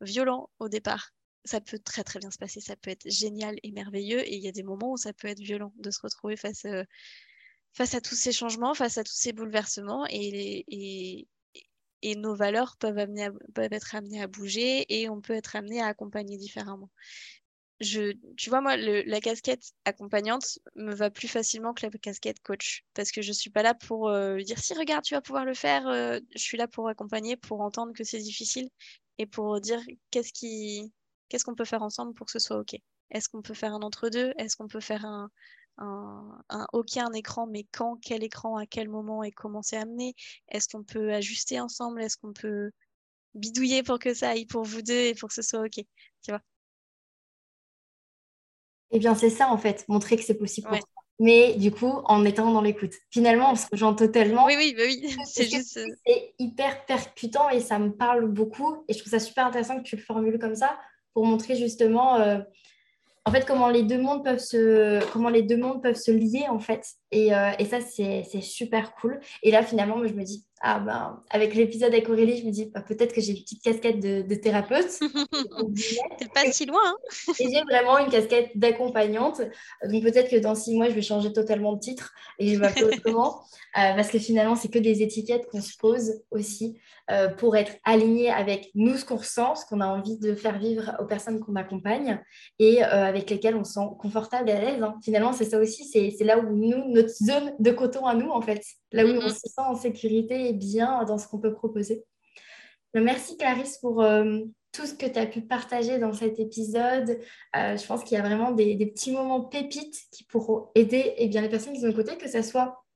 violent 0.00 0.50
au 0.58 0.68
départ. 0.68 1.12
Ça 1.44 1.60
peut 1.60 1.78
très 1.78 2.04
très 2.04 2.18
bien 2.18 2.30
se 2.30 2.38
passer, 2.38 2.60
ça 2.60 2.76
peut 2.76 2.90
être 2.90 3.08
génial 3.08 3.56
et 3.62 3.70
merveilleux, 3.70 4.20
et 4.20 4.34
il 4.34 4.42
y 4.42 4.48
a 4.48 4.52
des 4.52 4.64
moments 4.64 4.92
où 4.92 4.96
ça 4.96 5.12
peut 5.12 5.28
être 5.28 5.40
violent 5.40 5.72
de 5.76 5.90
se 5.90 6.00
retrouver 6.02 6.36
face, 6.36 6.64
euh, 6.64 6.82
face 7.76 7.94
à 7.94 8.00
tous 8.00 8.14
ces 8.14 8.32
changements, 8.32 8.72
face 8.72 8.96
à 8.96 9.04
tous 9.04 9.14
ces 9.14 9.34
bouleversements, 9.34 10.06
et, 10.08 11.28
nos 12.16 12.34
valeurs 12.34 12.76
peuvent, 12.78 12.98
être 12.98 13.94
amenées 13.94 14.22
à 14.22 14.26
bouger, 14.26 14.86
et 14.88 15.10
on 15.10 15.20
peut 15.20 15.34
être 15.34 15.56
amené 15.56 15.82
à 15.82 15.86
accompagner 15.86 16.38
différemment. 16.38 16.90
Tu 17.80 18.16
vois, 18.48 18.62
moi, 18.62 18.78
la 18.78 19.20
casquette 19.20 19.72
accompagnante 19.84 20.58
me 20.76 20.94
va 20.94 21.10
plus 21.10 21.28
facilement 21.28 21.74
que 21.74 21.84
la 21.84 21.90
casquette 21.90 22.40
coach. 22.40 22.84
Parce 22.94 23.12
que 23.12 23.20
je 23.20 23.32
suis 23.32 23.50
pas 23.50 23.62
là 23.62 23.74
pour 23.74 24.08
euh, 24.08 24.38
dire 24.38 24.58
si, 24.58 24.72
regarde, 24.72 25.04
tu 25.04 25.12
vas 25.12 25.20
pouvoir 25.20 25.44
le 25.44 25.52
faire. 25.52 25.86
Euh, 25.86 26.18
je 26.34 26.40
suis 26.40 26.56
là 26.56 26.68
pour 26.68 26.88
accompagner, 26.88 27.36
pour 27.36 27.60
entendre 27.60 27.92
que 27.92 28.04
c'est 28.04 28.20
difficile 28.20 28.70
et 29.18 29.26
pour 29.26 29.60
dire 29.60 29.82
qu'est-ce 30.10 31.44
qu'on 31.44 31.54
peut 31.54 31.66
faire 31.66 31.82
ensemble 31.82 32.14
pour 32.14 32.24
que 32.24 32.32
ce 32.32 32.38
soit 32.38 32.58
OK. 32.58 32.76
Est-ce 33.10 33.28
qu'on 33.28 33.42
peut 33.42 33.54
faire 33.54 33.74
un 33.74 33.82
entre-deux 33.82 34.32
Est-ce 34.38 34.56
qu'on 34.56 34.68
peut 34.68 34.80
faire 34.80 35.04
un, 35.04 35.30
un, 35.78 36.38
un, 36.48 36.66
OK, 36.72 36.96
un 36.96 37.12
écran, 37.12 37.46
mais 37.46 37.64
quand, 37.72 37.96
quel 38.02 38.22
écran, 38.24 38.56
à 38.56 38.66
quel 38.66 38.88
moment 38.88 39.22
et 39.22 39.32
comment 39.32 39.62
c'est 39.62 39.76
amené? 39.76 40.14
Est-ce 40.48 40.68
qu'on 40.68 40.84
peut 40.84 41.12
ajuster 41.12 41.60
ensemble? 41.60 42.02
Est-ce 42.02 42.16
qu'on 42.16 42.32
peut 42.32 42.70
bidouiller 43.34 43.82
pour 43.82 43.98
que 43.98 44.14
ça 44.14 44.30
aille 44.30 44.46
pour 44.46 44.64
vous 44.64 44.82
deux 44.82 44.94
et 44.94 45.14
pour 45.14 45.28
que 45.28 45.34
ce 45.34 45.42
soit 45.42 45.60
OK? 45.60 45.74
Tu 46.22 46.30
vois? 46.30 46.40
Eh 48.92 48.98
bien, 48.98 49.14
c'est 49.14 49.30
ça 49.30 49.48
en 49.50 49.58
fait, 49.58 49.84
montrer 49.88 50.16
que 50.16 50.22
c'est 50.22 50.38
possible 50.38 50.68
pour 50.68 50.78
mais 51.18 51.54
du 51.54 51.70
coup, 51.70 51.92
en 52.04 52.24
étant 52.24 52.52
dans 52.52 52.60
l'écoute. 52.60 52.92
Finalement, 53.10 53.52
on 53.52 53.54
se 53.54 53.66
rejoint 53.72 53.94
totalement. 53.94 54.44
Oui, 54.44 54.54
oui, 54.58 54.74
bah 54.76 54.82
oui. 54.84 55.16
C'est 55.24 55.48
juste. 55.48 55.78
Euh, 55.78 55.86
c'est 56.06 56.34
hyper 56.38 56.84
percutant 56.84 57.48
et 57.48 57.60
ça 57.60 57.78
me 57.78 57.90
parle 57.90 58.26
beaucoup. 58.26 58.84
Et 58.88 58.92
je 58.92 58.98
trouve 58.98 59.10
ça 59.10 59.18
super 59.18 59.46
intéressant 59.46 59.78
que 59.78 59.82
tu 59.82 59.96
le 59.96 60.02
formules 60.02 60.38
comme 60.38 60.54
ça 60.54 60.78
pour 61.14 61.24
montrer 61.24 61.56
justement, 61.56 62.16
euh, 62.16 62.40
en 63.26 63.32
fait, 63.32 63.44
comment 63.44 63.68
les 63.68 63.82
deux 63.82 64.00
mondes 64.00 64.24
peuvent 64.24 64.38
se, 64.38 65.04
comment 65.12 65.28
les 65.28 65.42
deux 65.42 65.56
mondes 65.56 65.82
peuvent 65.82 65.96
se 65.96 66.12
lier 66.12 66.46
en 66.48 66.60
fait. 66.60 66.86
Et, 67.10 67.34
euh, 67.34 67.50
et 67.58 67.64
ça, 67.64 67.80
c'est 67.80 68.40
super 68.40 68.94
cool. 68.94 69.18
Et 69.42 69.50
là, 69.50 69.64
finalement, 69.64 69.96
moi, 69.96 70.06
je 70.06 70.14
me 70.14 70.22
dis, 70.22 70.46
ah 70.62 70.80
ben, 70.80 71.22
avec 71.30 71.54
l'épisode 71.54 71.92
avec 71.92 72.08
Aurélie, 72.08 72.38
je 72.38 72.46
me 72.46 72.50
dis 72.50 72.66
bah, 72.66 72.80
peut-être 72.80 73.12
que 73.12 73.20
j'ai 73.20 73.32
une 73.32 73.42
petite 73.42 73.62
casquette 73.62 74.00
de, 74.00 74.22
de 74.22 74.34
thérapeute. 74.34 74.88
T'es 76.18 76.28
pas 76.34 76.50
si 76.50 76.64
loin. 76.64 76.80
Hein 76.82 77.32
et 77.38 77.52
j'ai 77.52 77.62
vraiment 77.62 77.98
une 77.98 78.08
casquette 78.08 78.50
d'accompagnante. 78.54 79.42
Donc 79.84 80.02
peut-être 80.02 80.30
que 80.30 80.36
dans 80.36 80.54
six 80.54 80.74
mois, 80.74 80.88
je 80.88 80.94
vais 80.94 81.02
changer 81.02 81.32
totalement 81.32 81.74
de 81.74 81.80
titre 81.80 82.14
et 82.38 82.48
je 82.48 82.52
vais 82.54 82.58
m'appeler 82.58 82.84
autrement. 82.84 83.42
Euh, 83.76 83.92
parce 83.94 84.08
que 84.08 84.18
finalement, 84.18 84.56
c'est 84.56 84.70
que 84.70 84.78
des 84.78 85.02
étiquettes 85.02 85.46
qu'on 85.50 85.60
se 85.60 85.76
pose 85.76 86.22
aussi 86.30 86.78
euh, 87.10 87.28
pour 87.28 87.56
être 87.56 87.72
aligné 87.84 88.30
avec 88.30 88.70
nous, 88.74 88.96
ce 88.96 89.04
qu'on 89.04 89.16
ressent, 89.16 89.54
ce 89.54 89.66
qu'on 89.66 89.82
a 89.82 89.86
envie 89.86 90.16
de 90.16 90.34
faire 90.34 90.58
vivre 90.58 90.96
aux 90.98 91.04
personnes 91.04 91.40
qu'on 91.40 91.56
accompagne 91.56 92.18
et 92.58 92.82
euh, 92.82 93.04
avec 93.04 93.28
lesquelles 93.28 93.54
on 93.54 93.64
se 93.64 93.74
sent 93.74 93.86
confortable 93.98 94.48
et 94.48 94.52
à 94.52 94.60
l'aise. 94.62 94.82
Hein. 94.82 94.94
Finalement, 95.04 95.34
c'est 95.34 95.44
ça 95.44 95.58
aussi, 95.58 95.84
c'est 95.84 96.24
là 96.24 96.38
où 96.38 96.56
nous, 96.56 96.90
notre 96.90 97.10
zone 97.10 97.52
de 97.58 97.70
coton 97.70 98.06
à 98.06 98.14
nous, 98.14 98.30
en 98.30 98.40
fait, 98.40 98.62
là 98.92 99.04
où 99.04 99.08
on 99.08 99.18
mm-hmm. 99.20 99.34
se 99.34 99.48
sent 99.48 99.60
en 99.60 99.74
sécurité 99.74 100.45
et 100.46 100.52
bien 100.52 101.04
dans 101.04 101.18
ce 101.18 101.28
qu'on 101.28 101.38
peut 101.38 101.52
proposer. 101.52 102.04
Merci 102.94 103.36
Clarisse 103.36 103.78
pour 103.78 104.02
tout 104.72 104.86
ce 104.86 104.94
que 104.94 105.06
tu 105.06 105.18
as 105.18 105.26
pu 105.26 105.42
partager 105.42 105.98
dans 105.98 106.12
cet 106.12 106.40
épisode. 106.40 107.18
je 107.54 107.86
pense 107.86 108.04
qu'il 108.04 108.16
y 108.16 108.20
a 108.20 108.24
vraiment 108.24 108.52
des, 108.52 108.74
petits 108.86 109.12
moments 109.12 109.42
pépites 109.42 109.98
qui 110.10 110.24
pourront 110.24 110.70
aider 110.74 111.14
eh 111.18 111.28
bien, 111.28 111.42
les 111.42 111.50
personnes 111.50 111.74
qui 111.74 111.80
sont 111.80 111.88
de 111.88 111.92
côté, 111.92 112.16
que 112.16 112.28
ce 112.28 112.40
soit 112.40 112.86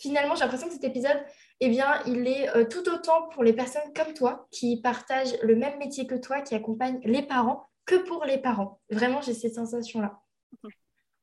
finalement, 0.00 0.34
j'ai 0.34 0.40
l'impression 0.40 0.66
que 0.66 0.72
cet 0.72 0.84
épisode, 0.84 1.22
eh 1.60 1.68
bien, 1.68 2.02
il 2.06 2.26
est 2.26 2.48
euh, 2.56 2.64
tout 2.64 2.88
autant 2.88 3.28
pour 3.28 3.44
les 3.44 3.52
personnes 3.52 3.92
comme 3.94 4.14
toi 4.14 4.48
qui 4.50 4.80
partagent 4.80 5.36
le 5.42 5.54
même 5.54 5.78
métier 5.78 6.06
que 6.06 6.14
toi, 6.14 6.40
qui 6.40 6.54
accompagnent 6.54 7.00
les 7.04 7.22
parents, 7.22 7.68
que 7.84 7.96
pour 7.96 8.24
les 8.24 8.38
parents. 8.38 8.80
Vraiment, 8.90 9.20
j'ai 9.20 9.34
cette 9.34 9.54
sensation-là. 9.54 10.18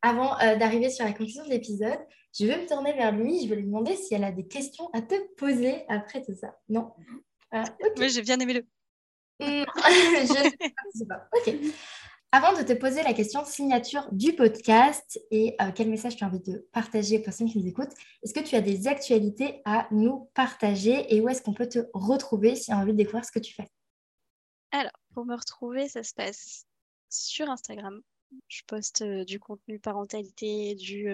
Avant 0.00 0.38
euh, 0.40 0.56
d'arriver 0.56 0.90
sur 0.90 1.04
la 1.04 1.10
conclusion 1.10 1.44
de 1.44 1.50
l'épisode, 1.50 1.98
je 2.38 2.46
vais 2.46 2.62
me 2.62 2.66
tourner 2.66 2.92
vers 2.92 3.12
lui. 3.12 3.42
Je 3.42 3.48
vais 3.48 3.56
lui 3.56 3.64
demander 3.64 3.96
si 3.96 4.14
elle 4.14 4.24
a 4.24 4.32
des 4.32 4.46
questions 4.46 4.88
à 4.92 5.02
te 5.02 5.14
poser 5.34 5.84
après 5.88 6.22
tout 6.22 6.34
ça. 6.34 6.56
Non 6.68 6.92
euh, 7.54 7.62
Oui, 7.96 8.10
j'ai 8.10 8.22
bien 8.22 8.38
aimé 8.38 8.54
le. 8.54 8.66
Je 9.40 9.46
sais 10.94 11.06
pas. 11.06 11.28
Ok. 11.36 11.54
Avant 12.30 12.52
de 12.52 12.62
te 12.62 12.74
poser 12.74 13.02
la 13.02 13.14
question 13.14 13.42
signature 13.44 14.06
du 14.12 14.34
podcast 14.34 15.18
et 15.30 15.56
euh, 15.62 15.70
quel 15.74 15.88
message 15.88 16.16
tu 16.16 16.24
as 16.24 16.26
envie 16.26 16.40
de 16.40 16.68
partager 16.72 17.18
aux 17.18 17.22
personnes 17.22 17.48
qui 17.48 17.58
nous 17.58 17.66
écoutent, 17.66 17.94
est-ce 18.22 18.34
que 18.34 18.44
tu 18.44 18.54
as 18.54 18.60
des 18.60 18.86
actualités 18.86 19.62
à 19.64 19.88
nous 19.90 20.28
partager 20.34 21.14
et 21.14 21.22
où 21.22 21.28
est-ce 21.30 21.40
qu'on 21.40 21.54
peut 21.54 21.68
te 21.68 21.78
retrouver 21.94 22.54
si 22.54 22.70
on 22.70 22.76
a 22.76 22.82
envie 22.82 22.92
de 22.92 22.98
découvrir 22.98 23.24
ce 23.24 23.32
que 23.32 23.38
tu 23.38 23.54
fais? 23.54 23.66
Alors, 24.72 24.92
pour 25.14 25.24
me 25.24 25.34
retrouver, 25.34 25.88
ça 25.88 26.02
se 26.02 26.12
passe 26.12 26.66
sur 27.08 27.48
Instagram. 27.48 28.02
Je 28.48 28.60
poste 28.66 29.00
euh, 29.00 29.24
du 29.24 29.40
contenu 29.40 29.78
parentalité, 29.78 30.74
du, 30.74 31.08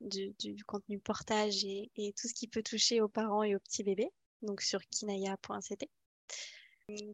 du, 0.00 0.64
contenu 0.66 0.98
portage 0.98 1.64
et, 1.64 1.90
et, 1.96 2.12
tout 2.12 2.28
ce 2.28 2.34
qui 2.34 2.48
peut 2.48 2.62
toucher 2.62 3.00
aux 3.00 3.08
parents 3.08 3.42
et 3.42 3.54
aux 3.54 3.60
petits 3.60 3.84
bébés. 3.84 4.10
donc 4.42 4.62
sur 4.62 4.80
kinaya.ct. 4.86 5.88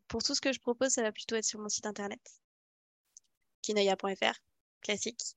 Pour 0.08 0.22
tout 0.22 0.34
ce 0.34 0.40
que 0.40 0.52
je 0.52 0.60
propose, 0.60 0.90
ça 0.90 1.02
va 1.02 1.12
plutôt 1.12 1.36
être 1.36 1.44
sur 1.44 1.60
mon 1.60 1.68
site 1.68 1.86
internet, 1.86 2.20
kinaya.fr, 3.62 4.34
classique. 4.80 5.36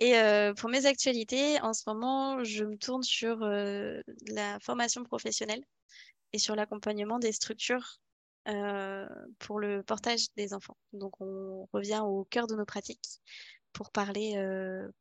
Et 0.00 0.16
euh, 0.16 0.54
pour 0.54 0.70
mes 0.70 0.86
actualités, 0.86 1.60
en 1.60 1.72
ce 1.72 1.82
moment, 1.86 2.44
je 2.44 2.64
me 2.64 2.76
tourne 2.76 3.02
sur 3.02 3.42
euh, 3.42 4.00
la 4.28 4.60
formation 4.60 5.02
professionnelle 5.02 5.64
et 6.32 6.38
sur 6.38 6.54
l'accompagnement 6.54 7.18
des 7.18 7.32
structures 7.32 7.98
euh, 8.46 9.08
pour 9.40 9.58
le 9.58 9.82
portage 9.82 10.26
des 10.36 10.54
enfants. 10.54 10.76
Donc, 10.92 11.20
on 11.20 11.68
revient 11.72 12.00
au 12.04 12.24
cœur 12.24 12.46
de 12.46 12.54
nos 12.54 12.64
pratiques 12.64 13.20
pour 13.72 13.90
parler 13.90 14.34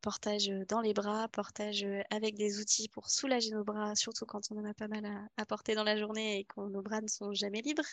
portage 0.02 0.50
dans 0.68 0.82
les 0.82 0.94
bras, 0.94 1.28
portage 1.30 1.86
avec 2.10 2.36
des 2.36 2.60
outils 2.60 2.90
pour 2.90 3.10
soulager 3.10 3.52
nos 3.52 3.64
bras, 3.64 3.96
surtout 3.96 4.26
quand 4.26 4.52
on 4.52 4.58
en 4.58 4.66
a 4.66 4.74
pas 4.74 4.88
mal 4.88 5.06
à, 5.38 5.46
porter 5.46 5.76
dans 5.76 5.84
la 5.84 5.98
journée 5.98 6.40
et 6.40 6.46
que 6.46 6.62
nos 6.62 6.82
bras 6.82 7.02
ne 7.02 7.08
sont 7.08 7.34
jamais 7.34 7.62
libres. 7.62 7.86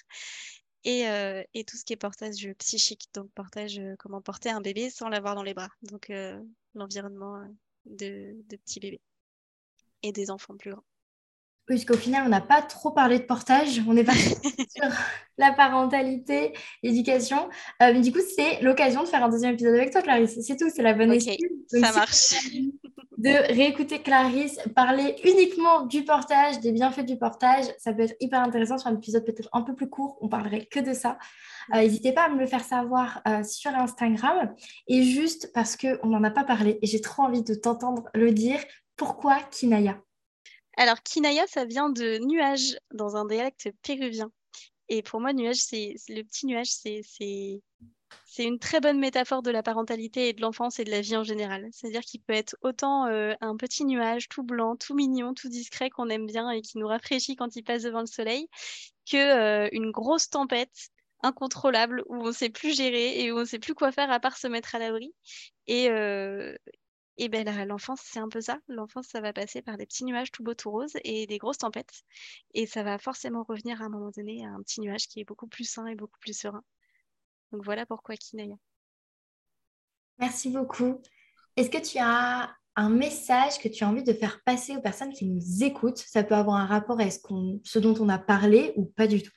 Et, 0.84 1.04
tout 1.66 1.76
ce 1.76 1.84
qui 1.84 1.94
est 1.94 1.96
portage 1.96 2.48
psychique, 2.58 3.08
donc 3.14 3.30
portage, 3.32 3.80
comment 3.98 4.20
porter 4.20 4.50
un 4.50 4.60
bébé 4.60 4.90
sans 4.90 5.08
l'avoir 5.08 5.34
dans 5.34 5.42
les 5.42 5.54
bras. 5.54 5.70
Donc 5.82 6.12
l'environnement 6.74 7.42
de, 7.86 8.34
de, 8.48 8.56
petits 8.56 8.80
bébés 8.80 9.00
et 10.02 10.12
des 10.12 10.30
enfants 10.30 10.56
plus 10.56 10.72
grands. 10.72 10.84
Oui, 11.70 11.76
parce 11.76 11.86
qu'au 11.86 11.96
final, 11.96 12.24
on 12.26 12.28
n'a 12.28 12.42
pas 12.42 12.60
trop 12.60 12.90
parlé 12.90 13.18
de 13.18 13.24
portage. 13.24 13.80
On 13.88 13.96
est 13.96 14.04
parti 14.04 14.34
sur 14.68 14.90
la 15.38 15.52
parentalité, 15.52 16.52
l'éducation. 16.82 17.48
Euh, 17.82 17.92
mais 17.94 18.00
du 18.00 18.12
coup, 18.12 18.20
c'est 18.36 18.60
l'occasion 18.60 19.02
de 19.02 19.08
faire 19.08 19.24
un 19.24 19.30
deuxième 19.30 19.54
épisode 19.54 19.74
avec 19.74 19.90
toi, 19.90 20.02
Clarisse. 20.02 20.38
C'est 20.42 20.56
tout, 20.56 20.68
c'est 20.74 20.82
la 20.82 20.92
bonne 20.92 21.12
excuse. 21.12 21.38
ça 21.68 21.92
marche. 21.92 22.34
De 23.16 23.30
réécouter 23.54 24.00
Clarisse 24.00 24.58
parler 24.76 25.16
uniquement 25.24 25.86
du 25.86 26.04
portage, 26.04 26.60
des 26.60 26.72
bienfaits 26.72 27.06
du 27.06 27.16
portage. 27.16 27.64
Ça 27.78 27.94
peut 27.94 28.02
être 28.02 28.16
hyper 28.20 28.42
intéressant 28.42 28.76
sur 28.76 28.90
un 28.90 28.96
épisode 28.96 29.24
peut-être 29.24 29.48
un 29.54 29.62
peu 29.62 29.74
plus 29.74 29.88
court. 29.88 30.18
On 30.20 30.28
parlerait 30.28 30.66
que 30.66 30.80
de 30.80 30.92
ça. 30.92 31.16
Euh, 31.72 31.78
n'hésitez 31.78 32.12
pas 32.12 32.24
à 32.24 32.28
me 32.28 32.38
le 32.38 32.46
faire 32.46 32.64
savoir 32.64 33.22
euh, 33.26 33.42
sur 33.42 33.70
Instagram. 33.74 34.54
Et 34.86 35.02
juste 35.02 35.50
parce 35.54 35.78
qu'on 35.78 36.08
n'en 36.08 36.22
a 36.24 36.30
pas 36.30 36.44
parlé 36.44 36.78
et 36.82 36.86
j'ai 36.86 37.00
trop 37.00 37.22
envie 37.22 37.42
de 37.42 37.54
t'entendre 37.54 38.02
le 38.12 38.32
dire, 38.32 38.58
pourquoi 38.96 39.38
Kinaya? 39.50 40.03
Alors, 40.76 41.02
Kinaya, 41.02 41.46
ça 41.46 41.64
vient 41.64 41.88
de 41.90 42.18
nuage 42.18 42.76
dans 42.92 43.16
un 43.16 43.26
dialecte 43.26 43.70
péruvien. 43.82 44.30
Et 44.88 45.02
pour 45.02 45.20
moi, 45.20 45.32
nuage, 45.32 45.56
c'est 45.56 45.94
le 46.08 46.22
petit 46.22 46.46
nuage, 46.46 46.68
c'est 46.68 48.44
une 48.44 48.58
très 48.58 48.80
bonne 48.80 48.98
métaphore 48.98 49.42
de 49.42 49.50
la 49.50 49.62
parentalité 49.62 50.28
et 50.28 50.32
de 50.32 50.40
l'enfance 50.40 50.78
et 50.78 50.84
de 50.84 50.90
la 50.90 51.00
vie 51.00 51.16
en 51.16 51.24
général. 51.24 51.68
C'est-à-dire 51.72 52.02
qu'il 52.02 52.20
peut 52.20 52.34
être 52.34 52.56
autant 52.62 53.06
euh, 53.06 53.34
un 53.40 53.56
petit 53.56 53.84
nuage 53.84 54.28
tout 54.28 54.42
blanc, 54.42 54.76
tout 54.76 54.94
mignon, 54.94 55.34
tout 55.34 55.48
discret 55.48 55.90
qu'on 55.90 56.08
aime 56.10 56.26
bien 56.26 56.50
et 56.50 56.60
qui 56.60 56.78
nous 56.78 56.86
rafraîchit 56.86 57.36
quand 57.36 57.56
il 57.56 57.62
passe 57.62 57.82
devant 57.82 58.00
le 58.00 58.06
soleil, 58.06 58.48
que 59.10 59.16
euh, 59.16 59.68
une 59.72 59.90
grosse 59.90 60.28
tempête 60.28 60.90
incontrôlable 61.22 62.02
où 62.08 62.16
on 62.16 62.26
ne 62.26 62.32
sait 62.32 62.50
plus 62.50 62.76
gérer 62.76 63.20
et 63.20 63.32
où 63.32 63.36
on 63.36 63.40
ne 63.40 63.44
sait 63.46 63.58
plus 63.58 63.74
quoi 63.74 63.92
faire 63.92 64.10
à 64.10 64.20
part 64.20 64.36
se 64.36 64.46
mettre 64.48 64.74
à 64.74 64.78
l'abri. 64.78 65.14
Et, 65.66 65.88
euh, 65.90 66.54
et 67.16 67.28
ben 67.28 67.44
l'enfance, 67.66 68.00
c'est 68.02 68.18
un 68.18 68.28
peu 68.28 68.40
ça. 68.40 68.58
L'enfance, 68.68 69.06
ça 69.06 69.20
va 69.20 69.32
passer 69.32 69.62
par 69.62 69.76
des 69.76 69.86
petits 69.86 70.04
nuages 70.04 70.30
tout 70.32 70.42
beaux, 70.42 70.54
tout 70.54 70.70
roses 70.70 70.96
et 71.04 71.26
des 71.26 71.38
grosses 71.38 71.58
tempêtes. 71.58 72.02
Et 72.54 72.66
ça 72.66 72.82
va 72.82 72.98
forcément 72.98 73.44
revenir 73.44 73.80
à 73.82 73.84
un 73.84 73.88
moment 73.88 74.10
donné 74.10 74.44
à 74.44 74.50
un 74.50 74.62
petit 74.62 74.80
nuage 74.80 75.06
qui 75.06 75.20
est 75.20 75.24
beaucoup 75.24 75.46
plus 75.46 75.64
sain 75.64 75.86
et 75.86 75.94
beaucoup 75.94 76.18
plus 76.18 76.36
serein. 76.36 76.62
Donc 77.52 77.64
voilà 77.64 77.86
pourquoi 77.86 78.16
Kinaya. 78.16 78.56
Merci 80.18 80.50
beaucoup. 80.50 81.00
Est-ce 81.56 81.70
que 81.70 81.78
tu 81.78 81.98
as 82.00 82.52
un 82.76 82.90
message 82.90 83.58
que 83.58 83.68
tu 83.68 83.84
as 83.84 83.88
envie 83.88 84.02
de 84.02 84.12
faire 84.12 84.42
passer 84.42 84.76
aux 84.76 84.82
personnes 84.82 85.12
qui 85.12 85.26
nous 85.26 85.62
écoutent? 85.62 85.98
Ça 85.98 86.24
peut 86.24 86.34
avoir 86.34 86.56
un 86.56 86.66
rapport 86.66 87.00
à 87.00 87.08
ce, 87.10 87.20
ce 87.62 87.78
dont 87.78 87.94
on 88.00 88.08
a 88.08 88.18
parlé 88.18 88.72
ou 88.76 88.86
pas 88.86 89.06
du 89.06 89.22
tout? 89.22 89.32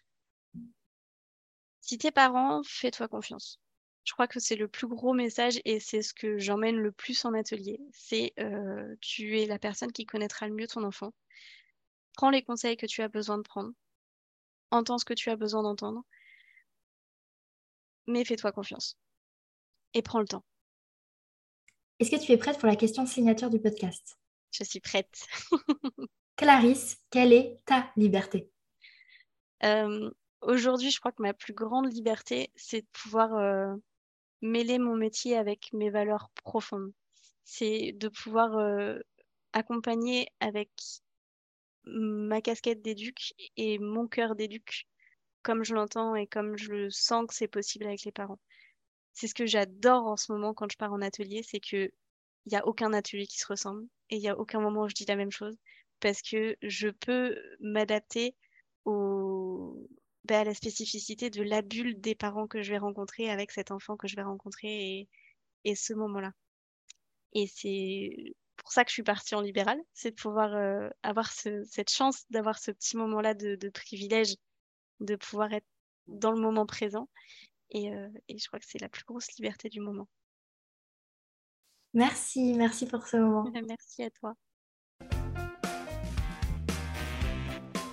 Si 1.79 1.97
tes 1.99 2.11
parents, 2.11 2.61
fais-toi 2.65 3.07
confiance 3.07 3.59
je 4.07 4.13
crois 4.13 4.27
que 4.27 4.39
c'est 4.39 4.55
le 4.55 4.69
plus 4.69 4.87
gros 4.87 5.13
message 5.13 5.59
et 5.65 5.81
c'est 5.81 6.01
ce 6.01 6.13
que 6.13 6.37
j'emmène 6.37 6.77
le 6.77 6.93
plus 6.93 7.25
en 7.25 7.33
atelier. 7.33 7.77
C'est 7.91 8.31
euh, 8.39 8.95
tu 9.01 9.37
es 9.37 9.45
la 9.45 9.59
personne 9.59 9.91
qui 9.91 10.05
connaîtra 10.05 10.47
le 10.47 10.53
mieux 10.53 10.65
ton 10.65 10.83
enfant. 10.83 11.11
Prends 12.13 12.29
les 12.29 12.41
conseils 12.41 12.77
que 12.77 12.85
tu 12.85 13.01
as 13.01 13.09
besoin 13.09 13.37
de 13.37 13.43
prendre. 13.43 13.73
Entends 14.71 14.97
ce 14.97 15.03
que 15.03 15.13
tu 15.13 15.29
as 15.29 15.35
besoin 15.35 15.61
d'entendre. 15.61 16.05
Mais 18.07 18.23
fais-toi 18.23 18.53
confiance. 18.53 18.97
Et 19.93 20.01
prends 20.01 20.21
le 20.21 20.27
temps. 20.27 20.45
Est-ce 21.99 22.09
que 22.09 22.23
tu 22.23 22.31
es 22.31 22.37
prête 22.37 22.59
pour 22.59 22.69
la 22.69 22.77
question 22.77 23.05
signature 23.05 23.49
du 23.49 23.59
podcast? 23.59 24.17
Je 24.51 24.63
suis 24.63 24.79
prête. 24.79 25.27
Clarisse, 26.37 26.97
quelle 27.09 27.33
est 27.33 27.59
ta 27.65 27.91
liberté? 27.97 28.49
Euh, 29.65 30.09
Aujourd'hui, 30.41 30.91
je 30.91 30.99
crois 30.99 31.11
que 31.11 31.21
ma 31.21 31.33
plus 31.33 31.53
grande 31.53 31.91
liberté, 31.91 32.51
c'est 32.55 32.81
de 32.81 32.87
pouvoir 32.93 33.33
euh, 33.35 33.75
mêler 34.41 34.79
mon 34.79 34.95
métier 34.95 35.35
avec 35.37 35.71
mes 35.73 35.89
valeurs 35.89 36.29
profondes. 36.43 36.93
C'est 37.43 37.93
de 37.93 38.09
pouvoir 38.09 38.57
euh, 38.57 38.99
accompagner 39.53 40.27
avec 40.39 40.69
ma 41.85 42.41
casquette 42.41 42.81
d'éduc 42.81 43.33
et 43.55 43.79
mon 43.79 44.07
cœur 44.07 44.35
d'éduc, 44.35 44.87
comme 45.43 45.63
je 45.63 45.73
l'entends 45.73 46.15
et 46.15 46.27
comme 46.27 46.57
je 46.57 46.71
le 46.71 46.89
sens 46.89 47.27
que 47.27 47.33
c'est 47.33 47.47
possible 47.47 47.85
avec 47.85 48.03
les 48.03 48.11
parents. 48.11 48.39
C'est 49.13 49.27
ce 49.27 49.33
que 49.33 49.45
j'adore 49.45 50.05
en 50.05 50.17
ce 50.17 50.31
moment 50.31 50.53
quand 50.53 50.71
je 50.71 50.77
pars 50.77 50.93
en 50.93 51.01
atelier, 51.01 51.43
c'est 51.43 51.59
que 51.59 51.91
il 52.45 52.51
n'y 52.51 52.57
a 52.57 52.65
aucun 52.65 52.93
atelier 52.93 53.27
qui 53.27 53.39
se 53.39 53.47
ressemble 53.47 53.85
et 54.09 54.15
il 54.17 54.21
n'y 54.21 54.29
a 54.29 54.37
aucun 54.37 54.61
moment 54.61 54.83
où 54.83 54.89
je 54.89 54.95
dis 54.95 55.05
la 55.05 55.17
même 55.17 55.31
chose 55.31 55.57
parce 55.99 56.21
que 56.21 56.55
je 56.61 56.89
peux 56.89 57.37
m'adapter 57.59 58.35
au, 58.85 59.87
bah, 60.27 60.41
à 60.41 60.43
la 60.43 60.53
spécificité 60.53 61.29
de 61.29 61.43
la 61.43 61.61
bulle 61.61 61.99
des 61.99 62.15
parents 62.15 62.47
que 62.47 62.61
je 62.61 62.71
vais 62.71 62.77
rencontrer 62.77 63.29
avec 63.29 63.51
cet 63.51 63.71
enfant 63.71 63.97
que 63.97 64.07
je 64.07 64.15
vais 64.15 64.23
rencontrer 64.23 65.07
et, 65.63 65.75
ce 65.75 65.93
moment-là. 65.93 66.31
Et 67.33 67.47
c'est 67.47 68.35
pour 68.55 68.71
ça 68.71 68.83
que 68.83 68.89
je 68.89 68.93
suis 68.93 69.03
partie 69.03 69.35
en 69.35 69.41
libéral, 69.41 69.79
c'est 69.93 70.11
de 70.11 70.15
pouvoir 70.15 70.53
euh, 70.55 70.89
avoir 71.03 71.31
cette 71.31 71.89
chance 71.89 72.25
d'avoir 72.29 72.57
ce 72.57 72.71
petit 72.71 72.97
moment-là 72.97 73.33
de, 73.33 73.69
privilège, 73.69 74.35
de 74.99 75.15
pouvoir 75.15 75.53
être 75.53 75.67
dans 76.07 76.31
le 76.31 76.39
moment 76.41 76.65
présent. 76.65 77.09
Et, 77.71 77.93
euh, 77.93 78.07
et 78.29 78.37
je 78.37 78.47
crois 78.47 78.59
que 78.59 78.65
c'est 78.67 78.81
la 78.81 78.89
plus 78.89 79.03
grosse 79.03 79.31
liberté 79.33 79.69
du 79.69 79.81
moment. 79.81 80.07
Merci, 81.93 82.53
merci 82.53 82.85
pour 82.85 83.05
ce 83.07 83.17
moment. 83.17 83.43
Merci 83.67 84.03
à 84.03 84.09
toi. 84.11 84.35